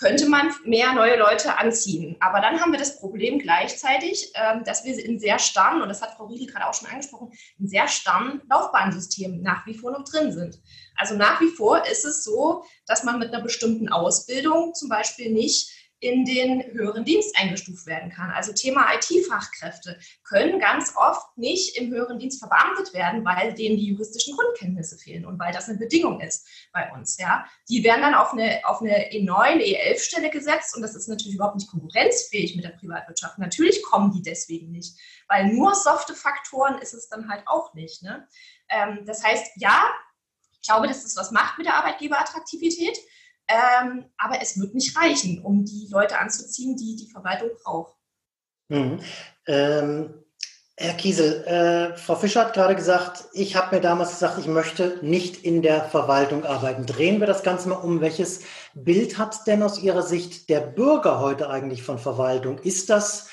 könnte 0.00 0.26
man 0.26 0.50
mehr 0.64 0.94
neue 0.94 1.18
Leute 1.18 1.58
anziehen. 1.58 2.16
Aber 2.20 2.40
dann 2.40 2.60
haben 2.60 2.72
wir 2.72 2.78
das 2.78 2.98
Problem 2.98 3.38
gleichzeitig, 3.38 4.32
ähm, 4.34 4.64
dass 4.64 4.84
wir 4.84 4.98
in 4.98 5.18
sehr 5.18 5.38
starren, 5.38 5.82
und 5.82 5.88
das 5.88 6.00
hat 6.00 6.14
Frau 6.16 6.24
Riedel 6.24 6.46
gerade 6.46 6.66
auch 6.66 6.74
schon 6.74 6.88
angesprochen, 6.88 7.32
in 7.58 7.68
sehr 7.68 7.86
starren 7.86 8.40
Laufbahnsystemen 8.48 9.42
nach 9.42 9.66
wie 9.66 9.74
vor 9.74 9.92
noch 9.92 10.04
drin 10.04 10.32
sind. 10.32 10.58
Also 10.96 11.16
nach 11.16 11.40
wie 11.40 11.50
vor 11.50 11.86
ist 11.86 12.04
es 12.04 12.24
so, 12.24 12.64
dass 12.86 13.04
man 13.04 13.18
mit 13.18 13.32
einer 13.32 13.42
bestimmten 13.42 13.90
Ausbildung 13.90 14.74
zum 14.74 14.88
Beispiel 14.88 15.32
nicht 15.32 15.70
in 16.00 16.24
den 16.24 16.64
höheren 16.72 17.04
Dienst 17.04 17.36
eingestuft 17.38 17.86
werden 17.86 18.10
kann. 18.10 18.30
Also 18.30 18.52
Thema 18.52 18.86
IT-Fachkräfte 18.94 19.98
können 20.24 20.58
ganz 20.58 20.94
oft 20.96 21.36
nicht 21.36 21.76
im 21.76 21.90
höheren 21.90 22.18
Dienst 22.18 22.38
verbeamtet 22.38 22.94
werden, 22.94 23.24
weil 23.24 23.52
denen 23.52 23.76
die 23.76 23.88
juristischen 23.88 24.34
Grundkenntnisse 24.34 24.96
fehlen 24.96 25.26
und 25.26 25.38
weil 25.38 25.52
das 25.52 25.68
eine 25.68 25.78
Bedingung 25.78 26.20
ist 26.20 26.48
bei 26.72 26.90
uns. 26.92 27.18
Ja. 27.18 27.44
Die 27.68 27.84
werden 27.84 28.00
dann 28.00 28.14
auf 28.14 28.32
eine, 28.32 28.60
auf 28.64 28.80
eine 28.80 29.10
E9, 29.12 29.58
E11-Stelle 29.58 30.30
gesetzt 30.30 30.74
und 30.74 30.82
das 30.82 30.94
ist 30.94 31.08
natürlich 31.08 31.34
überhaupt 31.34 31.56
nicht 31.56 31.70
konkurrenzfähig 31.70 32.56
mit 32.56 32.64
der 32.64 32.70
Privatwirtschaft. 32.70 33.38
Natürlich 33.38 33.82
kommen 33.82 34.10
die 34.10 34.22
deswegen 34.22 34.70
nicht, 34.70 34.96
weil 35.28 35.52
nur 35.52 35.74
softe 35.74 36.14
Faktoren 36.14 36.78
ist 36.78 36.94
es 36.94 37.08
dann 37.08 37.28
halt 37.28 37.42
auch 37.46 37.74
nicht. 37.74 38.02
Ne? 38.02 38.26
Ähm, 38.70 39.04
das 39.04 39.22
heißt, 39.22 39.52
ja, 39.56 39.84
ich 40.60 40.66
glaube, 40.66 40.88
dass 40.88 41.04
es 41.04 41.16
was 41.16 41.30
macht 41.30 41.58
mit 41.58 41.66
der 41.66 41.74
Arbeitgeberattraktivität. 41.74 42.98
Ähm, 43.50 44.04
aber 44.16 44.40
es 44.40 44.60
wird 44.60 44.74
nicht 44.74 44.96
reichen, 44.96 45.42
um 45.42 45.64
die 45.64 45.88
Leute 45.90 46.18
anzuziehen, 46.18 46.76
die 46.76 46.96
die 46.96 47.10
Verwaltung 47.10 47.50
braucht. 47.62 47.94
Mhm. 48.68 49.00
Ähm, 49.46 50.14
Herr 50.76 50.94
Kiesel, 50.94 51.44
äh, 51.44 51.98
Frau 51.98 52.14
Fischer 52.14 52.40
hat 52.40 52.54
gerade 52.54 52.74
gesagt, 52.74 53.24
ich 53.34 53.54
habe 53.54 53.74
mir 53.76 53.82
damals 53.82 54.10
gesagt, 54.10 54.38
ich 54.38 54.46
möchte 54.46 54.98
nicht 55.02 55.44
in 55.44 55.60
der 55.60 55.84
Verwaltung 55.84 56.44
arbeiten. 56.44 56.86
Drehen 56.86 57.20
wir 57.20 57.26
das 57.26 57.42
Ganze 57.42 57.68
mal 57.68 57.74
um. 57.74 58.00
Welches 58.00 58.40
Bild 58.72 59.18
hat 59.18 59.46
denn 59.46 59.62
aus 59.62 59.82
Ihrer 59.82 60.02
Sicht 60.02 60.48
der 60.48 60.60
Bürger 60.60 61.20
heute 61.20 61.50
eigentlich 61.50 61.82
von 61.82 61.98
Verwaltung? 61.98 62.58
Ist 62.60 62.88
das 62.88 63.28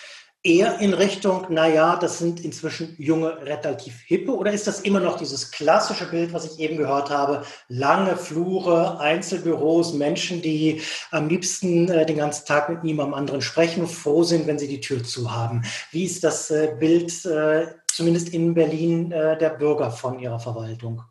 eher 0.47 0.79
in 0.79 0.93
Richtung, 0.93 1.45
naja, 1.49 1.97
das 1.97 2.19
sind 2.19 2.39
inzwischen 2.39 2.95
junge, 2.97 3.37
relativ 3.41 3.99
hippe, 4.05 4.31
oder 4.31 4.53
ist 4.53 4.65
das 4.65 4.79
immer 4.79 5.01
noch 5.01 5.17
dieses 5.17 5.51
klassische 5.51 6.09
Bild, 6.09 6.31
was 6.31 6.45
ich 6.45 6.59
eben 6.59 6.77
gehört 6.77 7.09
habe, 7.09 7.43
lange 7.67 8.15
Flure, 8.15 8.99
Einzelbüros, 8.99 9.93
Menschen, 9.93 10.41
die 10.41 10.81
am 11.11 11.27
liebsten 11.27 11.89
äh, 11.89 12.05
den 12.05 12.17
ganzen 12.17 12.45
Tag 12.45 12.69
mit 12.69 12.83
niemandem 12.83 13.13
anderen 13.13 13.41
sprechen, 13.41 13.87
froh 13.87 14.23
sind, 14.23 14.47
wenn 14.47 14.57
sie 14.57 14.69
die 14.69 14.79
Tür 14.79 15.03
zu 15.03 15.31
haben. 15.35 15.63
Wie 15.91 16.05
ist 16.05 16.23
das 16.23 16.49
äh, 16.49 16.75
Bild, 16.79 17.25
äh, 17.25 17.67
zumindest 17.91 18.29
in 18.29 18.53
Berlin, 18.53 19.11
äh, 19.11 19.37
der 19.37 19.49
Bürger 19.49 19.91
von 19.91 20.17
ihrer 20.19 20.39
Verwaltung? 20.39 21.01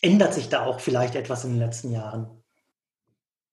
Ändert 0.00 0.32
sich 0.32 0.48
da 0.48 0.64
auch 0.64 0.80
vielleicht 0.80 1.14
etwas 1.14 1.44
in 1.44 1.50
den 1.50 1.60
letzten 1.60 1.92
Jahren? 1.92 2.42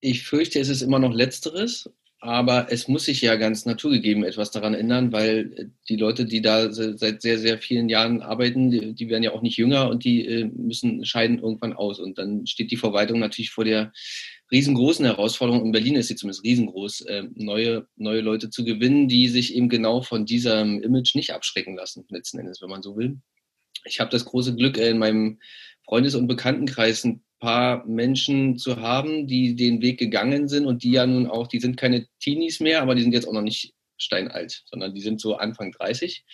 Ich 0.00 0.26
fürchte, 0.26 0.58
es 0.58 0.70
ist 0.70 0.80
immer 0.80 0.98
noch 0.98 1.12
Letzteres. 1.12 1.90
Aber 2.22 2.70
es 2.70 2.86
muss 2.86 3.06
sich 3.06 3.22
ja 3.22 3.36
ganz 3.36 3.64
naturgegeben 3.64 4.24
etwas 4.24 4.50
daran 4.50 4.74
ändern, 4.74 5.10
weil 5.10 5.72
die 5.88 5.96
Leute, 5.96 6.26
die 6.26 6.42
da 6.42 6.70
seit 6.70 7.22
sehr, 7.22 7.38
sehr 7.38 7.56
vielen 7.56 7.88
Jahren 7.88 8.20
arbeiten, 8.20 8.70
die, 8.70 8.92
die 8.92 9.08
werden 9.08 9.22
ja 9.22 9.32
auch 9.32 9.40
nicht 9.40 9.56
jünger 9.56 9.88
und 9.88 10.04
die 10.04 10.26
äh, 10.26 10.44
müssen 10.44 11.02
scheiden 11.06 11.38
irgendwann 11.38 11.72
aus. 11.72 11.98
Und 11.98 12.18
dann 12.18 12.46
steht 12.46 12.70
die 12.72 12.76
Verwaltung 12.76 13.20
natürlich 13.20 13.50
vor 13.50 13.64
der 13.64 13.92
riesengroßen 14.52 15.06
Herausforderung, 15.06 15.64
in 15.64 15.72
Berlin 15.72 15.96
ist 15.96 16.08
sie 16.08 16.16
zumindest 16.16 16.44
riesengroß, 16.44 17.02
äh, 17.02 17.22
neue, 17.36 17.86
neue 17.96 18.20
Leute 18.20 18.50
zu 18.50 18.64
gewinnen, 18.64 19.08
die 19.08 19.28
sich 19.28 19.54
eben 19.54 19.70
genau 19.70 20.02
von 20.02 20.26
diesem 20.26 20.82
Image 20.82 21.14
nicht 21.14 21.32
abschrecken 21.32 21.74
lassen, 21.74 22.04
letzten 22.10 22.38
Endes, 22.38 22.60
wenn 22.60 22.68
man 22.68 22.82
so 22.82 22.98
will. 22.98 23.18
Ich 23.86 23.98
habe 23.98 24.10
das 24.10 24.26
große 24.26 24.54
Glück, 24.56 24.76
äh, 24.76 24.90
in 24.90 24.98
meinem 24.98 25.38
Freundes- 25.86 26.14
und 26.14 26.26
Bekanntenkreis 26.26 27.04
ein 27.04 27.22
paar 27.40 27.84
Menschen 27.86 28.58
zu 28.58 28.80
haben, 28.80 29.26
die 29.26 29.56
den 29.56 29.82
Weg 29.82 29.98
gegangen 29.98 30.46
sind 30.48 30.66
und 30.66 30.84
die 30.84 30.92
ja 30.92 31.06
nun 31.06 31.26
auch, 31.26 31.48
die 31.48 31.58
sind 31.58 31.76
keine 31.76 32.06
Teenies 32.20 32.60
mehr, 32.60 32.82
aber 32.82 32.94
die 32.94 33.02
sind 33.02 33.12
jetzt 33.12 33.26
auch 33.26 33.32
noch 33.32 33.42
nicht 33.42 33.74
steinalt, 33.96 34.62
sondern 34.66 34.94
die 34.94 35.00
sind 35.00 35.20
so 35.20 35.36
Anfang 35.36 35.72
30. 35.72 36.24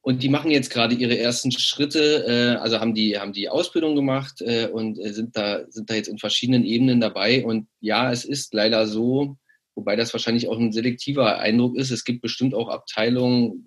Und 0.00 0.22
die 0.22 0.28
machen 0.28 0.50
jetzt 0.50 0.70
gerade 0.70 0.94
ihre 0.94 1.18
ersten 1.18 1.52
Schritte, 1.52 2.24
äh, 2.26 2.60
also 2.60 2.80
haben 2.80 2.94
die, 2.94 3.18
haben 3.18 3.32
die 3.32 3.48
Ausbildung 3.48 3.94
gemacht 3.94 4.40
äh, 4.40 4.66
und 4.66 4.98
äh, 4.98 5.12
sind, 5.12 5.36
da, 5.36 5.64
sind 5.68 5.90
da 5.90 5.94
jetzt 5.94 6.08
in 6.08 6.18
verschiedenen 6.18 6.64
Ebenen 6.64 7.00
dabei. 7.00 7.44
Und 7.44 7.68
ja, 7.80 8.10
es 8.10 8.24
ist 8.24 8.54
leider 8.54 8.86
so, 8.86 9.36
wobei 9.74 9.96
das 9.96 10.12
wahrscheinlich 10.12 10.48
auch 10.48 10.58
ein 10.58 10.72
selektiver 10.72 11.38
Eindruck 11.38 11.76
ist. 11.76 11.90
Es 11.90 12.04
gibt 12.04 12.22
bestimmt 12.22 12.54
auch 12.54 12.68
Abteilungen, 12.68 13.64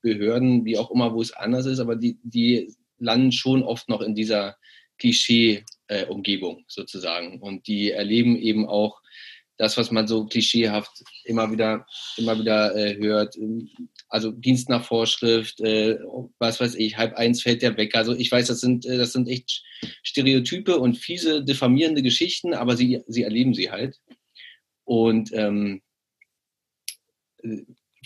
Behörden, 0.00 0.64
wie 0.64 0.78
auch 0.78 0.90
immer, 0.90 1.14
wo 1.14 1.20
es 1.20 1.32
anders 1.32 1.66
ist, 1.66 1.80
aber 1.80 1.96
die, 1.96 2.18
die 2.22 2.72
landen 2.98 3.32
schon 3.32 3.62
oft 3.62 3.88
noch 3.88 4.00
in 4.00 4.14
dieser 4.14 4.56
Klischee-Umgebung 5.88 6.64
sozusagen. 6.68 7.40
Und 7.40 7.66
die 7.66 7.90
erleben 7.90 8.36
eben 8.36 8.68
auch 8.68 9.00
das, 9.56 9.76
was 9.76 9.90
man 9.90 10.06
so 10.06 10.24
klischeehaft 10.24 11.02
immer 11.24 11.50
wieder, 11.50 11.84
immer 12.16 12.38
wieder 12.38 12.76
äh, 12.76 12.96
hört. 12.96 13.34
Also 14.08 14.30
Dienst 14.30 14.68
nach 14.68 14.84
Vorschrift, 14.84 15.60
äh, 15.60 15.98
was 16.38 16.60
weiß 16.60 16.76
ich, 16.76 16.96
halb 16.96 17.14
eins 17.16 17.42
fällt 17.42 17.62
der 17.62 17.76
weg. 17.76 17.96
Also 17.96 18.14
ich 18.14 18.30
weiß, 18.30 18.46
das 18.46 18.60
sind, 18.60 18.86
äh, 18.86 18.98
das 18.98 19.12
sind 19.12 19.28
echt 19.28 19.64
Stereotype 20.04 20.78
und 20.78 20.96
fiese, 20.96 21.42
diffamierende 21.42 22.02
Geschichten, 22.02 22.54
aber 22.54 22.76
sie, 22.76 23.02
sie 23.08 23.24
erleben 23.24 23.52
sie 23.52 23.70
halt. 23.70 23.98
Und 24.84 25.32
ähm, 25.32 25.82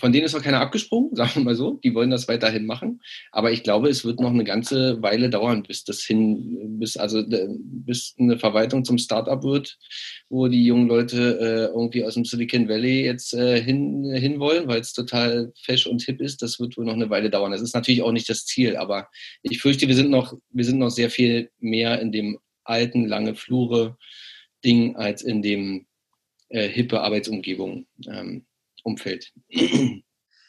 von 0.03 0.11
denen 0.11 0.25
ist 0.25 0.33
noch 0.33 0.43
keiner 0.43 0.59
abgesprungen, 0.59 1.15
sagen 1.15 1.31
wir 1.35 1.43
mal 1.43 1.55
so. 1.55 1.79
Die 1.81 1.95
wollen 1.95 2.09
das 2.09 2.27
weiterhin 2.27 2.65
machen. 2.65 3.01
Aber 3.31 3.53
ich 3.53 3.63
glaube, 3.63 3.87
es 3.87 4.03
wird 4.03 4.19
noch 4.19 4.31
eine 4.31 4.43
ganze 4.43 5.01
Weile 5.01 5.29
dauern, 5.29 5.63
bis 5.63 5.85
das 5.85 6.01
hin, 6.01 6.77
bis 6.77 6.97
also 6.97 7.23
bis 7.25 8.13
eine 8.19 8.37
Verwaltung 8.37 8.83
zum 8.83 8.97
Startup 8.97 9.41
wird, 9.43 9.77
wo 10.27 10.49
die 10.49 10.65
jungen 10.65 10.89
Leute 10.89 11.39
äh, 11.39 11.73
irgendwie 11.73 12.03
aus 12.03 12.15
dem 12.15 12.25
Silicon 12.25 12.67
Valley 12.67 13.05
jetzt 13.05 13.33
äh, 13.33 13.61
hin, 13.61 14.13
hin 14.13 14.41
wollen, 14.41 14.67
weil 14.67 14.81
es 14.81 14.91
total 14.91 15.53
fesch 15.55 15.87
und 15.87 16.01
hip 16.01 16.19
ist. 16.19 16.41
Das 16.41 16.59
wird 16.59 16.75
wohl 16.75 16.83
noch 16.83 16.95
eine 16.95 17.09
Weile 17.09 17.29
dauern. 17.29 17.53
Das 17.53 17.61
ist 17.61 17.73
natürlich 17.73 18.01
auch 18.01 18.11
nicht 18.11 18.27
das 18.27 18.43
Ziel, 18.43 18.75
aber 18.75 19.07
ich 19.41 19.61
fürchte, 19.61 19.87
wir 19.87 19.95
sind 19.95 20.09
noch, 20.09 20.33
wir 20.49 20.65
sind 20.65 20.79
noch 20.79 20.89
sehr 20.89 21.11
viel 21.11 21.49
mehr 21.59 22.01
in 22.01 22.11
dem 22.11 22.39
alten, 22.65 23.07
lange 23.07 23.35
Flure 23.35 23.97
Ding 24.65 24.97
als 24.97 25.21
in 25.21 25.41
dem 25.41 25.85
äh, 26.49 26.67
hippe 26.67 26.99
Arbeitsumgebung. 26.99 27.87
Ähm, 28.05 28.45
Umfeld. 28.83 29.33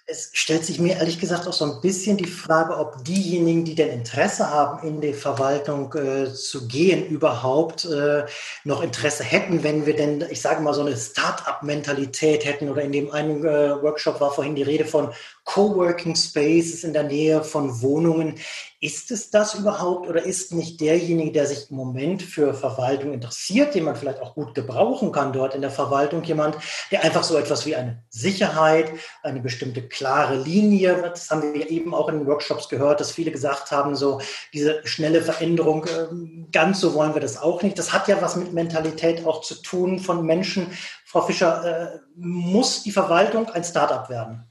Es 0.07 0.29
stellt 0.35 0.67
sich 0.67 0.79
mir 0.79 0.97
ehrlich 0.97 1.19
gesagt 1.19 1.49
auch 1.49 1.55
so 1.55 1.65
ein 1.65 1.81
bisschen 1.81 2.19
die 2.19 2.27
Frage, 2.27 2.77
ob 2.77 3.03
diejenigen, 3.07 3.65
die 3.65 3.75
denn 3.75 3.89
Interesse 3.89 4.51
haben, 4.51 4.87
in 4.87 5.01
die 5.01 5.15
Verwaltung 5.15 5.95
äh, 5.95 6.31
zu 6.31 6.69
gehen, 6.69 7.07
überhaupt 7.07 7.87
äh, 7.87 8.27
noch 8.65 8.83
Interesse 8.83 9.25
hätten, 9.25 9.63
wenn 9.63 9.87
wir 9.87 9.97
denn, 9.97 10.23
ich 10.31 10.43
sage 10.43 10.61
mal, 10.61 10.75
so 10.75 10.83
eine 10.83 10.95
Start-up-Mentalität 10.95 12.45
hätten. 12.45 12.69
Oder 12.69 12.83
in 12.83 12.93
dem 12.93 13.11
einen 13.13 13.47
äh, 13.47 13.83
Workshop 13.83 14.21
war 14.21 14.31
vorhin 14.31 14.57
die 14.57 14.63
Rede 14.63 14.85
von 14.85 15.11
Coworking 15.45 16.17
Spaces 16.17 16.85
in 16.85 16.93
der 16.93 17.05
Nähe 17.05 17.43
von 17.43 17.81
Wohnungen. 17.81 18.39
Ist 18.85 19.11
es 19.11 19.31
das 19.31 19.55
überhaupt 19.55 20.11
oder 20.11 20.23
ist 20.23 20.53
nicht 20.53 20.79
derjenige, 20.79 21.33
der 21.33 21.47
sich 21.47 21.71
im 21.71 21.77
Moment 21.77 22.21
für 22.21 22.53
Verwaltung 22.53 23.15
interessiert, 23.15 23.75
den 23.75 23.85
man 23.85 23.97
vielleicht 23.97 24.21
auch 24.21 24.35
gut 24.35 24.55
gebrauchen 24.55 25.11
kann 25.11 25.33
dort 25.33 25.55
in 25.55 25.63
der 25.63 25.71
Verwaltung, 25.71 26.23
jemand, 26.25 26.59
der 26.91 27.03
einfach 27.03 27.25
so 27.25 27.39
etwas 27.39 27.65
wie 27.65 27.75
eine 27.77 28.05
Sicherheit, 28.11 28.93
eine 29.23 29.41
bestimmte 29.41 29.89
klare 29.89 30.37
Linie, 30.37 31.01
das 31.01 31.31
haben 31.31 31.55
wir 31.55 31.71
eben 31.71 31.95
auch 31.95 32.11
in 32.11 32.19
den 32.19 32.27
Workshops 32.27 32.69
gehört, 32.69 33.01
dass 33.01 33.11
viele 33.11 33.31
gesagt 33.31 33.71
haben, 33.71 33.97
so 33.97 34.21
diese 34.53 34.87
schnelle 34.87 35.23
Veränderung, 35.23 35.87
ähm, 35.89 36.49
ganz 36.53 36.79
so 36.83 36.93
wollen 36.93 37.15
wir 37.15 37.23
das 37.23 37.41
auch 37.41 37.63
nicht. 37.63 37.79
Das 37.79 37.95
hat 37.95 38.07
ja 38.07 38.21
was 38.21 38.37
mit 38.37 38.53
Mentalität 38.53 39.25
auch 39.25 39.41
zu 39.41 39.63
tun 39.63 39.99
von 39.99 40.27
Menschen. 40.27 40.77
Frau 41.07 41.23
Fischer, 41.23 41.95
äh, 41.95 41.99
muss 42.17 42.83
die 42.83 42.93
Verwaltung 42.93 43.49
ein 43.49 43.65
Startup 43.65 44.11
werden? 44.11 44.45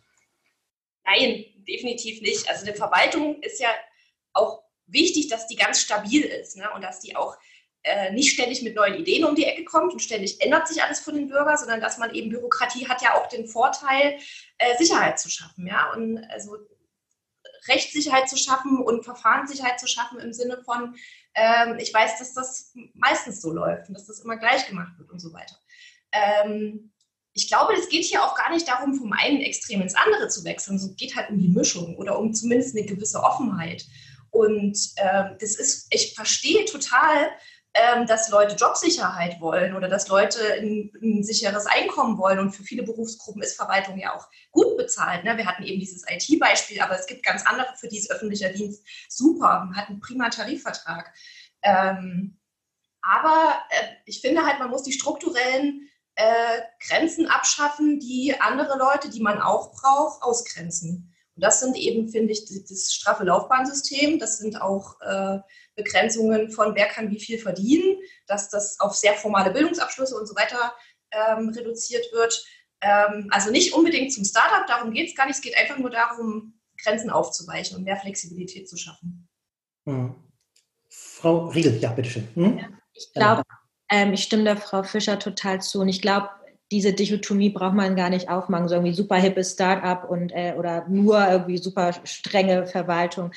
Nein, 1.06 1.46
definitiv 1.68 2.20
nicht. 2.24 2.50
Also 2.50 2.66
eine 2.66 2.76
Verwaltung 2.76 3.40
ist 3.44 3.62
ja 3.62 3.70
auch 4.34 4.64
wichtig, 4.86 5.28
dass 5.28 5.48
die 5.48 5.56
ganz 5.56 5.80
stabil 5.80 6.24
ist 6.24 6.58
ne? 6.58 6.70
und 6.76 6.82
dass 6.82 7.00
die 7.00 7.16
auch 7.16 7.38
äh, 7.84 8.12
nicht 8.12 8.32
ständig 8.32 8.62
mit 8.62 8.76
neuen 8.76 8.96
Ideen 8.96 9.26
um 9.26 9.36
die 9.36 9.46
Ecke 9.46 9.66
kommt 9.66 9.94
und 9.94 10.00
ständig 10.00 10.42
ändert 10.42 10.68
sich 10.68 10.82
alles 10.82 11.00
für 11.00 11.12
den 11.12 11.28
Bürger, 11.28 11.58
sondern 11.58 11.82
dass 11.82 11.98
man 11.98 12.14
eben 12.14 12.30
Bürokratie 12.30 12.88
hat 12.88 13.02
ja 13.02 13.16
auch 13.16 13.28
den 13.28 13.48
Vorteil, 13.48 14.18
äh, 14.58 14.78
Sicherheit 14.78 15.20
zu 15.20 15.30
schaffen, 15.30 15.68
ja 15.68 15.92
und 15.94 16.24
also 16.30 16.58
Rechtssicherheit 17.68 18.30
zu 18.30 18.38
schaffen 18.38 18.78
und 18.78 19.04
Verfahrenssicherheit 19.04 19.80
zu 19.80 19.88
schaffen 19.88 20.20
im 20.20 20.34
Sinne 20.34 20.62
von, 20.64 20.96
ähm, 21.36 21.78
ich 21.80 21.94
weiß, 21.94 22.20
dass 22.20 22.34
das 22.34 22.74
meistens 22.94 23.42
so 23.42 23.52
läuft 23.52 23.88
und 23.88 23.96
dass 23.96 24.08
das 24.08 24.20
immer 24.20 24.38
gleich 24.38 24.68
gemacht 24.68 24.98
wird 24.98 25.10
und 25.10 25.20
so 25.20 25.34
weiter. 25.34 25.58
Ähm, 26.12 26.92
ich 27.34 27.48
glaube, 27.48 27.74
es 27.74 27.90
geht 27.90 28.06
hier 28.06 28.24
auch 28.24 28.36
gar 28.36 28.52
nicht 28.52 28.68
darum, 28.68 28.94
vom 28.94 29.12
einen 29.12 29.42
Extrem 29.42 29.82
ins 29.82 29.96
andere 29.96 30.28
zu 30.28 30.44
wechseln. 30.44 30.76
Es 30.76 30.96
geht 30.96 31.16
halt 31.16 31.30
um 31.32 31.40
die 31.40 31.50
Mischung 31.50 31.98
oder 31.98 32.20
um 32.20 32.34
zumindest 32.34 32.76
eine 32.76 32.86
gewisse 32.86 33.24
Offenheit. 33.24 33.86
Und 34.34 34.78
äh, 34.96 35.26
das 35.40 35.56
ist, 35.56 35.94
ich 35.94 36.16
verstehe 36.16 36.66
total, 36.66 37.30
ähm, 37.76 38.08
dass 38.08 38.30
Leute 38.30 38.56
Jobsicherheit 38.56 39.40
wollen 39.40 39.76
oder 39.76 39.88
dass 39.88 40.08
Leute 40.08 40.40
ein, 40.56 40.92
ein, 41.04 41.24
sicheres 41.24 41.68
Einkommen 41.68 42.18
wollen. 42.18 42.40
Und 42.40 42.52
für 42.52 42.64
viele 42.64 42.82
Berufsgruppen 42.82 43.44
ist 43.44 43.56
Verwaltung 43.56 44.00
ja 44.00 44.16
auch 44.16 44.28
gut 44.50 44.76
bezahlt. 44.76 45.24
Ne? 45.24 45.38
Wir 45.38 45.46
hatten 45.46 45.62
eben 45.62 45.80
dieses 45.80 46.04
IT-Beispiel, 46.08 46.82
aber 46.82 46.98
es 47.00 47.06
gibt 47.06 47.24
ganz 47.24 47.46
andere, 47.46 47.76
für 47.80 47.88
die 47.88 48.00
ist 48.00 48.10
öffentlicher 48.10 48.50
Dienst 48.50 48.84
super. 49.08 49.66
Man 49.66 49.76
hat 49.76 49.90
einen 49.90 50.00
prima 50.00 50.30
Tarifvertrag. 50.30 51.14
Ähm, 51.62 52.40
aber 53.04 53.54
äh, 53.70 53.86
ich 54.08 54.20
finde 54.20 54.44
halt, 54.44 54.58
man 54.58 54.72
muss 54.72 54.82
die 54.82 54.94
strukturellen 54.94 55.92
äh, 56.16 56.62
Grenzen 56.88 57.28
abschaffen, 57.28 58.00
die 58.00 58.36
andere 58.40 58.80
Leute, 58.80 59.12
die 59.12 59.22
man 59.22 59.40
auch 59.40 59.74
braucht, 59.74 60.24
ausgrenzen. 60.24 61.13
Und 61.36 61.44
das 61.44 61.60
sind 61.60 61.76
eben, 61.76 62.10
finde 62.10 62.34
ich, 62.34 62.46
das 62.46 62.94
straffe 62.94 63.24
Laufbahnsystem. 63.24 64.20
Das 64.20 64.38
sind 64.38 64.62
auch 64.62 65.00
äh, 65.02 65.40
Begrenzungen 65.76 66.52
von, 66.52 66.76
wer 66.76 66.88
kann 66.88 67.10
wie 67.10 67.20
viel 67.20 67.40
verdienen, 67.40 67.98
dass 68.28 68.50
das 68.50 68.80
auf 68.80 68.96
sehr 68.96 69.14
formale 69.14 69.52
Bildungsabschlüsse 69.52 70.16
und 70.16 70.28
so 70.28 70.36
weiter 70.36 70.74
ähm, 71.12 71.50
reduziert 71.50 72.06
wird. 72.12 72.46
Ähm, 72.82 73.28
also 73.32 73.50
nicht 73.50 73.74
unbedingt 73.74 74.14
zum 74.14 74.26
Startup, 74.26 74.68
darum 74.68 74.92
geht 74.92 75.10
es 75.10 75.16
gar 75.16 75.26
nicht. 75.26 75.36
Es 75.36 75.42
geht 75.42 75.58
einfach 75.58 75.78
nur 75.78 75.90
darum, 75.90 76.60
Grenzen 76.84 77.10
aufzuweichen 77.10 77.78
und 77.78 77.84
mehr 77.84 77.98
Flexibilität 77.98 78.70
zu 78.70 78.78
schaffen. 78.78 79.28
Hm. 79.86 80.16
Frau 80.90 81.48
Riegel, 81.48 81.80
ja, 81.80 81.92
bitteschön. 81.92 82.28
Hm? 82.36 82.58
Ja, 82.60 82.70
ich 82.94 83.12
glaube, 83.14 83.44
ähm, 83.90 84.14
ich 84.14 84.24
stimme 84.24 84.44
der 84.44 84.58
Frau 84.58 84.84
Fischer 84.84 85.18
total 85.18 85.62
zu. 85.62 85.80
Und 85.82 85.90
ich 85.90 86.02
glaube, 86.02 86.30
diese 86.74 86.92
Dichotomie 86.92 87.52
braucht 87.52 87.76
man 87.76 87.96
gar 87.96 88.10
nicht 88.10 88.30
aufmachen, 88.30 88.68
so 88.68 88.74
irgendwie 88.74 88.96
super 88.96 89.16
hippes 89.16 89.52
Start-up 89.52 90.10
und 90.10 90.32
äh, 90.32 90.56
oder 90.58 90.88
nur 90.88 91.24
irgendwie 91.30 91.60
super 91.60 91.94
strenge 92.04 92.66
Verwaltung. 92.66 93.32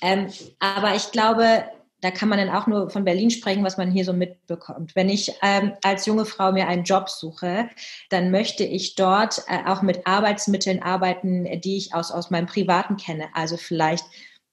Ähm, 0.00 0.28
aber 0.60 0.94
ich 0.94 1.12
glaube, 1.12 1.64
da 2.00 2.10
kann 2.10 2.30
man 2.30 2.38
dann 2.38 2.48
auch 2.48 2.66
nur 2.66 2.88
von 2.88 3.04
Berlin 3.04 3.30
sprechen, 3.30 3.62
was 3.62 3.76
man 3.76 3.90
hier 3.90 4.06
so 4.06 4.14
mitbekommt. 4.14 4.96
Wenn 4.96 5.10
ich 5.10 5.34
ähm, 5.42 5.72
als 5.82 6.06
junge 6.06 6.24
Frau 6.24 6.52
mir 6.52 6.68
einen 6.68 6.84
Job 6.84 7.10
suche, 7.10 7.68
dann 8.08 8.30
möchte 8.30 8.64
ich 8.64 8.94
dort 8.94 9.42
äh, 9.48 9.68
auch 9.68 9.82
mit 9.82 10.06
Arbeitsmitteln 10.06 10.82
arbeiten, 10.82 11.60
die 11.60 11.76
ich 11.76 11.94
aus, 11.94 12.10
aus 12.10 12.30
meinem 12.30 12.46
Privaten 12.46 12.96
kenne. 12.96 13.26
Also 13.34 13.58
vielleicht 13.58 14.06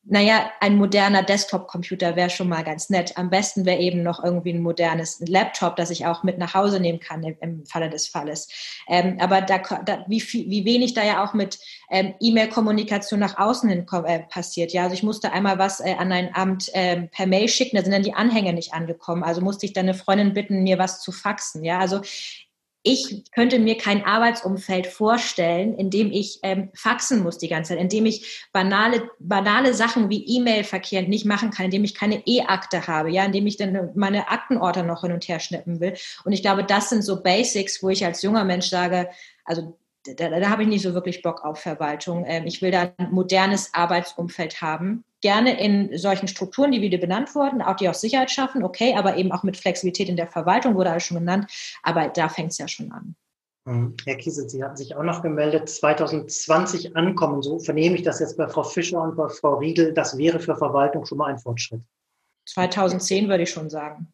naja, 0.10 0.50
ein 0.62 0.78
moderner 0.78 1.22
Desktop-Computer 1.22 2.16
wäre 2.16 2.30
schon 2.30 2.48
mal 2.48 2.64
ganz 2.64 2.90
nett. 2.90 3.18
Am 3.18 3.30
besten 3.30 3.66
wäre 3.66 3.80
eben 3.80 4.04
noch 4.04 4.24
irgendwie 4.24 4.54
ein 4.54 4.62
modernes 4.62 5.22
Laptop, 5.28 5.76
das 5.76 5.90
ich 5.90 6.06
auch 6.06 6.24
mit 6.24 6.38
nach 6.38 6.54
Hause 6.54 6.80
nehmen 6.80 7.00
kann 7.00 7.24
im, 7.24 7.36
im 7.42 7.66
Falle 7.66 7.90
des 7.90 8.08
Falles. 8.08 8.48
Ähm, 8.88 9.18
aber 9.20 9.42
da, 9.42 9.58
da, 9.58 10.06
wie, 10.08 10.22
viel, 10.22 10.50
wie 10.50 10.64
wenig 10.64 10.94
da 10.94 11.04
ja 11.04 11.24
auch 11.24 11.34
mit 11.34 11.60
ähm, 11.90 12.14
E-Mail-Kommunikation 12.22 13.20
nach 13.20 13.38
außen 13.38 13.70
hin 13.70 13.86
äh, 14.06 14.20
passiert. 14.20 14.72
Ja, 14.72 14.84
also 14.84 14.94
ich 14.94 15.04
musste 15.04 15.34
einmal 15.34 15.60
was 15.60 15.82
äh, 15.82 15.96
an 15.98 16.12
ein 16.12 16.34
Amt 16.34 16.74
äh, 16.74 17.02
per 17.08 17.28
Mail 17.28 17.50
schicken, 17.50 17.76
da 17.76 17.84
sind 17.84 17.92
dann 17.92 18.04
die 18.04 18.14
Anhänge 18.14 18.54
nicht 18.54 18.74
angekommen. 18.74 19.24
Also 19.24 19.42
musste 19.42 19.66
ich 19.66 19.74
dann 19.74 19.86
eine 19.86 19.94
Freundin 19.94 20.34
bitten, 20.34 20.64
mir 20.64 20.80
was 20.80 21.02
zu 21.02 21.12
faxen. 21.12 21.66
Ja, 21.66 21.80
also 21.80 22.02
ich 22.88 23.24
könnte 23.34 23.60
mir 23.60 23.78
kein 23.78 24.06
Arbeitsumfeld 24.06 24.88
vorstellen, 24.88 25.76
in 25.76 25.90
dem 25.90 26.10
ich 26.10 26.40
ähm, 26.42 26.70
faxen 26.74 27.22
muss 27.22 27.38
die 27.38 27.50
ganze 27.50 27.74
Zeit, 27.74 27.82
in 27.82 27.90
dem 27.90 28.06
ich 28.06 28.48
banale, 28.54 29.10
banale 29.20 29.74
Sachen 29.74 30.10
wie 30.10 30.26
E-Mail-Verkehr 30.26 31.02
nicht 31.02 31.26
machen 31.26 31.52
kann, 31.52 31.66
in 31.66 31.72
dem 31.72 31.84
ich 31.84 31.96
keine 31.96 32.26
E-Akte 32.26 32.88
habe, 32.88 33.12
ja, 33.12 33.26
in 33.26 33.34
dem 33.34 33.46
ich 33.46 33.58
dann 33.58 33.92
meine 33.96 34.30
Aktenordner 34.30 34.84
noch 34.84 35.02
hin 35.02 35.12
und 35.12 35.28
her 35.28 35.42
schnippen 35.42 35.82
will. 35.82 35.96
Und 36.24 36.32
ich 36.32 36.42
glaube, 36.42 36.64
das 36.64 36.90
sind 36.90 37.04
so 37.04 37.22
Basics, 37.22 37.84
wo 37.84 37.90
ich 37.90 38.06
als 38.06 38.22
junger 38.22 38.46
Mensch 38.46 38.68
sage, 38.68 39.10
also 39.44 39.78
da, 40.16 40.30
da 40.30 40.50
habe 40.50 40.64
ich 40.64 40.70
nicht 40.70 40.82
so 40.82 40.94
wirklich 40.94 41.22
Bock 41.22 41.44
auf 41.44 41.60
Verwaltung. 41.60 42.26
Ähm, 42.28 42.46
ich 42.46 42.62
will 42.62 42.72
da 42.72 42.94
ein 42.98 43.12
modernes 43.12 43.74
Arbeitsumfeld 43.74 44.62
haben. 44.62 45.04
Gerne 45.22 45.60
in 45.60 45.98
solchen 45.98 46.28
Strukturen, 46.28 46.72
die 46.72 46.82
wieder 46.82 46.98
benannt 46.98 47.34
wurden, 47.36 47.62
auch 47.62 47.76
die 47.76 47.90
auch 47.90 47.94
Sicherheit 47.94 48.30
schaffen, 48.30 48.64
okay, 48.64 48.96
aber 48.96 49.18
eben 49.18 49.32
auch 49.32 49.44
mit 49.44 49.58
Flexibilität 49.58 50.10
in 50.10 50.16
der 50.16 50.28
Verwaltung, 50.28 50.76
wurde 50.76 50.92
alles 50.92 51.04
schon 51.04 51.18
genannt. 51.18 51.52
Aber 51.84 52.08
da 52.10 52.30
fängt 52.30 52.52
es 52.52 52.58
ja 52.58 52.68
schon 52.68 52.92
an. 52.92 53.16
Hm, 53.68 53.96
Herr 54.06 54.16
Kiesel, 54.16 54.48
Sie 54.48 54.64
hatten 54.64 54.78
sich 54.78 54.96
auch 54.96 55.04
noch 55.04 55.22
gemeldet, 55.22 55.70
2020 55.70 56.96
ankommen. 56.96 57.42
So 57.42 57.60
vernehme 57.60 57.96
ich 57.96 58.04
das 58.04 58.20
jetzt 58.20 58.38
bei 58.38 58.48
Frau 58.48 58.64
Fischer 58.64 59.02
und 59.02 59.18
bei 59.18 59.28
Frau 59.28 59.56
Riegel. 59.56 59.94
Das 59.94 60.18
wäre 60.18 60.40
für 60.40 60.56
Verwaltung 60.56 61.06
schon 61.06 61.18
mal 61.18 61.32
ein 61.32 61.40
Fortschritt. 61.40 61.82
2010 62.46 63.28
würde 63.28 63.44
ich 63.44 63.50
schon 63.50 63.70
sagen. 63.70 64.08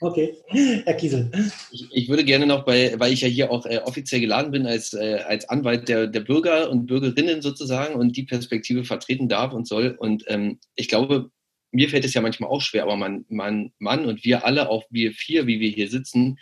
Okay, 0.00 0.36
Herr 0.46 0.94
Kiesel. 0.94 1.30
Ich, 1.72 1.88
ich, 1.90 2.08
würde 2.08 2.24
gerne 2.24 2.46
noch, 2.46 2.64
bei, 2.64 2.94
weil 2.98 3.12
ich 3.12 3.22
ja 3.22 3.28
hier 3.28 3.50
auch 3.50 3.66
äh, 3.66 3.78
offiziell 3.78 4.20
geladen 4.20 4.52
bin 4.52 4.64
als, 4.64 4.92
äh, 4.92 5.24
als 5.26 5.48
Anwalt 5.48 5.88
der, 5.88 6.06
der 6.06 6.20
Bürger 6.20 6.70
und 6.70 6.86
Bürgerinnen 6.86 7.42
sozusagen 7.42 7.94
und 7.96 8.16
die 8.16 8.22
Perspektive 8.22 8.84
vertreten 8.84 9.28
darf 9.28 9.52
und 9.52 9.66
soll. 9.66 9.96
Und 9.98 10.24
ähm, 10.28 10.60
ich 10.76 10.86
glaube, 10.86 11.30
mir 11.72 11.88
fällt 11.88 12.04
es 12.04 12.14
ja 12.14 12.20
manchmal 12.20 12.48
auch 12.48 12.62
schwer, 12.62 12.84
aber 12.84 12.96
man, 12.96 13.24
man, 13.28 13.72
Mann 13.78 14.06
und 14.06 14.24
wir 14.24 14.44
alle, 14.44 14.68
auch 14.68 14.84
wir 14.90 15.12
vier, 15.12 15.48
wie 15.48 15.58
wir 15.58 15.70
hier 15.70 15.90
sitzen, 15.90 16.38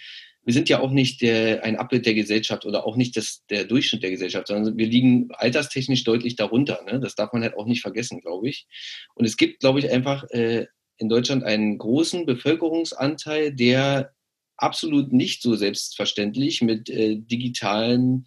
wir 0.47 0.53
sind 0.53 0.69
ja 0.69 0.79
auch 0.79 0.93
nicht 0.93 1.23
der, 1.23 1.65
ein 1.65 1.77
Abbild 1.77 2.07
der 2.07 2.15
Gesellschaft 2.15 2.67
oder 2.67 2.87
auch 2.87 2.97
nicht 2.97 3.17
das, 3.17 3.45
der 3.51 3.65
Durchschnitt 3.65 4.05
der 4.05 4.13
Gesellschaft, 4.13 4.47
sondern 4.47 4.77
wir 4.77 4.87
liegen 4.87 5.29
alterstechnisch 5.33 6.05
deutlich 6.05 6.37
darunter. 6.37 6.85
Ne? 6.85 7.01
Das 7.01 7.17
darf 7.17 7.33
man 7.33 7.43
halt 7.43 7.57
auch 7.57 7.67
nicht 7.67 7.83
vergessen, 7.83 8.21
glaube 8.21 8.49
ich. 8.49 8.69
Und 9.17 9.25
es 9.25 9.37
gibt, 9.37 9.59
glaube 9.59 9.81
ich, 9.81 9.91
einfach 9.91 10.23
äh, 10.31 10.67
in 10.99 11.09
Deutschland 11.09 11.45
einen 11.45 11.79
großen 11.79 12.27
Bevölkerungsanteil, 12.27 13.53
der 13.53 14.13
absolut 14.57 15.13
nicht 15.13 15.43
so 15.43 15.55
selbstverständlich 15.55 16.63
mit 16.63 16.89
äh, 16.89 17.17
digitalen 17.17 18.27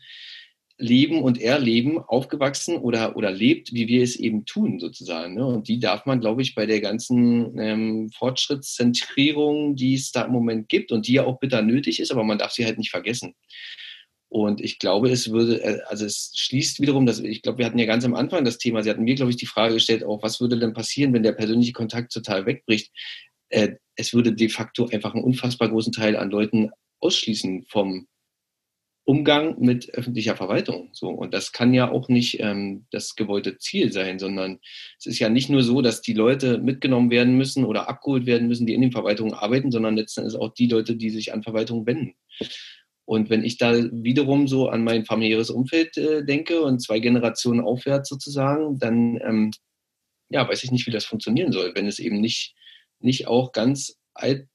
Leben 0.79 1.21
und 1.21 1.41
Erleben 1.41 1.99
aufgewachsen 1.99 2.77
oder, 2.77 3.17
oder 3.17 3.31
lebt, 3.31 3.73
wie 3.73 3.89
wir 3.89 4.01
es 4.01 4.15
eben 4.15 4.45
tun, 4.45 4.79
sozusagen. 4.79 5.35
Ne? 5.35 5.45
Und 5.45 5.67
die 5.67 5.79
darf 5.79 6.05
man, 6.05 6.21
glaube 6.21 6.41
ich, 6.41 6.55
bei 6.55 6.65
der 6.65 6.79
ganzen 6.79 7.59
ähm, 7.59 8.09
Fortschrittszentrierung, 8.17 9.75
die 9.75 9.95
es 9.95 10.11
da 10.13 10.23
im 10.23 10.31
Moment 10.31 10.69
gibt 10.69 10.93
und 10.93 11.05
die 11.05 11.13
ja 11.13 11.25
auch 11.25 11.39
bitter 11.39 11.61
nötig 11.61 11.99
ist, 11.99 12.11
aber 12.11 12.23
man 12.23 12.37
darf 12.37 12.51
sie 12.51 12.65
halt 12.65 12.77
nicht 12.77 12.91
vergessen. 12.91 13.35
Und 14.29 14.61
ich 14.61 14.77
glaube, 14.77 15.09
es 15.09 15.31
würde, 15.31 15.61
äh, 15.63 15.81
also 15.87 16.05
es 16.05 16.31
schließt 16.35 16.79
wiederum, 16.79 17.05
dass 17.05 17.19
ich 17.19 17.41
glaube, 17.41 17.57
wir 17.57 17.65
hatten 17.65 17.79
ja 17.79 17.85
ganz 17.85 18.05
am 18.05 18.13
Anfang 18.13 18.45
das 18.45 18.59
Thema, 18.59 18.83
Sie 18.83 18.89
hatten 18.89 19.03
mir, 19.03 19.15
glaube 19.15 19.31
ich, 19.31 19.37
die 19.37 19.47
Frage 19.47 19.73
gestellt, 19.73 20.03
auch 20.03 20.21
was 20.21 20.39
würde 20.39 20.57
denn 20.59 20.73
passieren, 20.73 21.13
wenn 21.13 21.23
der 21.23 21.31
persönliche 21.33 21.73
Kontakt 21.73 22.13
total 22.13 22.45
wegbricht? 22.45 22.91
Äh, 23.49 23.75
es 23.95 24.13
würde 24.13 24.33
de 24.33 24.49
facto 24.49 24.87
einfach 24.87 25.15
einen 25.15 25.23
unfassbar 25.23 25.69
großen 25.69 25.91
Teil 25.91 26.15
an 26.15 26.29
Leuten 26.29 26.69
ausschließen 26.99 27.65
vom 27.67 28.07
Umgang 29.09 29.59
mit 29.59 29.91
öffentlicher 29.95 30.35
Verwaltung. 30.35 30.89
So. 30.93 31.09
Und 31.09 31.33
das 31.33 31.51
kann 31.51 31.73
ja 31.73 31.89
auch 31.89 32.09
nicht 32.09 32.39
ähm, 32.41 32.85
das 32.91 33.15
gewollte 33.15 33.57
Ziel 33.57 33.91
sein, 33.91 34.19
sondern 34.19 34.59
es 34.99 35.07
ist 35.07 35.17
ja 35.17 35.29
nicht 35.29 35.49
nur 35.49 35.63
so, 35.63 35.81
dass 35.81 36.01
die 36.01 36.13
Leute 36.13 36.59
mitgenommen 36.59 37.09
werden 37.09 37.35
müssen 37.35 37.65
oder 37.65 37.89
abgeholt 37.89 38.27
werden 38.27 38.47
müssen, 38.47 38.67
die 38.67 38.75
in 38.75 38.81
den 38.81 38.91
Verwaltungen 38.91 39.33
arbeiten, 39.33 39.71
sondern 39.71 39.95
letztendlich 39.95 40.39
auch 40.39 40.53
die 40.53 40.67
Leute, 40.67 40.95
die 40.95 41.09
sich 41.09 41.33
an 41.33 41.41
Verwaltungen 41.41 41.87
wenden. 41.87 42.13
Und 43.09 43.31
wenn 43.31 43.43
ich 43.43 43.57
da 43.57 43.73
wiederum 43.73 44.47
so 44.47 44.69
an 44.69 44.83
mein 44.83 45.03
familiäres 45.03 45.49
Umfeld 45.49 45.97
äh, 45.97 46.23
denke 46.23 46.61
und 46.61 46.79
zwei 46.79 46.99
Generationen 46.99 47.59
aufwärts 47.59 48.07
sozusagen, 48.07 48.77
dann 48.77 49.19
ähm, 49.23 49.51
ja, 50.29 50.47
weiß 50.47 50.63
ich 50.63 50.69
nicht, 50.69 50.85
wie 50.85 50.91
das 50.91 51.05
funktionieren 51.05 51.51
soll, 51.51 51.71
wenn 51.73 51.87
es 51.87 51.97
eben 51.97 52.21
nicht, 52.21 52.53
nicht 52.99 53.25
auch 53.25 53.51
ganz 53.51 53.97
alt, 54.13 54.47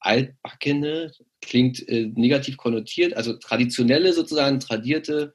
altbackene, 0.00 1.10
klingt 1.40 1.88
äh, 1.88 2.12
negativ 2.14 2.58
konnotiert, 2.58 3.14
also 3.14 3.32
traditionelle 3.32 4.12
sozusagen 4.12 4.60
tradierte 4.60 5.32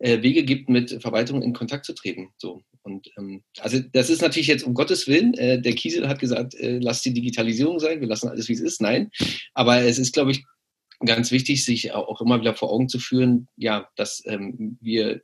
äh, 0.00 0.22
Wege 0.22 0.42
gibt, 0.42 0.68
mit 0.68 1.00
Verwaltung 1.00 1.40
in 1.40 1.52
Kontakt 1.52 1.84
zu 1.84 1.92
treten. 1.92 2.30
So. 2.36 2.62
Und 2.82 3.12
ähm, 3.16 3.44
also 3.60 3.78
das 3.92 4.10
ist 4.10 4.22
natürlich 4.22 4.48
jetzt 4.48 4.64
um 4.64 4.74
Gottes 4.74 5.06
Willen, 5.06 5.34
äh, 5.34 5.60
der 5.60 5.74
Kiesel 5.76 6.08
hat 6.08 6.18
gesagt, 6.18 6.56
äh, 6.56 6.80
lass 6.82 7.02
die 7.02 7.14
Digitalisierung 7.14 7.78
sein, 7.78 8.00
wir 8.00 8.08
lassen 8.08 8.28
alles 8.28 8.48
wie 8.48 8.54
es 8.54 8.60
ist. 8.60 8.80
Nein. 8.80 9.12
Aber 9.54 9.82
es 9.82 10.00
ist, 10.00 10.12
glaube 10.12 10.32
ich, 10.32 10.42
ganz 11.04 11.30
wichtig, 11.30 11.64
sich 11.64 11.92
auch 11.92 12.20
immer 12.20 12.40
wieder 12.40 12.54
vor 12.54 12.70
Augen 12.70 12.88
zu 12.88 12.98
führen, 12.98 13.48
ja, 13.56 13.88
dass 13.96 14.22
ähm, 14.26 14.78
wir 14.80 15.22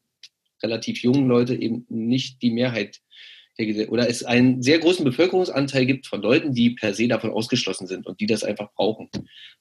relativ 0.63 1.03
jungen 1.03 1.29
Leute 1.29 1.55
eben 1.55 1.87
nicht 1.89 2.43
die 2.43 2.51
Mehrheit 2.51 3.01
der 3.59 3.91
oder 3.91 4.09
es 4.09 4.25
einen 4.25 4.63
sehr 4.63 4.79
großen 4.79 5.05
Bevölkerungsanteil 5.05 5.85
gibt 5.85 6.07
von 6.07 6.23
Leuten, 6.23 6.53
die 6.53 6.71
per 6.71 6.95
se 6.95 7.09
davon 7.09 7.33
ausgeschlossen 7.33 7.87
sind 7.89 8.07
und 8.07 8.21
die 8.21 8.27
das 8.27 8.45
einfach 8.45 8.73
brauchen. 8.75 9.11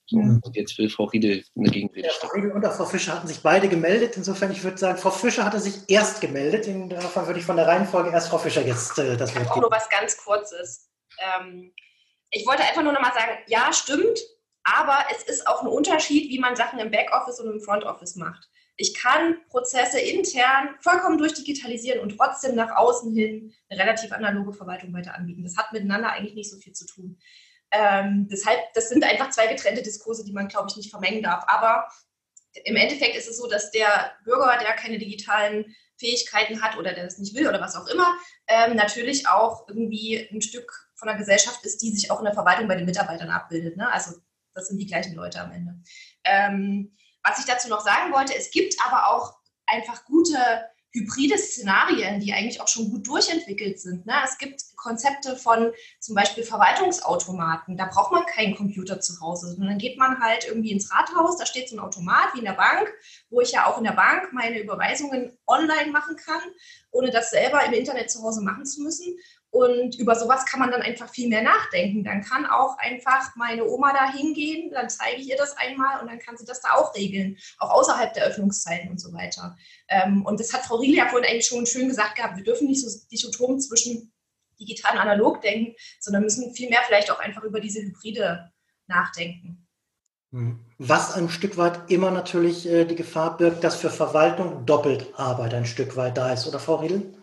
So, 0.06 0.20
ja. 0.20 0.38
Und 0.40 0.54
jetzt 0.56 0.78
will 0.78 0.88
Frau 0.88 1.04
Riedel 1.04 1.42
eine 1.56 1.68
Gegenrede 1.68 2.06
ja, 2.06 2.12
Frau 2.12 2.28
Riedel 2.28 2.52
und 2.52 2.64
auch 2.64 2.74
Frau 2.74 2.84
Fischer 2.84 3.14
hatten 3.14 3.26
sich 3.26 3.40
beide 3.40 3.68
gemeldet. 3.68 4.16
Insofern, 4.16 4.52
ich 4.52 4.62
würde 4.62 4.78
sagen, 4.78 4.98
Frau 4.98 5.10
Fischer 5.10 5.44
hatte 5.44 5.58
sich 5.58 5.74
erst 5.88 6.20
gemeldet. 6.20 6.66
Insofern 6.66 7.26
würde 7.26 7.40
ich 7.40 7.46
von 7.46 7.56
der 7.56 7.66
Reihenfolge 7.66 8.10
erst 8.10 8.28
Frau 8.28 8.38
Fischer 8.38 8.64
jetzt 8.64 8.98
äh, 8.98 9.16
das 9.16 9.34
Wort 9.34 9.44
geben. 9.44 9.50
Auch 9.50 9.60
nur 9.62 9.70
was 9.70 9.88
ganz 9.88 10.16
Kurzes. 10.16 10.88
Ähm, 11.18 11.72
ich 12.30 12.46
wollte 12.46 12.62
einfach 12.62 12.82
nur 12.82 12.92
noch 12.92 13.00
mal 13.00 13.12
sagen, 13.12 13.32
ja, 13.48 13.72
stimmt. 13.72 14.18
Aber 14.76 15.04
es 15.14 15.22
ist 15.22 15.46
auch 15.46 15.62
ein 15.62 15.68
Unterschied, 15.68 16.30
wie 16.30 16.38
man 16.38 16.56
Sachen 16.56 16.78
im 16.78 16.90
Backoffice 16.90 17.40
und 17.40 17.50
im 17.50 17.60
Frontoffice 17.60 18.16
macht. 18.16 18.48
Ich 18.76 18.94
kann 18.94 19.38
Prozesse 19.48 19.98
intern 19.98 20.76
vollkommen 20.80 21.18
durchdigitalisieren 21.18 22.00
und 22.00 22.16
trotzdem 22.16 22.54
nach 22.54 22.76
außen 22.76 23.12
hin 23.12 23.52
eine 23.68 23.80
relativ 23.80 24.12
analoge 24.12 24.52
Verwaltung 24.52 24.92
weiter 24.92 25.14
anbieten. 25.14 25.42
Das 25.42 25.56
hat 25.56 25.72
miteinander 25.72 26.12
eigentlich 26.12 26.34
nicht 26.34 26.50
so 26.50 26.58
viel 26.58 26.72
zu 26.72 26.86
tun. 26.86 27.18
Ähm, 27.70 28.28
deshalb, 28.30 28.60
das 28.74 28.88
sind 28.88 29.04
einfach 29.04 29.30
zwei 29.30 29.46
getrennte 29.46 29.82
Diskurse, 29.82 30.24
die 30.24 30.32
man, 30.32 30.48
glaube 30.48 30.68
ich, 30.70 30.76
nicht 30.76 30.90
vermengen 30.90 31.22
darf. 31.22 31.44
Aber 31.48 31.88
im 32.64 32.76
Endeffekt 32.76 33.16
ist 33.16 33.28
es 33.28 33.38
so, 33.38 33.48
dass 33.48 33.70
der 33.70 34.12
Bürger, 34.24 34.58
der 34.60 34.74
keine 34.74 34.98
digitalen 34.98 35.74
Fähigkeiten 35.96 36.62
hat 36.62 36.76
oder 36.76 36.92
der 36.92 37.04
das 37.04 37.18
nicht 37.18 37.34
will 37.34 37.48
oder 37.48 37.60
was 37.60 37.74
auch 37.74 37.88
immer, 37.88 38.14
ähm, 38.46 38.76
natürlich 38.76 39.28
auch 39.28 39.66
irgendwie 39.68 40.28
ein 40.32 40.40
Stück 40.40 40.88
von 40.94 41.08
der 41.08 41.16
Gesellschaft 41.16 41.64
ist, 41.64 41.82
die 41.82 41.90
sich 41.90 42.10
auch 42.10 42.20
in 42.20 42.24
der 42.24 42.34
Verwaltung 42.34 42.68
bei 42.68 42.76
den 42.76 42.86
Mitarbeitern 42.86 43.30
abbildet. 43.30 43.76
Ne? 43.76 43.90
Also 43.92 44.12
das 44.58 44.68
sind 44.68 44.78
die 44.78 44.86
gleichen 44.86 45.14
Leute 45.14 45.40
am 45.40 45.52
Ende. 45.52 45.74
Ähm, 46.24 46.96
was 47.22 47.38
ich 47.38 47.44
dazu 47.44 47.68
noch 47.68 47.80
sagen 47.80 48.12
wollte, 48.12 48.34
es 48.34 48.50
gibt 48.50 48.74
aber 48.84 49.08
auch 49.08 49.38
einfach 49.66 50.04
gute 50.04 50.38
hybride 50.92 51.36
Szenarien, 51.36 52.20
die 52.20 52.32
eigentlich 52.32 52.60
auch 52.60 52.68
schon 52.68 52.90
gut 52.90 53.06
durchentwickelt 53.06 53.78
sind. 53.78 54.06
Ne? 54.06 54.14
Es 54.24 54.38
gibt 54.38 54.62
Konzepte 54.76 55.36
von 55.36 55.72
zum 56.00 56.14
Beispiel 56.14 56.44
Verwaltungsautomaten. 56.44 57.76
Da 57.76 57.86
braucht 57.86 58.12
man 58.12 58.24
keinen 58.24 58.54
Computer 58.54 58.98
zu 59.00 59.20
Hause, 59.20 59.48
sondern 59.48 59.70
dann 59.70 59.78
geht 59.78 59.98
man 59.98 60.20
halt 60.20 60.46
irgendwie 60.46 60.70
ins 60.70 60.90
Rathaus, 60.90 61.36
da 61.36 61.44
steht 61.44 61.68
so 61.68 61.76
ein 61.76 61.80
Automat 61.80 62.34
wie 62.34 62.38
in 62.38 62.46
der 62.46 62.52
Bank, 62.52 62.88
wo 63.28 63.40
ich 63.40 63.52
ja 63.52 63.66
auch 63.66 63.78
in 63.78 63.84
der 63.84 63.92
Bank 63.92 64.32
meine 64.32 64.60
Überweisungen 64.60 65.36
online 65.46 65.90
machen 65.90 66.16
kann, 66.16 66.40
ohne 66.90 67.10
das 67.10 67.30
selber 67.30 67.64
im 67.64 67.72
Internet 67.74 68.10
zu 68.10 68.22
Hause 68.22 68.42
machen 68.42 68.64
zu 68.64 68.82
müssen. 68.82 69.18
Und 69.50 69.98
über 69.98 70.14
sowas 70.14 70.44
kann 70.44 70.60
man 70.60 70.70
dann 70.70 70.82
einfach 70.82 71.08
viel 71.08 71.28
mehr 71.28 71.42
nachdenken. 71.42 72.04
Dann 72.04 72.22
kann 72.22 72.44
auch 72.44 72.76
einfach 72.78 73.34
meine 73.36 73.64
Oma 73.64 73.92
da 73.92 74.12
hingehen, 74.12 74.70
dann 74.70 74.90
zeige 74.90 75.20
ich 75.20 75.28
ihr 75.28 75.36
das 75.36 75.56
einmal 75.56 76.00
und 76.00 76.08
dann 76.08 76.18
kann 76.18 76.36
sie 76.36 76.44
das 76.44 76.60
da 76.60 76.74
auch 76.74 76.94
regeln, 76.94 77.38
auch 77.58 77.70
außerhalb 77.70 78.12
der 78.12 78.26
Öffnungszeiten 78.26 78.90
und 78.90 79.00
so 79.00 79.12
weiter. 79.14 79.56
Ähm, 79.88 80.24
und 80.26 80.38
das 80.38 80.52
hat 80.52 80.66
Frau 80.66 80.76
Riele 80.76 80.98
ja 80.98 81.08
vorhin 81.08 81.28
eigentlich 81.28 81.46
schon 81.46 81.64
schön 81.64 81.88
gesagt 81.88 82.16
gehabt, 82.16 82.36
wir 82.36 82.44
dürfen 82.44 82.66
nicht 82.66 82.82
so 82.82 82.90
dichotom 83.10 83.58
zwischen 83.58 84.12
digital 84.60 84.94
und 84.94 84.98
analog 84.98 85.40
denken, 85.40 85.74
sondern 86.00 86.24
müssen 86.24 86.52
vielmehr 86.54 86.80
vielleicht 86.86 87.10
auch 87.10 87.20
einfach 87.20 87.42
über 87.42 87.60
diese 87.60 87.80
Hybride 87.80 88.52
nachdenken. 88.86 89.66
Hm. 90.32 90.58
Was 90.76 91.14
ein 91.14 91.30
Stück 91.30 91.56
weit 91.56 91.90
immer 91.90 92.10
natürlich 92.10 92.68
äh, 92.68 92.84
die 92.84 92.96
Gefahr 92.96 93.36
birgt, 93.36 93.64
dass 93.64 93.76
für 93.76 93.88
Verwaltung 93.88 94.66
doppelt 94.66 95.06
Arbeit 95.16 95.54
ein 95.54 95.64
Stück 95.64 95.96
weit 95.96 96.18
da 96.18 96.32
ist, 96.32 96.46
oder 96.46 96.58
Frau 96.58 96.76
Riedel? 96.76 97.14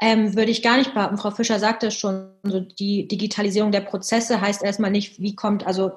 Ähm, 0.00 0.34
würde 0.34 0.50
ich 0.50 0.62
gar 0.62 0.78
nicht 0.78 0.94
behaupten. 0.94 1.18
Frau 1.18 1.30
Fischer 1.30 1.58
sagte 1.58 1.88
es 1.88 1.94
schon, 1.94 2.32
so 2.42 2.60
die 2.60 3.06
Digitalisierung 3.06 3.70
der 3.70 3.82
Prozesse 3.82 4.40
heißt 4.40 4.62
erstmal 4.62 4.90
nicht, 4.90 5.20
wie 5.20 5.34
kommt, 5.34 5.66
also 5.66 5.92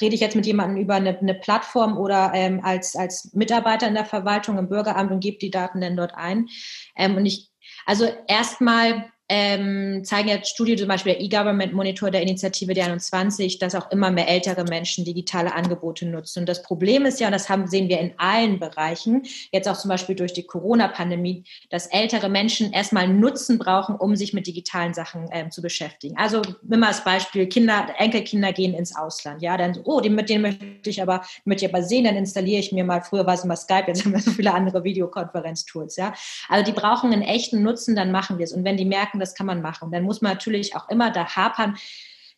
rede 0.00 0.14
ich 0.14 0.22
jetzt 0.22 0.36
mit 0.36 0.46
jemandem 0.46 0.82
über 0.82 0.94
eine, 0.94 1.18
eine 1.18 1.34
Plattform 1.34 1.98
oder 1.98 2.32
ähm, 2.34 2.60
als, 2.64 2.96
als 2.96 3.32
Mitarbeiter 3.34 3.86
in 3.86 3.94
der 3.94 4.06
Verwaltung 4.06 4.56
im 4.56 4.68
Bürgeramt 4.68 5.12
und 5.12 5.20
gebe 5.20 5.38
die 5.38 5.50
Daten 5.50 5.82
dann 5.82 5.96
dort 5.96 6.14
ein. 6.14 6.48
Ähm, 6.96 7.16
und 7.16 7.26
ich, 7.26 7.50
also 7.84 8.08
erstmal 8.26 9.12
ähm, 9.34 10.04
zeigen 10.04 10.28
ja 10.28 10.44
Studien, 10.44 10.76
zum 10.76 10.88
Beispiel 10.88 11.14
der 11.14 11.22
E-Government 11.22 11.72
Monitor 11.72 12.10
der 12.10 12.20
Initiative 12.20 12.74
der 12.74 12.84
21, 12.84 13.58
dass 13.58 13.74
auch 13.74 13.90
immer 13.90 14.10
mehr 14.10 14.28
ältere 14.28 14.64
Menschen 14.64 15.06
digitale 15.06 15.54
Angebote 15.54 16.04
nutzen. 16.04 16.40
Und 16.40 16.50
das 16.50 16.62
Problem 16.62 17.06
ist 17.06 17.18
ja, 17.18 17.28
und 17.28 17.32
das 17.32 17.48
haben, 17.48 17.66
sehen 17.66 17.88
wir 17.88 17.98
in 17.98 18.12
allen 18.18 18.58
Bereichen, 18.58 19.22
jetzt 19.50 19.70
auch 19.70 19.78
zum 19.78 19.88
Beispiel 19.88 20.16
durch 20.16 20.34
die 20.34 20.42
Corona-Pandemie, 20.42 21.44
dass 21.70 21.86
ältere 21.86 22.28
Menschen 22.28 22.74
erstmal 22.74 23.08
Nutzen 23.08 23.58
brauchen, 23.58 23.96
um 23.96 24.16
sich 24.16 24.34
mit 24.34 24.46
digitalen 24.46 24.92
Sachen 24.92 25.30
ähm, 25.32 25.50
zu 25.50 25.62
beschäftigen. 25.62 26.18
Also 26.18 26.42
immer 26.70 26.88
als 26.88 27.02
Beispiel, 27.02 27.46
Kinder, 27.46 27.86
Enkelkinder 27.96 28.52
gehen 28.52 28.74
ins 28.74 28.94
Ausland. 28.94 29.40
Ja, 29.40 29.56
dann, 29.56 29.78
oh, 29.84 30.02
mit 30.02 30.28
denen 30.28 30.42
möchte 30.42 30.90
ich 30.90 31.00
aber, 31.00 31.22
möchte 31.46 31.64
ich 31.64 31.72
aber 31.72 31.82
sehen, 31.82 32.04
dann 32.04 32.16
installiere 32.16 32.60
ich 32.60 32.70
mir 32.72 32.84
mal, 32.84 33.00
früher 33.00 33.26
war 33.26 33.32
es 33.32 33.44
immer 33.44 33.56
Skype, 33.56 33.84
jetzt 33.86 34.04
haben 34.04 34.12
wir 34.12 34.20
so 34.20 34.30
viele 34.30 34.52
andere 34.52 34.84
Videokonferenztools. 34.84 35.96
Ja, 35.96 36.12
also 36.50 36.70
die 36.70 36.78
brauchen 36.78 37.14
einen 37.14 37.22
echten 37.22 37.62
Nutzen, 37.62 37.96
dann 37.96 38.12
machen 38.12 38.36
wir 38.36 38.44
es. 38.44 38.52
Und 38.52 38.64
wenn 38.64 38.76
die 38.76 38.84
merken, 38.84 39.21
das 39.22 39.34
kann 39.34 39.46
man 39.46 39.62
machen. 39.62 39.90
Dann 39.90 40.02
muss 40.02 40.20
man 40.20 40.32
natürlich 40.32 40.76
auch 40.76 40.88
immer 40.88 41.10
da 41.10 41.36
hapern, 41.36 41.76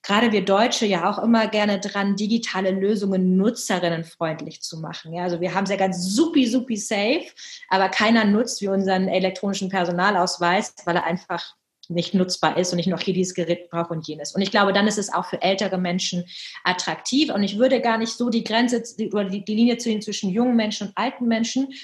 gerade 0.05 0.32
wir 0.32 0.45
Deutsche 0.45 0.87
ja 0.87 1.11
auch 1.11 1.18
immer 1.18 1.49
gerne 1.49 1.80
dran, 1.80 2.14
digitale 2.14 2.70
Lösungen 2.70 3.37
nutzerinnenfreundlich 3.37 4.61
zu 4.61 4.78
machen. 4.78 5.12
Ja, 5.14 5.24
also 5.24 5.41
wir 5.41 5.55
haben 5.55 5.64
es 5.64 5.70
ja 5.70 5.76
ganz 5.76 6.05
supi, 6.14 6.47
supi 6.47 6.76
safe, 6.76 7.24
aber 7.68 7.89
keiner 7.89 8.24
nutzt 8.24 8.61
wie 8.61 8.68
unseren 8.68 9.09
elektronischen 9.09 9.70
Personalausweis, 9.70 10.74
weil 10.85 10.97
er 10.97 11.05
einfach 11.05 11.57
nicht 11.89 12.14
nutzbar 12.14 12.57
ist 12.57 12.72
und 12.72 12.78
ich 12.78 12.87
noch 12.87 13.01
hier 13.01 13.14
dieses 13.14 13.35
Gerät 13.35 13.68
brauche 13.70 13.93
und 13.93 14.07
jenes. 14.07 14.35
Und 14.35 14.43
ich 14.43 14.51
glaube, 14.51 14.72
dann 14.72 14.87
ist 14.87 14.99
es 14.99 15.12
auch 15.12 15.26
für 15.26 15.43
ältere 15.43 15.78
Menschen 15.78 16.24
attraktiv. 16.64 17.30
Und 17.30 17.43
ich 17.43 17.59
würde 17.59 17.80
gar 17.80 17.99
nicht 17.99 18.12
so 18.12 18.30
die 18.30 18.45
Grenze 18.45 18.82
oder 19.12 19.24
die, 19.24 19.45
die 19.45 19.55
Linie 19.55 19.76
ziehen 19.78 20.01
zwischen 20.01 20.30
jungen 20.30 20.57
Menschen 20.57 20.89
und 20.89 20.97
alten 20.97 21.26
Menschen, 21.26 21.74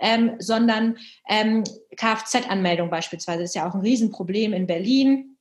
ähm, 0.00 0.36
sondern 0.38 0.98
ähm, 1.28 1.64
Kfz-Anmeldung 1.96 2.90
beispielsweise 2.90 3.42
ist 3.44 3.54
ja 3.54 3.68
auch 3.68 3.74
ein 3.74 3.82
Riesenproblem 3.82 4.52
in 4.52 4.66
Berlin. 4.66 5.36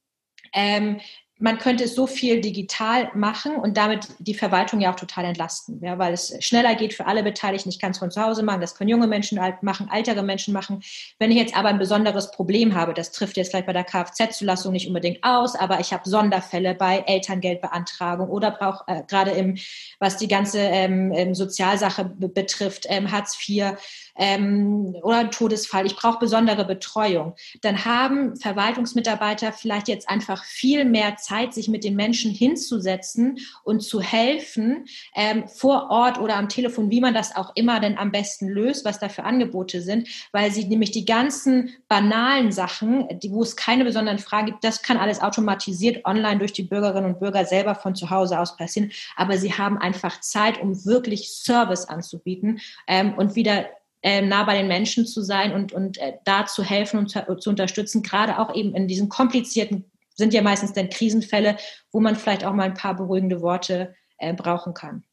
Ähm, 0.53 0.99
man 1.39 1.57
könnte 1.57 1.85
es 1.85 1.95
so 1.95 2.05
viel 2.05 2.41
digital 2.41 3.11
machen 3.15 3.55
und 3.55 3.77
damit 3.77 4.07
die 4.19 4.33
Verwaltung 4.33 4.81
ja 4.81 4.91
auch 4.91 4.97
total 4.97 5.23
entlasten, 5.23 5.79
ja, 5.81 5.97
weil 5.97 6.13
es 6.13 6.35
schneller 6.41 6.75
geht 6.75 6.93
für 6.93 7.07
alle 7.07 7.23
Beteiligten. 7.23 7.69
Ich 7.69 7.79
kann 7.79 7.91
es 7.91 7.97
von 7.97 8.11
zu 8.11 8.21
Hause 8.21 8.43
machen, 8.43 8.59
das 8.59 8.75
können 8.75 8.89
junge 8.89 9.07
Menschen 9.07 9.39
machen, 9.61 9.89
ältere 9.91 10.21
Menschen 10.21 10.53
machen. 10.53 10.83
Wenn 11.17 11.31
ich 11.31 11.37
jetzt 11.37 11.55
aber 11.55 11.69
ein 11.69 11.79
besonderes 11.79 12.31
Problem 12.31 12.75
habe, 12.75 12.93
das 12.93 13.11
trifft 13.11 13.37
jetzt 13.37 13.51
vielleicht 13.51 13.67
bei 13.67 13.73
der 13.73 13.85
Kfz-Zulassung 13.85 14.73
nicht 14.73 14.87
unbedingt 14.87 15.23
aus, 15.23 15.55
aber 15.55 15.79
ich 15.79 15.93
habe 15.93 16.07
Sonderfälle 16.09 16.75
bei 16.75 17.03
Elterngeldbeantragung 17.07 18.27
oder 18.27 18.51
brauche 18.51 18.83
äh, 18.87 19.03
gerade 19.07 19.31
im, 19.31 19.57
was 19.99 20.17
die 20.17 20.27
ganze 20.27 20.59
ähm, 20.59 21.13
ähm 21.15 21.33
Sozialsache 21.33 22.03
betrifft, 22.03 22.85
ähm, 22.89 23.11
Hartz 23.11 23.37
IV, 23.47 23.75
ähm, 24.19 24.95
oder 25.01 25.17
ein 25.17 25.31
Todesfall, 25.31 25.85
ich 25.85 25.95
brauche 25.95 26.19
besondere 26.19 26.65
Betreuung, 26.65 27.35
dann 27.61 27.85
haben 27.85 28.35
Verwaltungsmitarbeiter 28.35 29.53
vielleicht 29.53 29.87
jetzt 29.87 30.09
einfach 30.09 30.43
viel 30.43 30.85
mehr 30.85 31.15
Zeit, 31.15 31.53
sich 31.53 31.69
mit 31.69 31.83
den 31.83 31.95
Menschen 31.95 32.31
hinzusetzen 32.31 33.39
und 33.63 33.81
zu 33.81 34.01
helfen 34.01 34.85
ähm, 35.15 35.47
vor 35.47 35.89
Ort 35.89 36.19
oder 36.19 36.35
am 36.35 36.49
Telefon, 36.49 36.91
wie 36.91 37.01
man 37.01 37.13
das 37.13 37.35
auch 37.35 37.55
immer 37.55 37.79
denn 37.79 37.97
am 37.97 38.11
besten 38.11 38.49
löst, 38.49 38.85
was 38.85 38.99
da 38.99 39.07
für 39.07 39.23
Angebote 39.23 39.81
sind, 39.81 40.09
weil 40.33 40.51
sie 40.51 40.65
nämlich 40.65 40.91
die 40.91 41.05
ganzen 41.05 41.75
banalen 41.87 42.51
Sachen, 42.51 43.07
die, 43.19 43.31
wo 43.31 43.41
es 43.41 43.55
keine 43.55 43.85
besonderen 43.85 44.19
Fragen 44.19 44.47
gibt, 44.47 44.63
das 44.63 44.81
kann 44.81 44.97
alles 44.97 45.21
automatisiert 45.21 46.05
online 46.05 46.39
durch 46.39 46.51
die 46.51 46.63
Bürgerinnen 46.63 47.13
und 47.13 47.19
Bürger 47.19 47.45
selber 47.45 47.73
von 47.75 47.95
zu 47.95 48.09
Hause 48.09 48.39
aus 48.39 48.57
passieren, 48.57 48.91
aber 49.15 49.37
sie 49.37 49.53
haben 49.53 49.77
einfach 49.77 50.19
Zeit, 50.19 50.61
um 50.61 50.85
wirklich 50.85 51.31
Service 51.31 51.85
anzubieten 51.85 52.59
ähm, 52.87 53.13
und 53.13 53.35
wieder 53.35 53.65
äh, 54.01 54.21
nah 54.21 54.43
bei 54.43 54.57
den 54.57 54.67
Menschen 54.67 55.05
zu 55.05 55.21
sein 55.21 55.53
und, 55.53 55.73
und 55.73 55.97
äh, 55.97 56.13
da 56.25 56.45
zu 56.45 56.63
helfen 56.63 56.99
und 56.99 57.09
zu, 57.09 57.49
unterstützen, 57.49 58.01
gerade 58.01 58.39
auch 58.39 58.53
eben 58.55 58.73
in 58.75 58.87
diesen 58.87 59.09
komplizierten, 59.09 59.91
sind 60.15 60.33
ja 60.33 60.41
meistens 60.41 60.73
dann 60.73 60.89
Krisenfälle, 60.89 61.57
wo 61.91 61.99
man 61.99 62.15
vielleicht 62.15 62.43
auch 62.45 62.53
mal 62.53 62.63
ein 62.63 62.73
paar 62.73 62.95
beruhigende 62.95 63.41
Worte 63.41 63.95
äh, 64.17 64.33
brauchen 64.33 64.73
kann. 64.73 65.03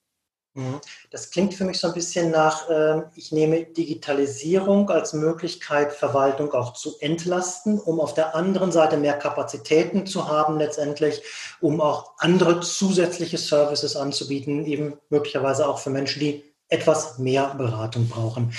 Mhm. 0.57 0.80
Das 1.11 1.30
klingt 1.30 1.55
für 1.55 1.64
mich 1.64 1.78
so 1.78 1.89
ein 1.89 1.95
bisschen 1.95 2.30
nach, 2.30 2.68
äh, 2.70 3.03
ich 3.14 3.30
nehme 3.30 3.64
Digitalisierung 3.64 4.89
als 4.89 5.12
Möglichkeit, 5.12 5.93
Verwaltung 5.93 6.53
auch 6.55 6.72
zu 6.72 6.97
entlasten, 7.01 7.78
um 7.78 8.01
auf 8.01 8.14
der 8.14 8.34
anderen 8.34 8.72
Seite 8.72 8.97
mehr 8.97 9.18
Kapazitäten 9.18 10.07
zu 10.07 10.28
haben 10.28 10.59
letztendlich, 10.59 11.22
um 11.61 11.80
auch 11.80 12.12
andere 12.18 12.61
zusätzliche 12.61 13.39
Services 13.39 13.97
anzubieten, 13.97 14.64
eben 14.64 14.95
möglicherweise 15.11 15.68
auch 15.68 15.78
für 15.78 15.91
Menschen, 15.91 16.20
die 16.20 16.55
etwas 16.68 17.18
mehr 17.18 17.54
Beratung 17.56 18.08
brauchen. 18.08 18.52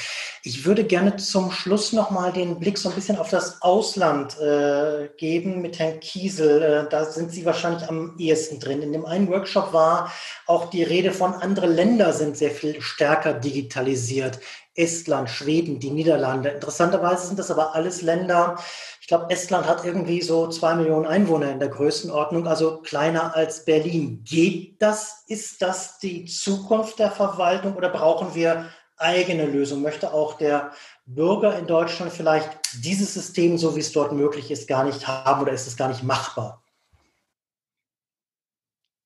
Ich 0.44 0.66
würde 0.66 0.86
gerne 0.86 1.18
zum 1.18 1.52
Schluss 1.52 1.92
nochmal 1.92 2.32
den 2.32 2.58
Blick 2.60 2.78
so 2.78 2.88
ein 2.88 2.96
bisschen 2.96 3.18
auf 3.18 3.30
das 3.30 3.62
Ausland 3.62 4.40
äh, 4.40 5.10
geben 5.18 5.62
mit 5.62 5.78
Herrn 5.78 6.00
Kiesel. 6.00 6.62
Äh, 6.62 6.90
da 6.90 7.06
sind 7.06 7.32
Sie 7.32 7.46
wahrscheinlich 7.46 7.88
am 7.90 8.16
ehesten 8.18 8.60
drin. 8.62 8.82
In 8.82 8.94
dem 8.94 9.06
einen 9.06 9.28
Workshop 9.30 9.74
war 9.74 10.14
auch 10.46 10.70
die 10.70 10.84
Rede 10.84 11.12
von, 11.12 11.34
andere 11.34 11.68
Länder 11.68 12.14
sind 12.14 12.38
sehr 12.38 12.52
viel 12.52 12.82
stärker 12.82 13.34
digitalisiert. 13.34 14.40
Estland, 14.78 15.30
Schweden, 15.30 15.80
die 15.80 15.92
Niederlande. 15.92 16.50
Interessanterweise 16.50 17.28
sind 17.28 17.40
das 17.40 17.52
aber 17.52 17.76
alles 17.76 18.02
Länder, 18.02 18.58
ich 19.08 19.10
glaube, 19.10 19.30
Estland 19.30 19.66
hat 19.68 19.86
irgendwie 19.86 20.22
so 20.22 20.50
zwei 20.50 20.76
Millionen 20.76 21.06
Einwohner 21.06 21.50
in 21.50 21.60
der 21.60 21.70
Größenordnung, 21.70 22.46
also 22.46 22.82
kleiner 22.82 23.38
als 23.38 23.64
Berlin. 23.64 24.22
Geht 24.26 24.82
das? 24.82 25.24
Ist 25.30 25.62
das 25.62 25.98
die 26.00 26.26
Zukunft 26.26 27.00
der 27.00 27.12
Verwaltung 27.12 27.78
oder 27.78 27.88
brauchen 27.88 28.36
wir 28.36 28.68
eigene 28.98 29.46
Lösungen? 29.46 29.82
Möchte 29.82 30.14
auch 30.14 30.34
der 30.34 30.74
Bürger 31.06 31.58
in 31.58 31.68
Deutschland 31.68 32.12
vielleicht 32.12 32.50
dieses 32.84 33.14
System, 33.14 33.58
so 33.58 33.78
wie 33.78 33.80
es 33.80 33.94
dort 33.94 34.12
möglich 34.12 34.52
ist, 34.52 34.68
gar 34.68 34.84
nicht 34.84 35.08
haben 35.08 35.42
oder 35.42 35.54
ist 35.54 35.68
es 35.68 35.78
gar 35.78 35.88
nicht 35.88 36.04
machbar? 36.04 36.62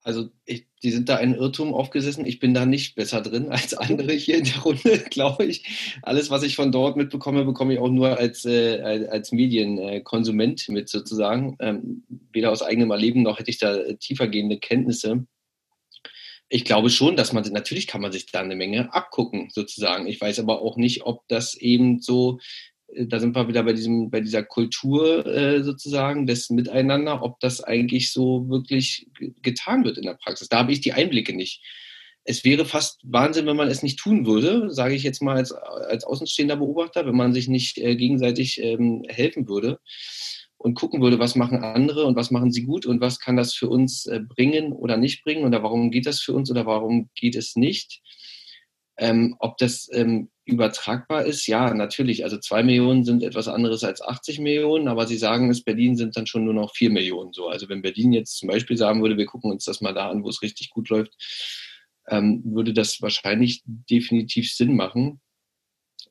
Also 0.03 0.29
ich, 0.45 0.65
die 0.81 0.91
sind 0.91 1.09
da 1.09 1.17
einen 1.17 1.35
Irrtum 1.35 1.73
aufgesessen. 1.73 2.25
Ich 2.25 2.39
bin 2.39 2.53
da 2.53 2.65
nicht 2.65 2.95
besser 2.95 3.21
drin 3.21 3.49
als 3.49 3.73
andere 3.73 4.13
hier 4.13 4.37
in 4.37 4.45
der 4.45 4.59
Runde, 4.59 4.99
glaube 5.09 5.45
ich. 5.45 5.99
Alles, 6.01 6.29
was 6.29 6.43
ich 6.43 6.55
von 6.55 6.71
dort 6.71 6.97
mitbekomme, 6.97 7.45
bekomme 7.45 7.73
ich 7.73 7.79
auch 7.79 7.89
nur 7.89 8.17
als, 8.17 8.45
äh, 8.45 9.07
als 9.09 9.31
Medienkonsument 9.31 10.67
mit 10.69 10.89
sozusagen. 10.89 11.55
Ähm, 11.59 12.03
weder 12.31 12.51
aus 12.51 12.63
eigenem 12.63 12.91
Erleben 12.91 13.21
noch 13.21 13.39
hätte 13.39 13.51
ich 13.51 13.59
da 13.59 13.77
tiefergehende 13.93 14.57
Kenntnisse. 14.57 15.25
Ich 16.53 16.65
glaube 16.65 16.89
schon, 16.89 17.15
dass 17.15 17.31
man, 17.31 17.43
natürlich 17.53 17.87
kann 17.87 18.01
man 18.01 18.11
sich 18.11 18.25
da 18.25 18.41
eine 18.41 18.57
Menge 18.57 18.93
abgucken, 18.93 19.49
sozusagen. 19.53 20.05
Ich 20.07 20.19
weiß 20.19 20.39
aber 20.39 20.61
auch 20.61 20.75
nicht, 20.75 21.03
ob 21.03 21.25
das 21.29 21.55
eben 21.55 22.01
so 22.01 22.39
äh, 22.39 22.70
da 22.95 23.19
sind 23.19 23.35
wir 23.35 23.47
wieder 23.47 23.63
bei 23.63 23.73
diesem, 23.73 24.09
bei 24.09 24.21
dieser 24.21 24.43
Kultur 24.43 25.25
äh, 25.25 25.63
sozusagen 25.63 26.27
des 26.27 26.49
Miteinander, 26.49 27.23
ob 27.23 27.39
das 27.39 27.63
eigentlich 27.63 28.11
so 28.11 28.49
wirklich 28.49 29.07
getan 29.41 29.83
wird 29.83 29.97
in 29.97 30.03
der 30.03 30.15
Praxis. 30.15 30.49
Da 30.49 30.59
habe 30.59 30.71
ich 30.71 30.81
die 30.81 30.93
Einblicke 30.93 31.35
nicht. 31.35 31.63
Es 32.23 32.43
wäre 32.43 32.65
fast 32.65 33.01
Wahnsinn, 33.03 33.47
wenn 33.47 33.55
man 33.55 33.67
es 33.67 33.81
nicht 33.81 33.97
tun 33.97 34.25
würde, 34.27 34.71
sage 34.71 34.93
ich 34.93 35.03
jetzt 35.03 35.21
mal 35.21 35.37
als, 35.37 35.51
als 35.51 36.03
außenstehender 36.03 36.57
Beobachter, 36.57 37.05
wenn 37.05 37.15
man 37.15 37.33
sich 37.33 37.47
nicht 37.47 37.77
äh, 37.79 37.95
gegenseitig 37.95 38.61
ähm, 38.61 39.03
helfen 39.07 39.47
würde 39.47 39.79
und 40.57 40.75
gucken 40.75 41.01
würde, 41.01 41.17
was 41.17 41.35
machen 41.35 41.63
andere 41.63 42.05
und 42.05 42.15
was 42.15 42.29
machen 42.29 42.51
sie 42.51 42.63
gut 42.63 42.85
und 42.85 43.01
was 43.01 43.19
kann 43.19 43.37
das 43.37 43.55
für 43.55 43.69
uns 43.69 44.05
äh, 44.05 44.19
bringen 44.19 44.71
oder 44.73 44.97
nicht 44.97 45.23
bringen 45.23 45.45
oder 45.45 45.63
warum 45.63 45.89
geht 45.89 46.05
das 46.05 46.21
für 46.21 46.33
uns 46.33 46.51
oder 46.51 46.65
warum 46.65 47.09
geht 47.15 47.35
es 47.35 47.55
nicht. 47.55 48.01
Ähm, 48.97 49.35
ob 49.39 49.57
das 49.57 49.89
ähm, 49.91 50.29
übertragbar 50.51 51.25
ist, 51.25 51.47
ja, 51.47 51.73
natürlich. 51.73 52.23
Also 52.23 52.37
zwei 52.37 52.61
Millionen 52.63 53.03
sind 53.03 53.23
etwas 53.23 53.47
anderes 53.47 53.83
als 53.83 54.01
80 54.01 54.39
Millionen, 54.39 54.87
aber 54.87 55.07
Sie 55.07 55.17
sagen 55.17 55.49
es, 55.49 55.63
Berlin 55.63 55.95
sind 55.95 56.17
dann 56.17 56.27
schon 56.27 56.45
nur 56.45 56.53
noch 56.53 56.75
vier 56.75 56.89
Millionen 56.89 57.33
so. 57.33 57.47
Also 57.47 57.69
wenn 57.69 57.81
Berlin 57.81 58.13
jetzt 58.13 58.37
zum 58.37 58.49
Beispiel 58.49 58.77
sagen 58.77 59.01
würde, 59.01 59.17
wir 59.17 59.25
gucken 59.25 59.51
uns 59.51 59.65
das 59.65 59.81
mal 59.81 59.93
da 59.93 60.09
an, 60.09 60.23
wo 60.23 60.29
es 60.29 60.41
richtig 60.41 60.69
gut 60.69 60.89
läuft, 60.89 61.13
ähm, 62.07 62.41
würde 62.45 62.73
das 62.73 63.01
wahrscheinlich 63.01 63.63
definitiv 63.65 64.53
Sinn 64.53 64.75
machen. 64.75 65.21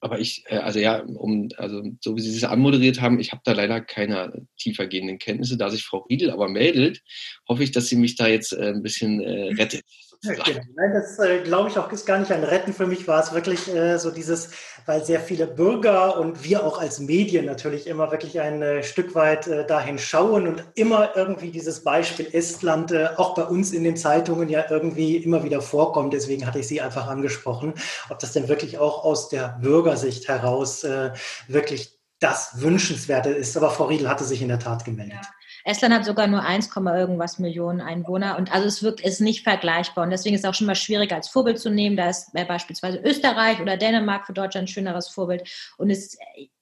Aber 0.01 0.19
ich, 0.19 0.45
äh, 0.47 0.57
also 0.57 0.79
ja, 0.79 1.01
um, 1.03 1.49
also 1.57 1.83
so 2.01 2.17
wie 2.17 2.21
Sie 2.21 2.35
es 2.35 2.45
anmoderiert 2.45 3.01
haben, 3.01 3.21
ich 3.21 3.33
habe 3.33 3.43
da 3.45 3.53
leider 3.53 3.81
keine 3.81 4.47
tiefergehenden 4.57 5.19
Kenntnisse. 5.19 5.59
Da 5.59 5.71
sich 5.71 5.85
Frau 5.85 5.99
Riedel 6.09 6.31
aber 6.31 6.49
meldet, 6.49 7.03
hoffe 7.49 7.63
ich, 7.63 7.73
dass 7.73 7.89
sie 7.89 7.97
mich 7.97 8.17
da 8.17 8.27
jetzt 8.27 8.53
äh, 8.53 8.73
ein 8.75 8.83
bisschen 8.83 9.21
äh, 9.21 9.53
rettet. 9.55 9.85
Ja, 10.23 10.35
genau. 10.35 10.61
Nein, 10.77 10.93
das 10.93 11.19
äh, 11.19 11.41
glaube 11.43 11.71
ich 11.71 11.79
auch 11.79 11.91
ist 11.91 12.05
gar 12.05 12.19
nicht 12.19 12.31
ein 12.31 12.45
Retten. 12.45 12.75
Für 12.75 12.87
mich 12.87 13.09
war 13.09 13.23
es 13.23 13.33
wirklich 13.33 13.75
äh, 13.75 13.97
so 13.99 14.11
dieses, 14.11 14.51
weil 14.85 15.03
sehr 15.03 15.19
viele 15.19 15.47
Bürger 15.47 16.19
und 16.19 16.45
wir 16.45 16.63
auch 16.63 16.79
als 16.79 17.01
Medien 17.01 17.47
natürlich 17.47 17.87
immer 17.87 18.11
wirklich 18.11 18.39
ein 18.39 18.61
äh, 18.61 18.83
Stück 18.83 19.15
weit 19.15 19.47
äh, 19.47 19.67
dahin 19.67 19.99
schauen 19.99 20.47
und 20.47 20.63
immer 20.75 21.17
irgendwie 21.17 21.51
dieses 21.51 21.83
Beispiel 21.85 22.29
Estland 22.35 22.93
äh, 22.93 23.09
auch 23.17 23.35
bei 23.35 23.45
uns 23.45 23.73
in 23.73 23.83
den 23.83 23.97
Zeitungen 23.97 24.51
ja 24.51 24.67
irgendwie 24.69 25.17
immer 25.17 25.43
wieder 25.43 25.63
vorkommt. 25.63 26.13
Deswegen 26.13 26.47
hatte 26.47 26.59
ich 26.59 26.69
Sie 26.69 26.83
einfach 26.83 27.07
angesprochen, 27.07 27.73
ob 28.11 28.19
das 28.19 28.33
denn 28.33 28.49
wirklich 28.49 28.77
auch 28.77 29.05
aus 29.05 29.31
der 29.31 29.59
Bürgersicht 29.63 30.29
heraus 30.29 30.85
äh, 30.85 31.13
wirklich 31.49 31.99
das 32.19 32.61
Wünschenswerte 32.61 33.31
ist. 33.31 33.57
Aber 33.57 33.71
Frau 33.71 33.85
Riedel 33.87 34.11
hatte 34.11 34.25
sich 34.25 34.43
in 34.43 34.49
der 34.49 34.59
Tat 34.59 34.85
gemeldet. 34.85 35.15
Ja. 35.23 35.40
Estland 35.65 35.95
hat 35.95 36.05
sogar 36.05 36.27
nur 36.27 36.43
1, 36.43 36.71
irgendwas 36.75 37.39
Millionen 37.39 37.81
Einwohner 37.81 38.37
und 38.39 38.53
also 38.53 38.67
es 38.67 38.83
wirkt 38.83 39.01
ist 39.01 39.21
nicht 39.21 39.45
vergleichbar 39.45 40.05
und 40.05 40.11
deswegen 40.11 40.35
ist 40.35 40.45
es 40.45 40.49
auch 40.49 40.55
schon 40.55 40.67
mal 40.67 40.75
schwieriger 40.75 41.17
als 41.17 41.29
Vorbild 41.29 41.59
zu 41.59 41.71
nehmen. 41.71 41.97
Da 41.97 42.09
ist 42.09 42.33
beispielsweise 42.33 42.99
Österreich 42.99 43.61
oder 43.61 43.77
Dänemark 43.77 44.27
für 44.27 44.33
Deutschland 44.33 44.65
ein 44.65 44.73
schöneres 44.73 45.09
Vorbild 45.09 45.49
und 45.77 45.91
es, 45.91 46.17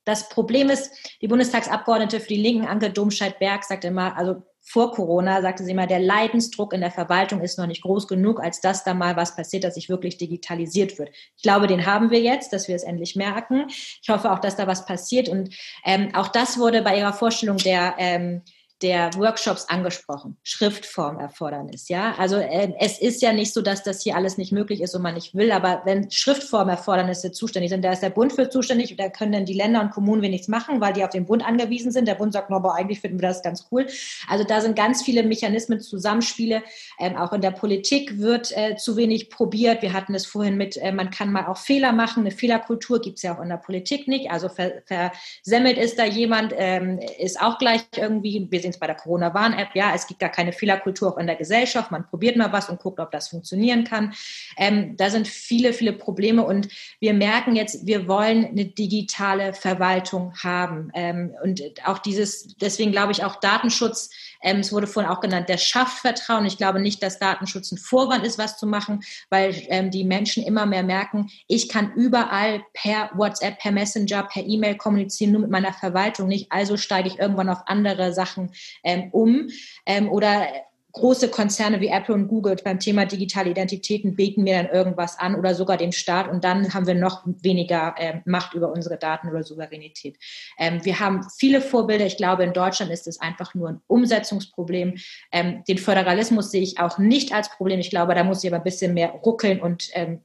das 0.04 0.28
Problem 0.28 0.70
ist, 0.70 0.90
die 1.20 1.28
Bundestagsabgeordnete 1.28 2.20
für 2.20 2.28
die 2.28 2.40
Linken, 2.40 2.66
Anke 2.66 2.90
Domscheit-Berg, 2.90 3.64
sagt 3.64 3.84
immer, 3.84 4.16
also 4.16 4.42
vor 4.68 4.92
Corona 4.92 5.40
sagte 5.40 5.64
sie 5.64 5.70
immer, 5.70 5.86
der 5.86 5.98
Leidensdruck 5.98 6.74
in 6.74 6.82
der 6.82 6.90
Verwaltung 6.90 7.40
ist 7.40 7.58
noch 7.58 7.66
nicht 7.66 7.82
groß 7.82 8.06
genug, 8.06 8.38
als 8.38 8.60
dass 8.60 8.84
da 8.84 8.92
mal 8.92 9.16
was 9.16 9.34
passiert, 9.34 9.64
dass 9.64 9.76
sich 9.76 9.88
wirklich 9.88 10.18
digitalisiert 10.18 10.98
wird. 10.98 11.08
Ich 11.36 11.42
glaube, 11.42 11.66
den 11.66 11.86
haben 11.86 12.10
wir 12.10 12.20
jetzt, 12.20 12.52
dass 12.52 12.68
wir 12.68 12.76
es 12.76 12.82
endlich 12.82 13.16
merken. 13.16 13.66
Ich 13.68 14.08
hoffe 14.10 14.30
auch, 14.30 14.40
dass 14.40 14.56
da 14.56 14.66
was 14.66 14.84
passiert. 14.84 15.30
Und 15.30 15.54
ähm, 15.86 16.14
auch 16.14 16.28
das 16.28 16.58
wurde 16.58 16.82
bei 16.82 16.98
ihrer 16.98 17.14
Vorstellung 17.14 17.56
der 17.56 17.94
ähm, 17.96 18.42
der 18.82 19.10
Workshops 19.14 19.66
angesprochen. 19.68 20.36
Schriftformerfordernis, 20.42 21.88
ja. 21.88 22.14
Also 22.16 22.36
äh, 22.36 22.72
es 22.78 23.00
ist 23.00 23.22
ja 23.22 23.32
nicht 23.32 23.52
so, 23.52 23.60
dass 23.60 23.82
das 23.82 24.02
hier 24.02 24.16
alles 24.16 24.38
nicht 24.38 24.52
möglich 24.52 24.80
ist 24.80 24.94
und 24.94 25.02
man 25.02 25.14
nicht 25.14 25.34
will, 25.34 25.50
aber 25.50 25.82
wenn 25.84 26.10
Schriftformerfordernisse 26.10 27.32
zuständig 27.32 27.70
sind, 27.70 27.84
da 27.84 27.92
ist 27.92 28.02
der 28.02 28.10
Bund 28.10 28.32
für 28.32 28.48
zuständig, 28.48 28.96
da 28.96 29.08
können 29.08 29.32
dann 29.32 29.44
die 29.46 29.54
Länder 29.54 29.80
und 29.80 29.90
Kommunen 29.90 30.22
wenig 30.22 30.46
machen, 30.48 30.80
weil 30.80 30.92
die 30.92 31.04
auf 31.04 31.10
den 31.10 31.26
Bund 31.26 31.44
angewiesen 31.44 31.90
sind. 31.90 32.06
Der 32.06 32.14
Bund 32.14 32.32
sagt, 32.32 32.50
no, 32.50 32.56
aber 32.56 32.74
eigentlich 32.74 33.00
finden 33.00 33.20
wir 33.20 33.28
das 33.28 33.42
ganz 33.42 33.66
cool. 33.72 33.86
Also 34.28 34.44
da 34.44 34.60
sind 34.60 34.76
ganz 34.76 35.02
viele 35.02 35.22
Mechanismen, 35.24 35.80
Zusammenspiele. 35.80 36.62
Ähm, 37.00 37.16
auch 37.16 37.32
in 37.32 37.40
der 37.40 37.50
Politik 37.50 38.18
wird 38.18 38.56
äh, 38.56 38.76
zu 38.76 38.96
wenig 38.96 39.30
probiert. 39.30 39.82
Wir 39.82 39.92
hatten 39.92 40.14
es 40.14 40.26
vorhin 40.26 40.56
mit, 40.56 40.76
äh, 40.76 40.92
man 40.92 41.10
kann 41.10 41.32
mal 41.32 41.46
auch 41.46 41.56
Fehler 41.56 41.92
machen. 41.92 42.20
Eine 42.20 42.30
Fehlerkultur 42.30 43.00
gibt 43.00 43.16
es 43.16 43.22
ja 43.22 43.36
auch 43.36 43.42
in 43.42 43.48
der 43.48 43.56
Politik 43.56 44.06
nicht. 44.06 44.30
Also 44.30 44.48
versemmelt 44.48 45.78
ist 45.78 45.98
da 45.98 46.04
jemand, 46.04 46.54
ähm, 46.56 47.00
ist 47.18 47.40
auch 47.40 47.58
gleich 47.58 47.82
irgendwie, 47.96 48.46
wir 48.50 48.60
es 48.70 48.78
bei 48.78 48.86
der 48.86 48.96
Corona-Warn-App, 48.96 49.70
ja, 49.74 49.94
es 49.94 50.06
gibt 50.06 50.20
gar 50.20 50.30
keine 50.30 50.52
Fehlerkultur 50.52 51.12
auch 51.12 51.18
in 51.18 51.26
der 51.26 51.36
Gesellschaft. 51.36 51.90
Man 51.90 52.06
probiert 52.06 52.36
mal 52.36 52.52
was 52.52 52.68
und 52.68 52.80
guckt, 52.80 53.00
ob 53.00 53.10
das 53.10 53.28
funktionieren 53.28 53.84
kann. 53.84 54.14
Ähm, 54.56 54.96
da 54.96 55.10
sind 55.10 55.28
viele, 55.28 55.72
viele 55.72 55.92
Probleme 55.92 56.44
und 56.44 56.68
wir 57.00 57.14
merken 57.14 57.56
jetzt, 57.56 57.86
wir 57.86 58.08
wollen 58.08 58.46
eine 58.46 58.66
digitale 58.66 59.54
Verwaltung 59.54 60.34
haben. 60.42 60.90
Ähm, 60.94 61.34
und 61.42 61.62
auch 61.84 61.98
dieses, 61.98 62.56
deswegen 62.56 62.92
glaube 62.92 63.12
ich 63.12 63.24
auch 63.24 63.36
Datenschutz, 63.36 64.10
ähm, 64.40 64.60
es 64.60 64.72
wurde 64.72 64.86
vorhin 64.86 65.10
auch 65.10 65.20
genannt, 65.20 65.48
der 65.48 65.58
schafft 65.58 65.98
Vertrauen. 65.98 66.46
Ich 66.46 66.58
glaube 66.58 66.80
nicht, 66.80 67.02
dass 67.02 67.18
Datenschutz 67.18 67.72
ein 67.72 67.78
Vorwand 67.78 68.24
ist, 68.24 68.38
was 68.38 68.56
zu 68.56 68.66
machen, 68.66 69.02
weil 69.30 69.54
ähm, 69.68 69.90
die 69.90 70.04
Menschen 70.04 70.42
immer 70.44 70.66
mehr 70.66 70.82
merken, 70.82 71.30
ich 71.46 71.68
kann 71.68 71.92
überall 71.94 72.62
per 72.72 73.10
WhatsApp, 73.14 73.58
per 73.58 73.72
Messenger, 73.72 74.24
per 74.24 74.44
E-Mail 74.44 74.76
kommunizieren, 74.76 75.32
nur 75.32 75.42
mit 75.42 75.50
meiner 75.50 75.72
Verwaltung 75.72 76.28
nicht. 76.28 76.50
Also 76.50 76.76
steige 76.76 77.08
ich 77.08 77.18
irgendwann 77.18 77.48
auf 77.48 77.62
andere 77.66 78.12
Sachen 78.12 78.52
ähm, 78.84 79.08
um. 79.12 79.48
Ähm, 79.86 80.08
oder 80.08 80.46
große 80.92 81.28
Konzerne 81.28 81.80
wie 81.80 81.88
Apple 81.88 82.14
und 82.14 82.28
Google 82.28 82.56
beim 82.64 82.80
Thema 82.80 83.04
digitale 83.04 83.50
Identitäten 83.50 84.16
bieten 84.16 84.42
mir 84.42 84.62
dann 84.62 84.72
irgendwas 84.72 85.18
an 85.18 85.34
oder 85.34 85.54
sogar 85.54 85.76
dem 85.76 85.92
Staat 85.92 86.28
und 86.28 86.44
dann 86.44 86.72
haben 86.72 86.86
wir 86.86 86.94
noch 86.94 87.22
weniger 87.26 87.94
äh, 87.98 88.20
Macht 88.24 88.54
über 88.54 88.72
unsere 88.72 88.96
Daten 88.96 89.28
oder 89.28 89.42
Souveränität. 89.42 90.18
Ähm, 90.58 90.84
wir 90.84 90.98
haben 90.98 91.26
viele 91.36 91.60
Vorbilder. 91.60 92.06
Ich 92.06 92.16
glaube, 92.16 92.44
in 92.44 92.54
Deutschland 92.54 92.90
ist 92.90 93.06
es 93.06 93.20
einfach 93.20 93.54
nur 93.54 93.68
ein 93.68 93.80
Umsetzungsproblem. 93.86 94.96
Ähm, 95.30 95.62
den 95.68 95.78
Föderalismus 95.78 96.50
sehe 96.50 96.62
ich 96.62 96.80
auch 96.80 96.98
nicht 96.98 97.32
als 97.32 97.50
Problem. 97.50 97.80
Ich 97.80 97.90
glaube, 97.90 98.14
da 98.14 98.24
muss 98.24 98.42
ich 98.42 98.50
aber 98.50 98.58
ein 98.58 98.64
bisschen 98.64 98.94
mehr 98.94 99.10
ruckeln 99.10 99.60
und 99.60 99.90
ein 99.94 100.08
ähm, 100.08 100.20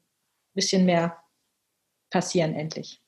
bisschen 0.54 0.86
mehr 0.86 1.18
passieren 2.10 2.54
endlich. 2.54 3.03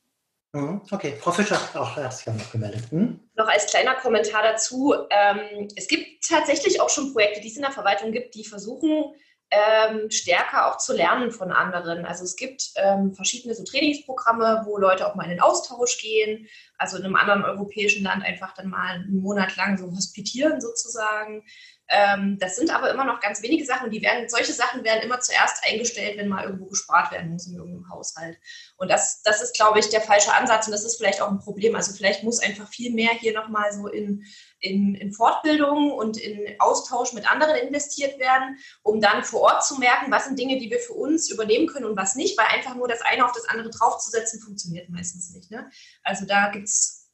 Mhm. 0.56 0.82
Okay, 0.90 1.18
Frau 1.20 1.32
Fischer 1.32 1.60
auch 1.74 1.98
hat 1.98 2.14
sich 2.14 2.28
noch 2.28 2.52
gemeldet. 2.52 2.90
Hm? 2.90 3.20
Noch 3.36 3.48
als 3.50 3.66
kleiner 3.66 3.96
Kommentar 3.96 4.42
dazu. 4.42 4.96
Ähm, 5.10 5.68
es 5.76 5.90
gibt 5.90 6.26
tatsächlich 6.26 6.80
auch 6.80 6.90
schon 6.90 7.12
Projekte, 7.12 7.42
die 7.42 7.50
es 7.50 7.58
in 7.58 7.64
der 7.64 7.72
Verwaltung 7.72 8.14
gibt, 8.14 8.36
die 8.36 8.46
versuchen, 8.46 9.14
ähm, 9.52 10.10
stärker 10.10 10.68
auch 10.68 10.78
zu 10.78 10.94
lernen 10.94 11.32
von 11.32 11.52
anderen. 11.52 12.06
Also 12.06 12.24
es 12.24 12.38
gibt 12.38 12.72
ähm, 12.78 13.14
verschiedene 13.14 13.54
so 13.54 13.66
Trainingsprogramme, 13.66 14.64
wo 14.66 14.78
Leute 14.78 15.06
auch 15.06 15.16
mal 15.16 15.26
in 15.26 15.32
den 15.32 15.42
Austausch 15.42 16.02
gehen, 16.02 16.48
also 16.78 16.98
in 16.98 17.04
einem 17.04 17.18
anderen 17.18 17.44
europäischen 17.44 18.04
Land 18.04 18.24
einfach 18.24 18.54
dann 18.54 18.70
mal 18.70 18.96
einen 18.96 19.20
Monat 19.20 19.58
lang 19.58 19.78
so 19.78 19.92
hospitieren 19.92 20.62
sozusagen. 20.62 21.44
Ähm, 21.88 22.38
das 22.40 22.56
sind 22.56 22.74
aber 22.74 22.90
immer 22.92 23.06
noch 23.06 23.20
ganz 23.20 23.44
wenige 23.44 23.64
Sachen 23.64 23.92
die 23.92 24.02
werden, 24.02 24.28
solche 24.28 24.54
Sachen 24.54 24.84
werden 24.84 25.04
immer 25.04 25.20
zuerst 25.20 25.64
eingestellt, 25.64 26.18
wenn 26.18 26.30
mal 26.30 26.46
irgendwo 26.46 26.66
gespart 26.66 27.12
werden 27.12 27.32
muss 27.32 27.48
in 27.48 27.56
irgendeinem 27.56 27.90
Haushalt. 27.90 28.38
Und 28.78 28.90
das, 28.90 29.22
das 29.22 29.42
ist, 29.42 29.56
glaube 29.56 29.80
ich, 29.80 29.90
der 29.90 30.02
falsche 30.02 30.34
Ansatz 30.34 30.66
und 30.66 30.72
das 30.72 30.84
ist 30.84 30.98
vielleicht 30.98 31.22
auch 31.22 31.30
ein 31.30 31.40
Problem. 31.40 31.76
Also 31.76 31.94
vielleicht 31.94 32.24
muss 32.24 32.40
einfach 32.40 32.68
viel 32.68 32.92
mehr 32.92 33.12
hier 33.12 33.34
nochmal 33.34 33.72
so 33.72 33.88
in, 33.88 34.26
in, 34.60 34.96
in 34.96 35.14
Fortbildung 35.14 35.92
und 35.92 36.18
in 36.18 36.60
Austausch 36.60 37.14
mit 37.14 37.32
anderen 37.32 37.56
investiert 37.56 38.18
werden, 38.20 38.58
um 38.82 39.00
dann 39.00 39.24
vor 39.24 39.42
Ort 39.42 39.64
zu 39.64 39.78
merken, 39.78 40.12
was 40.12 40.26
sind 40.26 40.40
Dinge, 40.40 40.58
die 40.58 40.72
wir 40.72 40.80
für 40.80 40.94
uns 40.94 41.30
übernehmen 41.30 41.68
können 41.68 41.86
und 41.86 41.98
was 41.98 42.16
nicht, 42.16 42.38
weil 42.38 42.48
einfach 42.48 42.76
nur 42.76 42.88
das 42.88 43.02
eine 43.02 43.26
auf 43.26 43.32
das 43.32 43.48
andere 43.48 43.70
draufzusetzen, 43.70 44.42
funktioniert 44.42 44.90
meistens 44.90 45.30
nicht. 45.30 45.52
Ne? 45.52 45.70
Also 46.04 46.26
da 46.26 46.50
gibt 46.50 46.68
es 46.68 47.05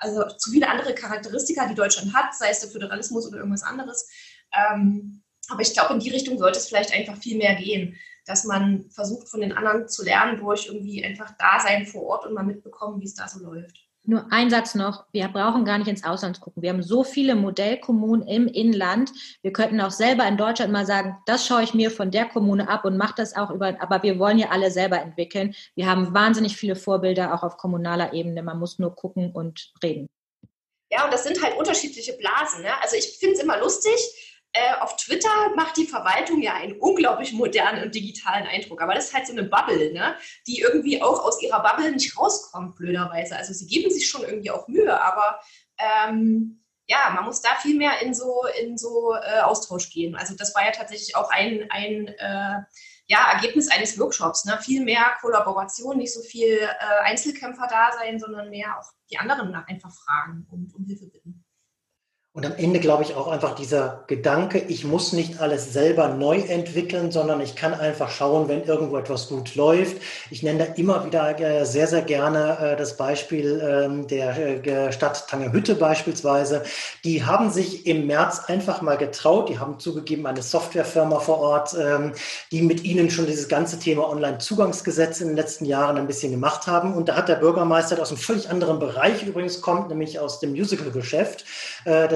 also 0.00 0.24
zu 0.36 0.50
viele 0.50 0.68
andere 0.68 0.94
Charakteristika, 0.94 1.66
die 1.66 1.74
Deutschland 1.74 2.14
hat, 2.14 2.34
sei 2.34 2.50
es 2.50 2.60
der 2.60 2.70
Föderalismus 2.70 3.26
oder 3.26 3.38
irgendwas 3.38 3.62
anderes. 3.62 4.08
Ähm, 4.52 5.22
aber 5.48 5.62
ich 5.62 5.72
glaube, 5.72 5.94
in 5.94 6.00
die 6.00 6.10
Richtung 6.10 6.38
sollte 6.38 6.58
es 6.58 6.68
vielleicht 6.68 6.92
einfach 6.92 7.16
viel 7.16 7.36
mehr 7.36 7.54
gehen, 7.56 7.96
dass 8.26 8.44
man 8.44 8.88
versucht, 8.90 9.28
von 9.28 9.40
den 9.40 9.52
anderen 9.52 9.88
zu 9.88 10.04
lernen, 10.04 10.38
durch 10.38 10.66
irgendwie 10.66 11.04
einfach 11.04 11.32
da 11.38 11.58
sein 11.60 11.86
vor 11.86 12.02
Ort 12.02 12.26
und 12.26 12.34
mal 12.34 12.44
mitbekommen, 12.44 13.00
wie 13.00 13.06
es 13.06 13.14
da 13.14 13.26
so 13.26 13.40
läuft. 13.40 13.89
Nur 14.04 14.26
ein 14.30 14.48
Satz 14.48 14.74
noch, 14.74 15.04
wir 15.12 15.28
brauchen 15.28 15.64
gar 15.64 15.76
nicht 15.78 15.88
ins 15.88 16.04
Ausland 16.04 16.40
gucken. 16.40 16.62
Wir 16.62 16.70
haben 16.70 16.82
so 16.82 17.04
viele 17.04 17.34
Modellkommunen 17.34 18.26
im 18.26 18.48
Inland. 18.48 19.12
Wir 19.42 19.52
könnten 19.52 19.80
auch 19.80 19.90
selber 19.90 20.26
in 20.26 20.38
Deutschland 20.38 20.72
mal 20.72 20.86
sagen, 20.86 21.18
das 21.26 21.46
schaue 21.46 21.62
ich 21.62 21.74
mir 21.74 21.90
von 21.90 22.10
der 22.10 22.24
Kommune 22.24 22.68
ab 22.68 22.84
und 22.86 22.96
mache 22.96 23.14
das 23.16 23.36
auch 23.36 23.50
über, 23.50 23.76
aber 23.80 24.02
wir 24.02 24.18
wollen 24.18 24.38
ja 24.38 24.48
alle 24.48 24.70
selber 24.70 25.00
entwickeln. 25.00 25.54
Wir 25.74 25.86
haben 25.86 26.14
wahnsinnig 26.14 26.56
viele 26.56 26.76
Vorbilder 26.76 27.34
auch 27.34 27.42
auf 27.42 27.58
kommunaler 27.58 28.14
Ebene. 28.14 28.42
Man 28.42 28.58
muss 28.58 28.78
nur 28.78 28.94
gucken 28.94 29.32
und 29.32 29.72
reden. 29.82 30.08
Ja, 30.90 31.04
und 31.04 31.12
das 31.12 31.22
sind 31.22 31.40
halt 31.42 31.56
unterschiedliche 31.56 32.14
Blasen. 32.14 32.62
Ne? 32.62 32.70
Also 32.82 32.96
ich 32.96 33.18
finde 33.18 33.36
es 33.36 33.42
immer 33.42 33.58
lustig, 33.58 34.29
äh, 34.52 34.74
auf 34.80 34.96
Twitter 34.96 35.28
macht 35.54 35.76
die 35.76 35.86
Verwaltung 35.86 36.42
ja 36.42 36.54
einen 36.54 36.78
unglaublich 36.80 37.32
modernen 37.32 37.84
und 37.84 37.94
digitalen 37.94 38.46
Eindruck. 38.46 38.82
Aber 38.82 38.94
das 38.94 39.06
ist 39.06 39.14
halt 39.14 39.26
so 39.26 39.32
eine 39.32 39.44
Bubble, 39.44 39.92
ne? 39.92 40.16
die 40.46 40.60
irgendwie 40.60 41.00
auch 41.02 41.24
aus 41.24 41.40
ihrer 41.42 41.62
Bubble 41.62 41.92
nicht 41.92 42.18
rauskommt, 42.18 42.76
blöderweise. 42.76 43.36
Also 43.36 43.52
sie 43.52 43.66
geben 43.66 43.90
sich 43.90 44.08
schon 44.08 44.22
irgendwie 44.22 44.50
auch 44.50 44.66
Mühe, 44.66 45.00
aber 45.00 45.40
ähm, 45.78 46.64
ja, 46.86 47.12
man 47.14 47.24
muss 47.24 47.40
da 47.40 47.54
viel 47.54 47.76
mehr 47.76 48.02
in 48.02 48.12
so, 48.12 48.42
in 48.60 48.76
so 48.76 49.14
äh, 49.14 49.40
Austausch 49.40 49.90
gehen. 49.90 50.16
Also 50.16 50.34
das 50.34 50.54
war 50.56 50.64
ja 50.64 50.72
tatsächlich 50.72 51.14
auch 51.14 51.30
ein, 51.30 51.66
ein 51.70 52.08
äh, 52.08 52.62
ja, 53.06 53.32
Ergebnis 53.32 53.70
eines 53.70 53.98
Workshops. 53.98 54.44
Ne? 54.44 54.58
Viel 54.60 54.84
mehr 54.84 55.16
Kollaboration, 55.20 55.98
nicht 55.98 56.12
so 56.12 56.20
viel 56.22 56.58
äh, 56.58 57.04
Einzelkämpfer 57.04 57.68
da 57.70 57.92
sein, 57.92 58.18
sondern 58.18 58.50
mehr 58.50 58.76
auch 58.78 58.90
die 59.10 59.18
anderen 59.18 59.54
einfach 59.54 59.92
fragen 59.92 60.46
und 60.50 60.74
um 60.74 60.84
Hilfe 60.84 61.06
bitten. 61.06 61.44
Und 62.32 62.46
am 62.46 62.54
Ende 62.54 62.78
glaube 62.78 63.02
ich 63.02 63.16
auch 63.16 63.26
einfach 63.26 63.56
dieser 63.56 64.04
Gedanke, 64.06 64.60
ich 64.60 64.84
muss 64.84 65.12
nicht 65.12 65.40
alles 65.40 65.72
selber 65.72 66.10
neu 66.10 66.36
entwickeln, 66.36 67.10
sondern 67.10 67.40
ich 67.40 67.56
kann 67.56 67.74
einfach 67.74 68.08
schauen, 68.08 68.48
wenn 68.48 68.62
irgendwo 68.62 68.98
etwas 68.98 69.26
gut 69.26 69.56
läuft. 69.56 69.96
Ich 70.30 70.44
nenne 70.44 70.64
da 70.64 70.74
immer 70.74 71.04
wieder 71.04 71.40
äh, 71.40 71.66
sehr, 71.66 71.88
sehr 71.88 72.02
gerne 72.02 72.56
äh, 72.60 72.76
das 72.76 72.96
Beispiel 72.96 73.60
ähm, 73.60 74.06
der 74.06 74.64
äh, 74.64 74.92
Stadt 74.92 75.26
Tangerhütte 75.26 75.74
beispielsweise. 75.74 76.62
Die 77.02 77.24
haben 77.24 77.50
sich 77.50 77.84
im 77.88 78.06
März 78.06 78.44
einfach 78.46 78.80
mal 78.80 78.96
getraut. 78.96 79.48
Die 79.48 79.58
haben 79.58 79.80
zugegeben 79.80 80.24
eine 80.24 80.42
Softwarefirma 80.42 81.18
vor 81.18 81.40
Ort, 81.40 81.74
ähm, 81.76 82.12
die 82.52 82.62
mit 82.62 82.84
ihnen 82.84 83.10
schon 83.10 83.26
dieses 83.26 83.48
ganze 83.48 83.80
Thema 83.80 84.08
Online-Zugangsgesetz 84.08 85.20
in 85.20 85.26
den 85.26 85.36
letzten 85.36 85.64
Jahren 85.64 85.96
ein 85.96 86.06
bisschen 86.06 86.30
gemacht 86.30 86.68
haben. 86.68 86.94
Und 86.94 87.08
da 87.08 87.16
hat 87.16 87.28
der 87.28 87.34
Bürgermeister, 87.34 87.96
der 87.96 88.02
aus 88.02 88.10
einem 88.10 88.18
völlig 88.18 88.48
anderen 88.48 88.78
Bereich 88.78 89.26
übrigens 89.26 89.60
kommt, 89.60 89.88
nämlich 89.88 90.20
aus 90.20 90.38
dem 90.38 90.52
Musical-Geschäft, 90.52 91.44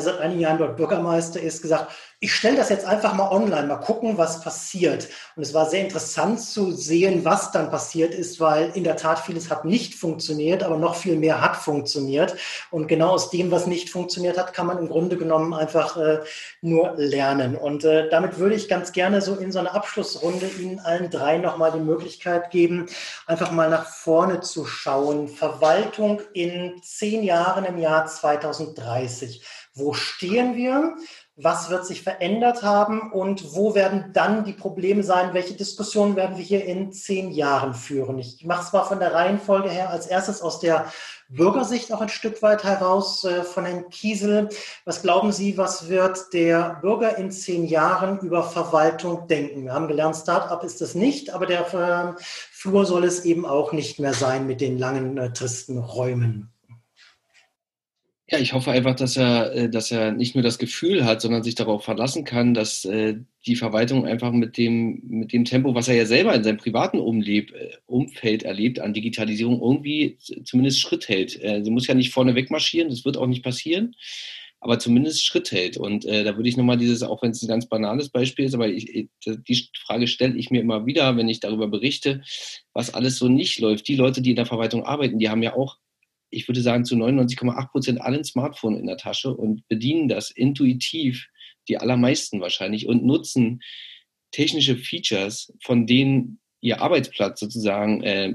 seit 0.04 0.20
einigen 0.20 0.40
Jahren 0.40 0.58
dort 0.58 0.76
Bürgermeister 0.76 1.40
ist, 1.40 1.62
gesagt, 1.62 1.92
ich 2.24 2.34
stelle 2.34 2.56
das 2.56 2.70
jetzt 2.70 2.86
einfach 2.86 3.12
mal 3.12 3.30
online, 3.30 3.66
mal 3.66 3.76
gucken, 3.76 4.16
was 4.16 4.40
passiert. 4.40 5.08
Und 5.36 5.42
es 5.42 5.52
war 5.52 5.68
sehr 5.68 5.82
interessant 5.82 6.40
zu 6.40 6.72
sehen, 6.72 7.22
was 7.26 7.52
dann 7.52 7.70
passiert 7.70 8.14
ist, 8.14 8.40
weil 8.40 8.70
in 8.74 8.82
der 8.82 8.96
Tat 8.96 9.18
vieles 9.18 9.50
hat 9.50 9.66
nicht 9.66 9.94
funktioniert, 9.94 10.62
aber 10.62 10.78
noch 10.78 10.94
viel 10.94 11.16
mehr 11.16 11.42
hat 11.42 11.54
funktioniert. 11.56 12.34
Und 12.70 12.88
genau 12.88 13.10
aus 13.10 13.28
dem, 13.28 13.50
was 13.50 13.66
nicht 13.66 13.90
funktioniert 13.90 14.38
hat, 14.38 14.54
kann 14.54 14.66
man 14.66 14.78
im 14.78 14.88
Grunde 14.88 15.18
genommen 15.18 15.52
einfach 15.52 15.98
äh, 15.98 16.20
nur 16.62 16.94
lernen. 16.96 17.56
Und 17.56 17.84
äh, 17.84 18.08
damit 18.08 18.38
würde 18.38 18.54
ich 18.54 18.68
ganz 18.68 18.92
gerne 18.92 19.20
so 19.20 19.34
in 19.34 19.52
so 19.52 19.58
einer 19.58 19.74
Abschlussrunde 19.74 20.46
Ihnen 20.58 20.80
allen 20.80 21.10
drei 21.10 21.36
nochmal 21.36 21.72
die 21.72 21.78
Möglichkeit 21.78 22.50
geben, 22.50 22.86
einfach 23.26 23.50
mal 23.50 23.68
nach 23.68 23.86
vorne 23.86 24.40
zu 24.40 24.64
schauen. 24.64 25.28
Verwaltung 25.28 26.22
in 26.32 26.80
zehn 26.82 27.22
Jahren 27.22 27.66
im 27.66 27.76
Jahr 27.76 28.06
2030. 28.06 29.44
Wo 29.76 29.92
stehen 29.92 30.54
wir? 30.54 30.96
Was 31.34 31.68
wird 31.68 31.84
sich 31.84 32.02
verändert 32.02 32.62
haben 32.62 33.10
und 33.10 33.56
wo 33.56 33.74
werden 33.74 34.12
dann 34.12 34.44
die 34.44 34.52
Probleme 34.52 35.02
sein? 35.02 35.34
Welche 35.34 35.54
Diskussionen 35.54 36.14
werden 36.14 36.36
wir 36.36 36.44
hier 36.44 36.64
in 36.64 36.92
zehn 36.92 37.32
Jahren 37.32 37.74
führen? 37.74 38.20
Ich 38.20 38.44
mache 38.44 38.62
es 38.62 38.72
mal 38.72 38.84
von 38.84 39.00
der 39.00 39.12
Reihenfolge 39.12 39.68
her 39.68 39.90
als 39.90 40.06
erstes 40.06 40.42
aus 40.42 40.60
der 40.60 40.92
Bürgersicht 41.28 41.92
auch 41.92 42.00
ein 42.00 42.08
Stück 42.08 42.40
weit 42.42 42.62
heraus 42.62 43.24
äh, 43.24 43.42
von 43.42 43.64
Herrn 43.64 43.88
Kiesel. 43.88 44.48
Was 44.84 45.02
glauben 45.02 45.32
Sie, 45.32 45.58
was 45.58 45.88
wird 45.88 46.32
der 46.32 46.78
Bürger 46.80 47.18
in 47.18 47.32
zehn 47.32 47.66
Jahren 47.66 48.20
über 48.20 48.44
Verwaltung 48.44 49.26
denken? 49.26 49.64
Wir 49.64 49.72
haben 49.72 49.88
gelernt, 49.88 50.14
Start-up 50.14 50.62
ist 50.62 50.80
es 50.82 50.94
nicht, 50.94 51.30
aber 51.30 51.46
der 51.46 51.74
äh, 51.74 52.22
Flur 52.52 52.86
soll 52.86 53.02
es 53.02 53.24
eben 53.24 53.44
auch 53.44 53.72
nicht 53.72 53.98
mehr 53.98 54.14
sein 54.14 54.46
mit 54.46 54.60
den 54.60 54.78
langen, 54.78 55.18
äh, 55.18 55.32
tristen 55.32 55.78
Räumen. 55.78 56.53
Ja, 58.30 58.38
ich 58.38 58.54
hoffe 58.54 58.70
einfach, 58.70 58.96
dass 58.96 59.18
er, 59.18 59.52
äh, 59.52 59.68
dass 59.68 59.90
er 59.90 60.10
nicht 60.12 60.34
nur 60.34 60.42
das 60.42 60.58
Gefühl 60.58 61.04
hat, 61.04 61.20
sondern 61.20 61.42
sich 61.42 61.56
darauf 61.56 61.84
verlassen 61.84 62.24
kann, 62.24 62.54
dass 62.54 62.86
äh, 62.86 63.16
die 63.46 63.54
Verwaltung 63.54 64.06
einfach 64.06 64.32
mit 64.32 64.56
dem, 64.56 65.02
mit 65.06 65.34
dem 65.34 65.44
Tempo, 65.44 65.74
was 65.74 65.88
er 65.88 65.94
ja 65.94 66.06
selber 66.06 66.34
in 66.34 66.42
seinem 66.42 66.56
privaten 66.56 66.98
Umleb, 67.00 67.52
äh, 67.52 67.76
Umfeld 67.84 68.42
erlebt, 68.42 68.80
an 68.80 68.94
Digitalisierung 68.94 69.60
irgendwie 69.60 70.16
zumindest 70.44 70.80
Schritt 70.80 71.06
hält. 71.08 71.32
Sie 71.32 71.70
muss 71.70 71.86
ja 71.86 71.94
nicht 71.94 72.12
vorne 72.12 72.34
wegmarschieren, 72.34 72.88
das 72.88 73.04
wird 73.04 73.18
auch 73.18 73.26
nicht 73.26 73.42
passieren, 73.44 73.94
aber 74.60 74.78
zumindest 74.78 75.24
Schritt 75.24 75.52
hält. 75.52 75.76
Und 75.76 76.04
da 76.06 76.36
würde 76.36 76.48
ich 76.48 76.56
nochmal 76.56 76.78
dieses, 76.78 77.02
auch 77.02 77.22
wenn 77.22 77.32
es 77.32 77.42
ein 77.42 77.48
ganz 77.48 77.68
banales 77.68 78.08
Beispiel 78.08 78.46
ist, 78.46 78.54
aber 78.54 78.68
ich, 78.68 79.08
die 79.26 79.68
Frage 79.84 80.06
stelle 80.06 80.36
ich 80.36 80.50
mir 80.50 80.62
immer 80.62 80.86
wieder, 80.86 81.16
wenn 81.16 81.28
ich 81.28 81.40
darüber 81.40 81.68
berichte, 81.68 82.22
was 82.72 82.94
alles 82.94 83.18
so 83.18 83.28
nicht 83.28 83.58
läuft. 83.60 83.86
Die 83.88 83.96
Leute, 83.96 84.22
die 84.22 84.30
in 84.30 84.36
der 84.36 84.46
Verwaltung 84.46 84.84
arbeiten, 84.84 85.18
die 85.18 85.28
haben 85.28 85.42
ja 85.42 85.54
auch 85.54 85.76
ich 86.34 86.48
würde 86.48 86.60
sagen, 86.60 86.84
zu 86.84 86.96
99,8 86.96 87.70
Prozent 87.70 88.00
allen 88.00 88.24
Smartphone 88.24 88.76
in 88.76 88.86
der 88.86 88.96
Tasche 88.96 89.34
und 89.34 89.66
bedienen 89.68 90.08
das 90.08 90.30
intuitiv, 90.30 91.28
die 91.68 91.78
allermeisten 91.78 92.40
wahrscheinlich, 92.40 92.86
und 92.86 93.04
nutzen 93.04 93.60
technische 94.30 94.76
Features, 94.76 95.52
von 95.62 95.86
denen 95.86 96.40
ihr 96.60 96.80
Arbeitsplatz 96.80 97.40
sozusagen 97.40 98.02
äh, 98.02 98.34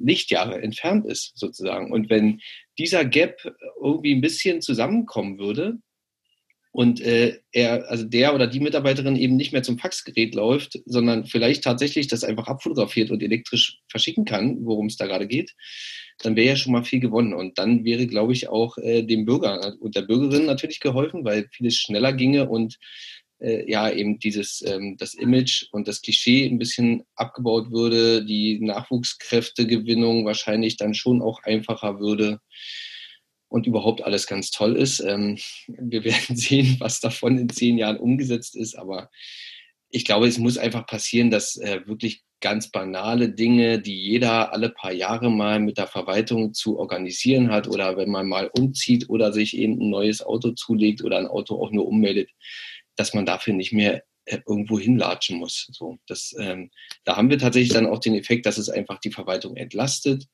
Lichtjahre 0.00 0.60
entfernt 0.60 1.06
ist, 1.06 1.32
sozusagen. 1.36 1.92
Und 1.92 2.10
wenn 2.10 2.40
dieser 2.78 3.04
Gap 3.04 3.40
irgendwie 3.80 4.14
ein 4.14 4.20
bisschen 4.20 4.60
zusammenkommen 4.60 5.38
würde, 5.38 5.78
und 6.72 7.00
äh, 7.00 7.40
er, 7.50 7.90
also 7.90 8.04
der 8.04 8.34
oder 8.34 8.46
die 8.46 8.60
Mitarbeiterin 8.60 9.16
eben 9.16 9.36
nicht 9.36 9.52
mehr 9.52 9.62
zum 9.62 9.78
Faxgerät 9.78 10.34
läuft, 10.34 10.78
sondern 10.86 11.26
vielleicht 11.26 11.64
tatsächlich 11.64 12.06
das 12.06 12.22
einfach 12.22 12.46
abfotografiert 12.46 13.10
und 13.10 13.22
elektrisch 13.22 13.80
verschicken 13.88 14.24
kann, 14.24 14.58
worum 14.64 14.86
es 14.86 14.96
da 14.96 15.06
gerade 15.06 15.26
geht, 15.26 15.54
dann 16.18 16.36
wäre 16.36 16.50
ja 16.50 16.56
schon 16.56 16.72
mal 16.72 16.84
viel 16.84 17.00
gewonnen. 17.00 17.34
Und 17.34 17.58
dann 17.58 17.84
wäre, 17.84 18.06
glaube 18.06 18.32
ich, 18.32 18.48
auch 18.48 18.78
äh, 18.78 19.02
dem 19.02 19.24
Bürger 19.24 19.74
und 19.80 19.96
der 19.96 20.02
Bürgerin 20.02 20.46
natürlich 20.46 20.78
geholfen, 20.78 21.24
weil 21.24 21.48
vieles 21.50 21.76
schneller 21.76 22.12
ginge 22.12 22.48
und 22.48 22.78
äh, 23.40 23.68
ja, 23.68 23.90
eben 23.90 24.20
dieses, 24.20 24.62
ähm, 24.64 24.96
das 24.96 25.14
Image 25.14 25.66
und 25.72 25.88
das 25.88 26.02
Klischee 26.02 26.46
ein 26.46 26.58
bisschen 26.58 27.02
abgebaut 27.16 27.72
würde, 27.72 28.24
die 28.24 28.60
Nachwuchskräftegewinnung 28.60 30.24
wahrscheinlich 30.24 30.76
dann 30.76 30.94
schon 30.94 31.20
auch 31.20 31.42
einfacher 31.42 31.98
würde 31.98 32.38
und 33.50 33.66
überhaupt 33.66 34.02
alles 34.02 34.26
ganz 34.26 34.50
toll 34.50 34.76
ist. 34.76 35.00
Ähm, 35.00 35.36
wir 35.66 36.04
werden 36.04 36.36
sehen, 36.36 36.76
was 36.78 37.00
davon 37.00 37.36
in 37.36 37.50
zehn 37.50 37.76
Jahren 37.76 37.98
umgesetzt 37.98 38.56
ist, 38.56 38.76
aber 38.76 39.10
ich 39.90 40.04
glaube, 40.04 40.28
es 40.28 40.38
muss 40.38 40.56
einfach 40.56 40.86
passieren, 40.86 41.30
dass 41.30 41.56
äh, 41.56 41.80
wirklich 41.86 42.22
ganz 42.40 42.70
banale 42.70 43.28
Dinge, 43.28 43.80
die 43.80 44.00
jeder 44.00 44.52
alle 44.52 44.70
paar 44.70 44.92
Jahre 44.92 45.30
mal 45.30 45.60
mit 45.60 45.78
der 45.78 45.88
Verwaltung 45.88 46.54
zu 46.54 46.78
organisieren 46.78 47.50
hat 47.50 47.68
oder 47.68 47.96
wenn 47.96 48.08
man 48.08 48.28
mal 48.28 48.50
umzieht 48.56 49.10
oder 49.10 49.32
sich 49.32 49.56
eben 49.56 49.80
ein 49.80 49.90
neues 49.90 50.22
Auto 50.22 50.52
zulegt 50.52 51.02
oder 51.02 51.18
ein 51.18 51.26
Auto 51.26 51.60
auch 51.60 51.70
nur 51.70 51.86
ummeldet, 51.86 52.30
dass 52.96 53.14
man 53.14 53.26
dafür 53.26 53.52
nicht 53.52 53.72
mehr 53.72 54.04
irgendwo 54.26 54.78
hinlatschen 54.78 55.38
muss. 55.38 55.68
So, 55.72 55.98
das, 56.06 56.34
ähm, 56.38 56.70
da 57.04 57.16
haben 57.16 57.30
wir 57.30 57.38
tatsächlich 57.38 57.72
dann 57.72 57.86
auch 57.86 57.98
den 57.98 58.14
Effekt, 58.14 58.46
dass 58.46 58.58
es 58.58 58.68
einfach 58.68 58.98
die 59.00 59.10
Verwaltung 59.10 59.56
entlastet, 59.56 60.26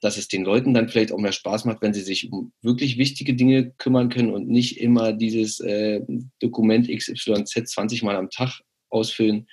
dass 0.00 0.16
es 0.16 0.28
den 0.28 0.44
Leuten 0.44 0.74
dann 0.74 0.88
vielleicht 0.88 1.12
auch 1.12 1.18
mehr 1.18 1.32
Spaß 1.32 1.64
macht, 1.64 1.82
wenn 1.82 1.94
sie 1.94 2.02
sich 2.02 2.30
um 2.30 2.52
wirklich 2.62 2.98
wichtige 2.98 3.34
Dinge 3.34 3.72
kümmern 3.78 4.08
können 4.08 4.32
und 4.32 4.48
nicht 4.48 4.80
immer 4.80 5.12
dieses 5.12 5.60
äh, 5.60 6.00
Dokument 6.40 6.88
XYZ 6.88 7.70
20 7.70 8.02
Mal 8.02 8.16
am 8.16 8.30
Tag 8.30 8.60
ausfüllen, 8.90 9.48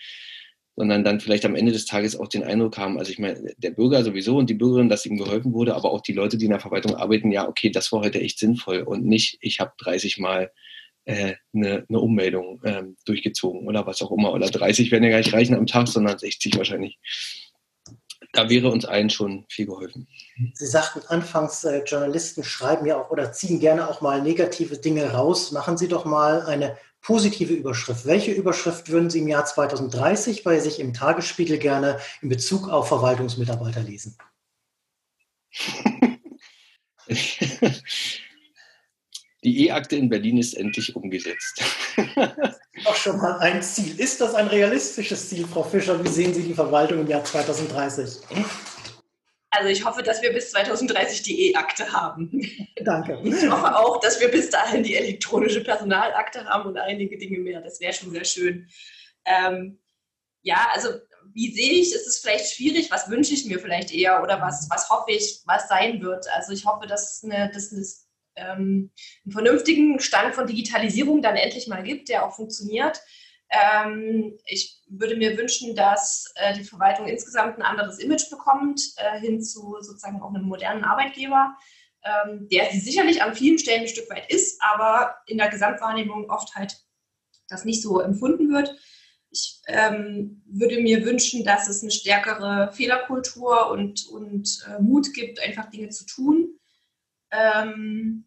sondern 0.76 1.04
dann 1.04 1.20
vielleicht 1.20 1.46
am 1.46 1.56
Ende 1.56 1.72
des 1.72 1.86
Tages 1.86 2.16
auch 2.16 2.28
den 2.28 2.44
Eindruck 2.44 2.78
haben, 2.78 2.98
also 2.98 3.12
ich 3.12 3.20
meine, 3.20 3.54
der 3.58 3.72
Bürger 3.72 4.04
sowieso 4.04 4.38
und 4.38 4.50
die 4.50 4.56
Bürgerin, 4.56 4.90
dass 4.90 5.06
ihm 5.06 5.18
geholfen 5.18 5.54
wurde, 5.54 5.76
aber 5.76 5.92
auch 5.92 6.02
die 6.02 6.14
Leute, 6.14 6.38
die 6.38 6.46
in 6.46 6.52
der 6.52 6.60
Verwaltung 6.60 6.96
arbeiten, 6.96 7.32
ja, 7.32 7.48
okay, 7.48 7.70
das 7.70 7.92
war 7.92 8.02
heute 8.02 8.20
echt 8.20 8.40
sinnvoll 8.40 8.80
und 8.80 9.06
nicht, 9.06 9.38
ich 9.42 9.60
habe 9.60 9.74
30 9.78 10.18
Mal 10.18 10.44
äh, 10.44 10.50
eine, 11.06 11.86
eine 11.88 12.00
Ummeldung 12.00 12.62
ähm, 12.64 12.96
durchgezogen 13.06 13.68
oder 13.68 13.86
was 13.86 14.02
auch 14.02 14.12
immer. 14.12 14.34
Oder 14.34 14.50
30 14.50 14.92
werden 14.92 15.04
ja 15.04 15.10
gar 15.10 15.18
nicht 15.18 15.34
reichen 15.34 15.56
am 15.56 15.66
Tag, 15.66 15.88
sondern 15.88 16.18
60 16.18 16.58
wahrscheinlich 16.58 17.00
da 18.34 18.50
wäre 18.50 18.72
uns 18.72 18.84
allen 18.84 19.12
schon 19.12 19.46
viel 19.48 19.68
geholfen. 19.68 20.08
Sie 20.54 20.66
sagten 20.66 21.02
anfangs, 21.08 21.64
äh, 21.64 21.84
Journalisten 21.84 22.44
schreiben 22.44 22.86
ja 22.86 23.00
auch 23.00 23.12
oder 23.12 23.32
ziehen 23.32 23.60
gerne 23.60 23.88
auch 23.88 24.02
mal 24.02 24.22
negative 24.22 24.78
Dinge 24.78 25.14
raus. 25.14 25.52
Machen 25.52 25.78
Sie 25.78 25.88
doch 25.88 26.04
mal 26.04 26.42
eine 26.42 26.78
positive 27.02 27.54
Überschrift. 27.54 28.06
Welche 28.06 28.32
Überschrift 28.32 28.90
würden 28.90 29.10
Sie 29.10 29.20
im 29.20 29.28
Jahr 29.28 29.46
2030 29.46 30.44
bei 30.44 30.60
sich 30.60 30.80
im 30.80 30.94
Tagesspiegel 30.94 31.60
gerne 31.60 32.00
in 32.22 32.30
Bezug 32.30 32.70
auf 32.70 32.88
Verwaltungsmitarbeiter 32.88 33.82
lesen? 33.82 34.18
Die 39.44 39.68
E-Akte 39.68 39.96
in 39.96 40.10
Berlin 40.10 40.38
ist 40.38 40.54
endlich 40.54 40.96
umgesetzt. 40.96 41.62
Auch 42.86 42.96
schon 42.96 43.18
mal 43.18 43.40
ein 43.40 43.62
Ziel. 43.62 44.00
Ist 44.00 44.22
das 44.22 44.36
ein 44.36 44.48
realistisches 44.48 45.30
Ziel, 45.30 45.46
Frau 45.46 45.64
Fischer? 45.64 46.04
Wie 46.04 46.10
sehen 46.10 46.34
Sie 46.34 46.44
die 46.44 46.54
Verwaltung 46.54 47.02
im 47.02 47.08
Jahr 47.08 47.24
2030? 47.24 48.20
Also 49.50 49.70
ich 49.70 49.86
hoffe, 49.86 50.02
dass 50.02 50.22
wir 50.22 50.34
bis 50.34 50.52
2030 50.52 51.22
die 51.24 51.52
E-Akte 51.52 51.92
haben. 51.92 52.32
Danke. 52.84 53.20
Ich 53.24 53.50
hoffe 53.50 53.76
auch, 53.76 54.00
dass 54.00 54.20
wir 54.20 54.30
bis 54.30 54.50
dahin 54.50 54.82
die 54.82 54.96
elektronische 54.96 55.64
Personalakte 55.64 56.46
haben 56.46 56.70
und 56.70 56.78
einige 56.78 57.18
Dinge 57.18 57.40
mehr. 57.40 57.62
Das 57.62 57.80
wäre 57.80 57.94
schon 57.94 58.12
sehr 58.12 58.26
schön. 58.26 58.68
Ähm, 59.26 59.80
ja, 60.42 60.68
also 60.74 60.90
wie 61.34 61.54
sehe 61.54 61.74
ich, 61.74 61.94
ist 61.94 62.08
es 62.08 62.20
vielleicht 62.20 62.54
schwierig, 62.54 62.92
was 62.92 63.10
wünsche 63.10 63.34
ich 63.34 63.46
mir 63.46 63.60
vielleicht 63.60 63.94
eher 63.94 64.24
oder 64.24 64.42
was, 64.42 64.68
was 64.70 64.90
hoffe 64.90 65.12
ich, 65.12 65.42
was 65.46 65.68
sein 65.68 66.02
wird. 66.02 66.26
Also 66.36 66.52
ich 66.52 66.66
hoffe, 66.66 66.88
dass, 66.88 67.24
eine, 67.24 67.52
dass 67.52 67.72
ähm, 68.36 68.92
einen 69.26 69.32
vernünftigen 69.32 70.00
Stand 70.00 70.36
von 70.36 70.48
Digitalisierung 70.48 71.22
dann 71.22 71.36
endlich 71.36 71.68
mal 71.68 71.84
gibt, 71.84 72.10
der 72.10 72.26
auch 72.26 72.36
funktioniert. 72.36 73.02
Ähm, 73.50 74.38
ich 74.46 74.82
würde 74.88 75.16
mir 75.16 75.38
wünschen, 75.38 75.76
dass 75.76 76.32
äh, 76.36 76.56
die 76.56 76.64
Verwaltung 76.64 77.08
insgesamt 77.08 77.58
ein 77.58 77.62
anderes 77.62 78.00
Image 78.00 78.30
bekommt, 78.30 78.82
äh, 78.98 79.20
hin 79.20 79.42
zu 79.42 79.78
sozusagen 79.80 80.22
auch 80.22 80.34
einem 80.34 80.46
modernen 80.46 80.84
Arbeitgeber, 80.84 81.56
ähm, 82.04 82.48
der 82.52 82.72
sie 82.72 82.80
sicherlich 82.80 83.22
an 83.22 83.36
vielen 83.36 83.60
Stellen 83.60 83.82
ein 83.82 83.88
Stück 83.88 84.10
weit 84.10 84.32
ist, 84.32 84.60
aber 84.62 85.18
in 85.28 85.38
der 85.38 85.50
Gesamtwahrnehmung 85.50 86.30
oft 86.30 86.56
halt 86.56 86.78
das 87.48 87.66
nicht 87.66 87.82
so 87.82 88.00
empfunden 88.00 88.52
wird. 88.52 88.76
Ich 89.30 89.62
ähm, 89.68 90.44
würde 90.48 90.80
mir 90.80 91.06
wünschen, 91.06 91.44
dass 91.44 91.68
es 91.68 91.82
eine 91.82 91.92
stärkere 91.92 92.72
Fehlerkultur 92.72 93.70
und, 93.72 94.08
und 94.08 94.66
äh, 94.68 94.82
Mut 94.82 95.14
gibt, 95.14 95.40
einfach 95.40 95.70
Dinge 95.70 95.90
zu 95.90 96.06
tun. 96.06 96.53
Ähm, 97.34 98.26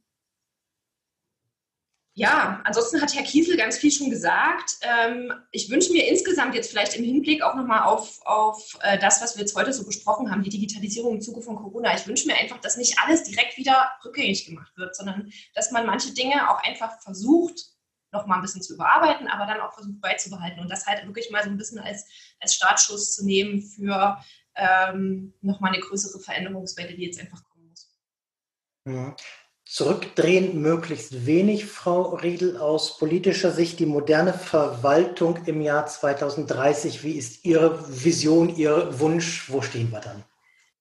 Ja, 2.19 2.63
ansonsten 2.65 3.03
hat 3.03 3.15
Herr 3.15 3.25
Kiesel 3.25 3.59
ganz 3.59 3.77
viel 3.77 3.91
schon 3.91 4.09
gesagt. 4.09 4.79
Ähm, 4.81 5.35
ich 5.51 5.69
wünsche 5.69 5.93
mir 5.93 6.09
insgesamt 6.09 6.55
jetzt 6.55 6.71
vielleicht 6.71 6.97
im 6.97 7.05
Hinblick 7.05 7.43
auch 7.43 7.55
nochmal 7.55 7.83
auf, 7.83 8.21
auf 8.25 8.79
äh, 8.81 8.99
das, 8.99 9.21
was 9.21 9.37
wir 9.37 9.43
jetzt 9.43 9.55
heute 9.55 9.75
so 9.75 9.85
besprochen 9.85 10.31
haben, 10.31 10.43
die 10.43 10.49
Digitalisierung 10.49 11.17
im 11.17 11.21
Zuge 11.21 11.43
von 11.43 11.57
Corona. 11.57 11.95
Ich 11.95 12.07
wünsche 12.07 12.27
mir 12.27 12.37
einfach, 12.37 12.59
dass 12.63 12.79
nicht 12.79 12.99
alles 13.05 13.25
direkt 13.25 13.59
wieder 13.59 13.91
rückgängig 14.03 14.47
gemacht 14.47 14.75
wird, 14.79 14.97
sondern 14.97 15.31
dass 15.55 15.73
man 15.73 15.85
manche 15.85 16.15
Dinge 16.15 16.49
auch 16.49 16.63
einfach 16.63 17.03
versucht, 17.03 17.67
nochmal 18.13 18.39
ein 18.39 18.43
bisschen 18.43 18.63
zu 18.63 18.73
überarbeiten, 18.73 19.29
aber 19.29 19.45
dann 19.45 19.61
auch 19.61 19.75
versucht 19.75 20.01
beizubehalten 20.01 20.61
und 20.61 20.71
das 20.71 20.87
halt 20.87 21.05
wirklich 21.05 21.31
mal 21.31 21.45
so 21.45 21.51
ein 21.51 21.59
bisschen 21.59 21.81
als, 21.81 22.07
als 22.41 22.55
Startschuss 22.55 23.15
zu 23.15 23.27
nehmen 23.27 23.61
für 23.61 24.17
ähm, 24.55 25.35
nochmal 25.43 25.75
eine 25.75 25.83
größere 25.83 26.19
Veränderungswelle, 26.19 26.95
die 26.95 27.05
jetzt 27.05 27.21
einfach 27.21 27.45
kommen 27.45 27.56
Zurückdrehen 29.65 30.63
möglichst 30.63 31.27
wenig, 31.27 31.67
Frau 31.67 32.15
Riedel, 32.15 32.57
aus 32.57 32.99
politischer 32.99 33.51
Sicht 33.51 33.81
die 33.81 33.87
moderne 33.87 34.33
Verwaltung 34.33 35.39
im 35.47 35.61
Jahr 35.61 35.87
2030. 35.87 37.03
Wie 37.03 37.13
ist 37.13 37.45
Ihre 37.45 37.81
Vision, 37.89 38.55
Ihr 38.57 39.01
Wunsch? 39.01 39.51
Wo 39.51 39.63
stehen 39.63 39.91
wir 39.91 40.01
dann? 40.01 40.23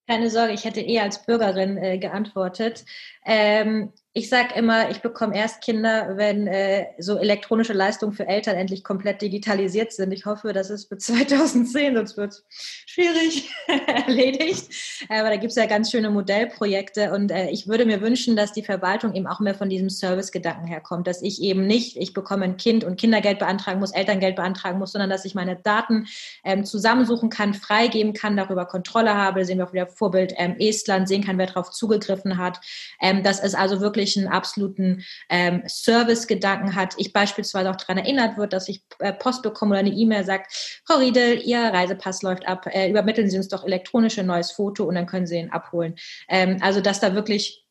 Keine 0.08 0.30
Sorge, 0.30 0.53
ich 0.53 0.66
hätte 0.66 0.82
eher 0.82 1.01
als 1.01 1.26
Bürgerin 1.26 1.78
äh, 1.78 1.97
geantwortet. 1.97 2.86
Ähm, 3.26 3.91
ich 4.18 4.30
sage 4.30 4.55
immer, 4.55 4.89
ich 4.91 5.01
bekomme 5.01 5.36
erst 5.36 5.61
Kinder, 5.61 6.16
wenn 6.16 6.47
äh, 6.47 6.86
so 6.99 7.18
elektronische 7.18 7.74
Leistungen 7.74 8.13
für 8.13 8.26
Eltern 8.26 8.55
endlich 8.55 8.82
komplett 8.82 9.22
digitalisiert 9.22 9.91
sind. 9.91 10.13
Ich 10.13 10.26
hoffe, 10.26 10.53
das 10.53 10.70
ist 10.70 10.88
bis 10.88 11.03
2010, 11.07 11.95
sonst 11.95 12.16
wird 12.16 12.32
es 12.32 12.45
schwierig 12.86 13.51
erledigt. 13.88 14.70
Aber 15.09 15.30
da 15.30 15.36
gibt 15.36 15.51
es 15.51 15.57
ja 15.57 15.66
ganz 15.66 15.91
schöne 15.91 16.09
Modellprojekte 16.11 17.11
und 17.11 17.30
äh, 17.30 17.49
ich 17.49 17.68
würde 17.68 17.86
mir 17.86 17.99
wünschen, 17.99 18.38
dass 18.38 18.53
die 18.53 18.63
Verwaltung 18.63 19.16
eben 19.16 19.28
auch 19.28 19.41
mehr 19.41 19.53
von 19.53 19.68
diesem 19.68 19.89
Servicegedanken 19.89 20.66
herkommt, 20.66 21.07
dass 21.07 21.22
ich 21.22 21.41
eben 21.41 21.68
nicht, 21.68 21.97
ich 21.97 22.13
bekomme 22.13 22.45
ein 22.45 22.55
Kind 22.55 22.86
und 22.86 22.97
Kindergeld 22.97 23.39
beantragen 23.39 23.82
muss, 23.82 23.91
Elterngeld 23.91 24.38
beantragen 24.38 24.80
muss, 24.80 24.93
sondern 24.93 25.09
dass 25.09 25.26
ich 25.26 25.36
meine 25.36 25.57
Daten 25.57 26.07
ähm, 26.45 26.63
zusammensuchen 26.63 27.30
kann, 27.30 27.53
freigeben 27.53 28.13
kann, 28.13 28.38
darüber 28.38 28.66
Kontrolle 28.66 29.13
habe. 29.13 29.43
Sehen 29.43 29.57
wir 29.57 29.68
auch 29.68 29.74
wieder 29.74 29.88
Vorbild 29.88 30.34
ähm, 30.38 30.55
Estland, 30.57 31.09
sehen 31.09 31.26
kann, 31.26 31.38
wer 31.38 31.47
darauf 31.47 31.72
zugegriffen 31.72 32.38
hat. 32.38 32.61
Ähm, 33.01 33.22
dass 33.22 33.43
es 33.43 33.55
also 33.55 33.82
wirklich 33.82 34.05
einen 34.18 34.28
absoluten 34.28 35.03
ähm, 35.30 35.64
Service-Gedanken 35.68 36.76
hat. 36.76 36.93
Ich 36.97 37.14
beispielsweise 37.14 37.70
auch 37.70 37.76
daran 37.76 37.97
erinnert 37.97 38.38
wird, 38.38 38.53
dass 38.53 38.70
ich 38.70 38.84
äh, 38.99 39.14
Post 39.14 39.41
bekomme 39.41 39.72
oder 39.72 39.80
eine 39.80 39.93
E-Mail 39.93 40.24
sagt, 40.24 40.82
Frau 40.86 40.97
Riedel, 40.97 41.41
Ihr 41.43 41.60
Reisepass 41.60 42.22
läuft 42.22 42.47
ab, 42.47 42.68
äh, 42.68 42.89
übermitteln 42.89 43.30
Sie 43.30 43.38
uns 43.38 43.47
doch 43.47 43.66
elektronisch 43.66 44.20
ein 44.20 44.28
neues 44.28 44.51
Foto 44.51 44.86
und 44.86 44.95
dann 44.95 45.08
können 45.08 45.28
Sie 45.28 45.38
ihn 45.38 45.49
abholen. 45.49 45.95
Ähm, 46.30 46.58
also 46.62 46.82
dass 46.82 46.99
da 46.99 47.16
wirklich 47.16 47.66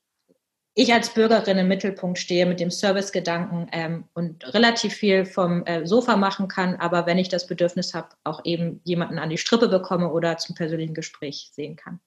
ich 0.75 0.93
als 0.93 1.15
Bürgerin 1.15 1.59
im 1.59 1.69
Mittelpunkt 1.69 2.19
stehe 2.19 2.47
mit 2.47 2.59
dem 2.59 2.71
Servicegedanken 2.71 3.69
ähm, 3.73 4.05
und 4.13 4.53
relativ 4.55 4.95
viel 4.95 5.25
vom 5.25 5.65
äh, 5.67 5.87
Sofa 5.87 6.17
machen 6.17 6.49
kann, 6.49 6.75
aber 6.77 7.07
wenn 7.07 7.19
ich 7.19 7.29
das 7.29 7.47
Bedürfnis 7.47 7.95
habe, 7.95 8.09
auch 8.25 8.41
eben 8.45 8.81
jemanden 8.83 9.19
an 9.19 9.31
die 9.31 9.39
Strippe 9.39 9.69
bekomme 9.69 10.11
oder 10.11 10.37
zum 10.37 10.57
persönlichen 10.57 10.95
Gespräch 10.95 11.51
sehen 11.53 11.77
kann. 11.77 12.01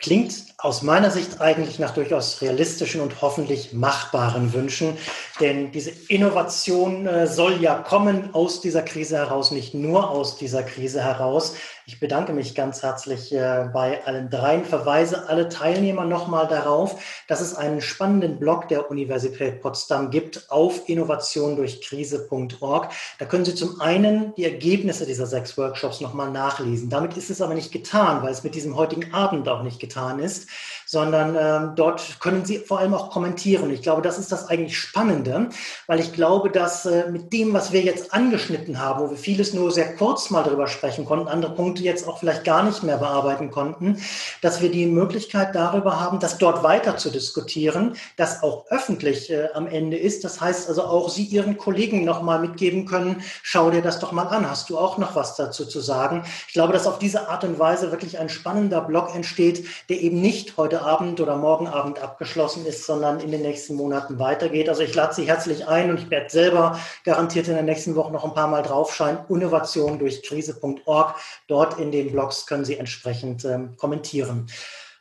Klingt 0.00 0.32
aus 0.56 0.80
meiner 0.80 1.10
Sicht 1.10 1.42
eigentlich 1.42 1.78
nach 1.78 1.92
durchaus 1.92 2.40
realistischen 2.40 3.02
und 3.02 3.20
hoffentlich 3.20 3.74
machbaren 3.74 4.54
Wünschen, 4.54 4.96
denn 5.40 5.72
diese 5.72 5.90
Innovation 6.08 7.06
äh, 7.06 7.26
soll 7.26 7.60
ja 7.60 7.74
kommen 7.74 8.34
aus 8.34 8.62
dieser 8.62 8.80
Krise 8.80 9.18
heraus, 9.18 9.50
nicht 9.50 9.74
nur 9.74 10.08
aus 10.08 10.38
dieser 10.38 10.62
Krise 10.62 11.02
heraus. 11.02 11.54
Ich 11.92 11.98
bedanke 11.98 12.32
mich 12.32 12.54
ganz 12.54 12.84
herzlich 12.84 13.34
äh, 13.34 13.68
bei 13.72 14.06
allen 14.06 14.30
dreien, 14.30 14.64
verweise 14.64 15.28
alle 15.28 15.48
Teilnehmer 15.48 16.04
nochmal 16.04 16.46
darauf, 16.46 17.02
dass 17.26 17.40
es 17.40 17.56
einen 17.56 17.80
spannenden 17.80 18.38
Blog 18.38 18.68
der 18.68 18.92
Universität 18.92 19.60
Potsdam 19.60 20.12
gibt 20.12 20.52
auf 20.52 20.88
innovationdurchkrise.org. 20.88 22.92
Da 23.18 23.24
können 23.24 23.44
Sie 23.44 23.56
zum 23.56 23.80
einen 23.80 24.32
die 24.36 24.44
Ergebnisse 24.44 25.04
dieser 25.04 25.26
sechs 25.26 25.58
Workshops 25.58 26.00
nochmal 26.00 26.30
nachlesen. 26.30 26.90
Damit 26.90 27.16
ist 27.16 27.28
es 27.28 27.42
aber 27.42 27.54
nicht 27.54 27.72
getan, 27.72 28.22
weil 28.22 28.30
es 28.30 28.44
mit 28.44 28.54
diesem 28.54 28.76
heutigen 28.76 29.12
Abend 29.12 29.48
auch 29.48 29.64
nicht 29.64 29.80
getan 29.80 30.20
ist, 30.20 30.48
sondern 30.90 31.36
ähm, 31.38 31.72
dort 31.76 32.18
können 32.18 32.44
Sie 32.44 32.58
vor 32.58 32.80
allem 32.80 32.94
auch 32.94 33.10
kommentieren. 33.10 33.70
Ich 33.70 33.80
glaube, 33.80 34.02
das 34.02 34.18
ist 34.18 34.32
das 34.32 34.48
eigentlich 34.48 34.76
Spannende, 34.76 35.50
weil 35.86 36.00
ich 36.00 36.12
glaube, 36.12 36.50
dass 36.50 36.84
äh, 36.84 37.08
mit 37.08 37.32
dem, 37.32 37.52
was 37.52 37.70
wir 37.70 37.80
jetzt 37.80 38.12
angeschnitten 38.12 38.80
haben, 38.80 39.00
wo 39.00 39.10
wir 39.10 39.16
vieles 39.16 39.54
nur 39.54 39.70
sehr 39.70 39.94
kurz 39.94 40.30
mal 40.30 40.42
drüber 40.42 40.66
sprechen 40.66 41.04
konnten, 41.04 41.28
andere 41.28 41.54
Punkte 41.54 41.84
jetzt 41.84 42.08
auch 42.08 42.18
vielleicht 42.18 42.42
gar 42.42 42.64
nicht 42.64 42.82
mehr 42.82 42.96
bearbeiten 42.96 43.52
konnten, 43.52 44.02
dass 44.42 44.62
wir 44.62 44.68
die 44.68 44.86
Möglichkeit 44.86 45.54
darüber 45.54 46.00
haben, 46.00 46.18
das 46.18 46.38
dort 46.38 46.64
weiter 46.64 46.96
zu 46.96 47.10
diskutieren, 47.10 47.94
das 48.16 48.42
auch 48.42 48.66
öffentlich 48.70 49.30
äh, 49.30 49.46
am 49.54 49.68
Ende 49.68 49.96
ist. 49.96 50.24
Das 50.24 50.40
heißt 50.40 50.68
also 50.68 50.82
auch 50.82 51.08
Sie 51.08 51.22
Ihren 51.22 51.56
Kollegen 51.56 52.04
nochmal 52.04 52.40
mitgeben 52.40 52.84
können, 52.84 53.22
schau 53.44 53.70
dir 53.70 53.82
das 53.82 54.00
doch 54.00 54.10
mal 54.10 54.26
an, 54.26 54.50
hast 54.50 54.68
du 54.70 54.76
auch 54.76 54.98
noch 54.98 55.14
was 55.14 55.36
dazu 55.36 55.66
zu 55.66 55.78
sagen? 55.78 56.24
Ich 56.48 56.54
glaube, 56.54 56.72
dass 56.72 56.88
auf 56.88 56.98
diese 56.98 57.28
Art 57.28 57.44
und 57.44 57.60
Weise 57.60 57.92
wirklich 57.92 58.18
ein 58.18 58.28
spannender 58.28 58.80
Blog 58.80 59.14
entsteht, 59.14 59.64
der 59.88 60.00
eben 60.00 60.20
nicht 60.20 60.56
heute 60.56 60.79
Abend 60.80 61.20
oder 61.20 61.36
morgen 61.36 61.68
Abend 61.68 62.02
abgeschlossen 62.02 62.66
ist, 62.66 62.84
sondern 62.84 63.20
in 63.20 63.30
den 63.30 63.42
nächsten 63.42 63.74
Monaten 63.74 64.18
weitergeht. 64.18 64.68
Also 64.68 64.82
ich 64.82 64.94
lade 64.94 65.14
Sie 65.14 65.24
herzlich 65.24 65.66
ein 65.68 65.90
und 65.90 65.98
ich 65.98 66.10
werde 66.10 66.28
selber 66.30 66.78
garantiert 67.04 67.48
in 67.48 67.54
der 67.54 67.62
nächsten 67.62 67.94
Woche 67.94 68.12
noch 68.12 68.24
ein 68.24 68.34
paar 68.34 68.48
Mal 68.48 68.62
draufscheinen. 68.62 69.20
Innovation 69.28 69.98
durch 69.98 70.22
Krise.org. 70.22 71.14
Dort 71.46 71.60
dort 71.60 71.78
in 71.78 71.92
den 71.92 72.10
Blogs 72.12 72.46
können 72.46 72.64
Sie 72.64 72.76
entsprechend 72.76 73.44
ähm, 73.44 73.76
kommentieren. 73.76 74.46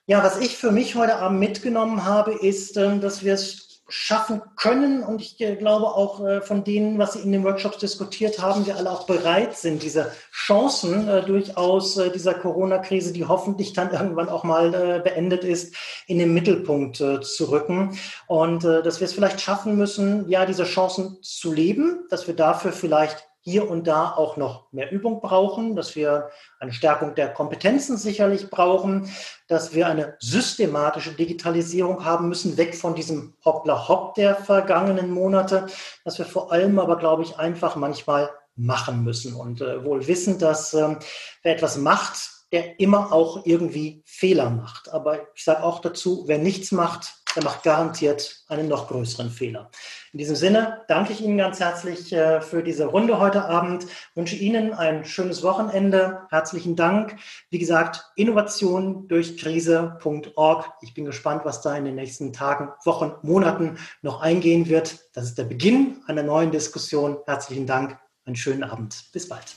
Ja, 0.05 0.23
was 0.23 0.39
ich 0.39 0.57
für 0.57 0.71
mich 0.71 0.95
heute 0.95 1.15
Abend 1.17 1.39
mitgenommen 1.39 2.03
habe, 2.03 2.33
ist, 2.33 2.77
ähm, 2.77 2.99
dass 2.99 3.23
wir 3.23 3.33
es 3.33 3.68
schaffen 3.89 4.41
können. 4.55 5.03
Und 5.03 5.21
ich 5.21 5.39
äh, 5.41 5.55
glaube 5.55 5.87
auch 5.87 6.25
äh, 6.25 6.41
von 6.41 6.63
denen, 6.63 6.97
was 6.97 7.13
Sie 7.13 7.19
in 7.19 7.31
den 7.31 7.43
Workshops 7.43 7.77
diskutiert 7.77 8.39
haben, 8.39 8.65
wir 8.65 8.77
alle 8.77 8.91
auch 8.91 9.05
bereit 9.05 9.57
sind, 9.57 9.83
diese 9.83 10.11
Chancen 10.31 11.07
äh, 11.07 11.23
durchaus 11.23 11.99
dieser 12.13 12.33
Corona-Krise, 12.33 13.13
die 13.13 13.25
hoffentlich 13.25 13.73
dann 13.73 13.91
irgendwann 13.93 14.29
auch 14.29 14.43
mal 14.43 15.01
beendet 15.03 15.43
ist, 15.43 15.75
in 16.07 16.19
den 16.19 16.33
Mittelpunkt 16.33 16.97
zu 16.97 17.45
rücken. 17.51 17.97
Und 18.27 18.63
dass 18.63 18.99
wir 18.99 19.05
es 19.05 19.13
vielleicht 19.13 19.41
schaffen 19.41 19.75
müssen, 19.75 20.29
ja, 20.29 20.45
diese 20.45 20.63
Chancen 20.63 21.17
zu 21.21 21.51
leben, 21.51 22.05
dass 22.09 22.27
wir 22.27 22.35
dafür 22.35 22.71
vielleicht 22.71 23.28
hier 23.49 23.69
und 23.69 23.87
da 23.87 24.11
auch 24.11 24.37
noch 24.37 24.71
mehr 24.71 24.91
Übung 24.91 25.21
brauchen, 25.21 25.75
dass 25.75 25.95
wir 25.95 26.29
eine 26.59 26.71
Stärkung 26.71 27.15
der 27.15 27.33
Kompetenzen 27.33 27.97
sicherlich 27.97 28.49
brauchen, 28.49 29.09
dass 29.47 29.73
wir 29.73 29.87
eine 29.87 30.15
systematische 30.19 31.13
Digitalisierung 31.13 32.05
haben 32.05 32.29
müssen, 32.29 32.57
weg 32.57 32.75
von 32.75 32.93
diesem 32.93 33.33
Hoppla-Hopp 33.43 34.13
der 34.15 34.35
vergangenen 34.35 35.09
Monate, 35.09 35.67
dass 36.05 36.19
wir 36.19 36.25
vor 36.25 36.51
allem 36.51 36.77
aber, 36.77 36.97
glaube 36.97 37.23
ich, 37.23 37.37
einfach 37.39 37.75
manchmal 37.75 38.29
machen 38.55 39.03
müssen 39.03 39.33
und 39.33 39.61
äh, 39.61 39.83
wohl 39.83 40.05
wissen, 40.07 40.37
dass 40.37 40.73
äh, 40.73 40.95
wer 41.43 41.53
etwas 41.53 41.77
macht, 41.77 42.39
der 42.51 42.79
immer 42.79 43.11
auch 43.11 43.45
irgendwie 43.45 44.03
Fehler 44.05 44.49
macht. 44.49 44.89
Aber 44.91 45.19
ich 45.33 45.43
sage 45.43 45.63
auch 45.63 45.79
dazu, 45.79 46.23
wer 46.27 46.39
nichts 46.39 46.71
macht, 46.71 47.13
der 47.35 47.43
macht 47.43 47.63
garantiert 47.63 48.43
einen 48.47 48.67
noch 48.67 48.87
größeren 48.87 49.29
Fehler. 49.29 49.69
In 50.11 50.19
diesem 50.19 50.35
Sinne 50.35 50.81
danke 50.87 51.13
ich 51.13 51.21
Ihnen 51.21 51.37
ganz 51.37 51.59
herzlich 51.59 52.11
äh, 52.11 52.41
für 52.41 52.63
diese 52.63 52.85
Runde 52.85 53.19
heute 53.19 53.45
Abend, 53.45 53.85
wünsche 54.15 54.35
Ihnen 54.35 54.73
ein 54.73 55.05
schönes 55.05 55.43
Wochenende. 55.43 56.21
Herzlichen 56.29 56.75
Dank. 56.75 57.15
Wie 57.49 57.59
gesagt, 57.59 58.11
Innovation 58.15 59.07
durch 59.07 59.37
Krise.org. 59.37 60.71
Ich 60.81 60.93
bin 60.93 61.05
gespannt, 61.05 61.45
was 61.45 61.61
da 61.61 61.75
in 61.75 61.85
den 61.85 61.95
nächsten 61.95 62.33
Tagen, 62.33 62.69
Wochen, 62.85 63.13
Monaten 63.21 63.77
noch 64.01 64.21
eingehen 64.21 64.67
wird. 64.67 64.99
Das 65.13 65.25
ist 65.25 65.37
der 65.37 65.43
Beginn 65.43 66.01
einer 66.07 66.23
neuen 66.23 66.51
Diskussion. 66.51 67.17
Herzlichen 67.25 67.67
Dank. 67.67 67.97
Einen 68.25 68.35
schönen 68.35 68.63
Abend. 68.63 69.05
Bis 69.13 69.27
bald. 69.29 69.55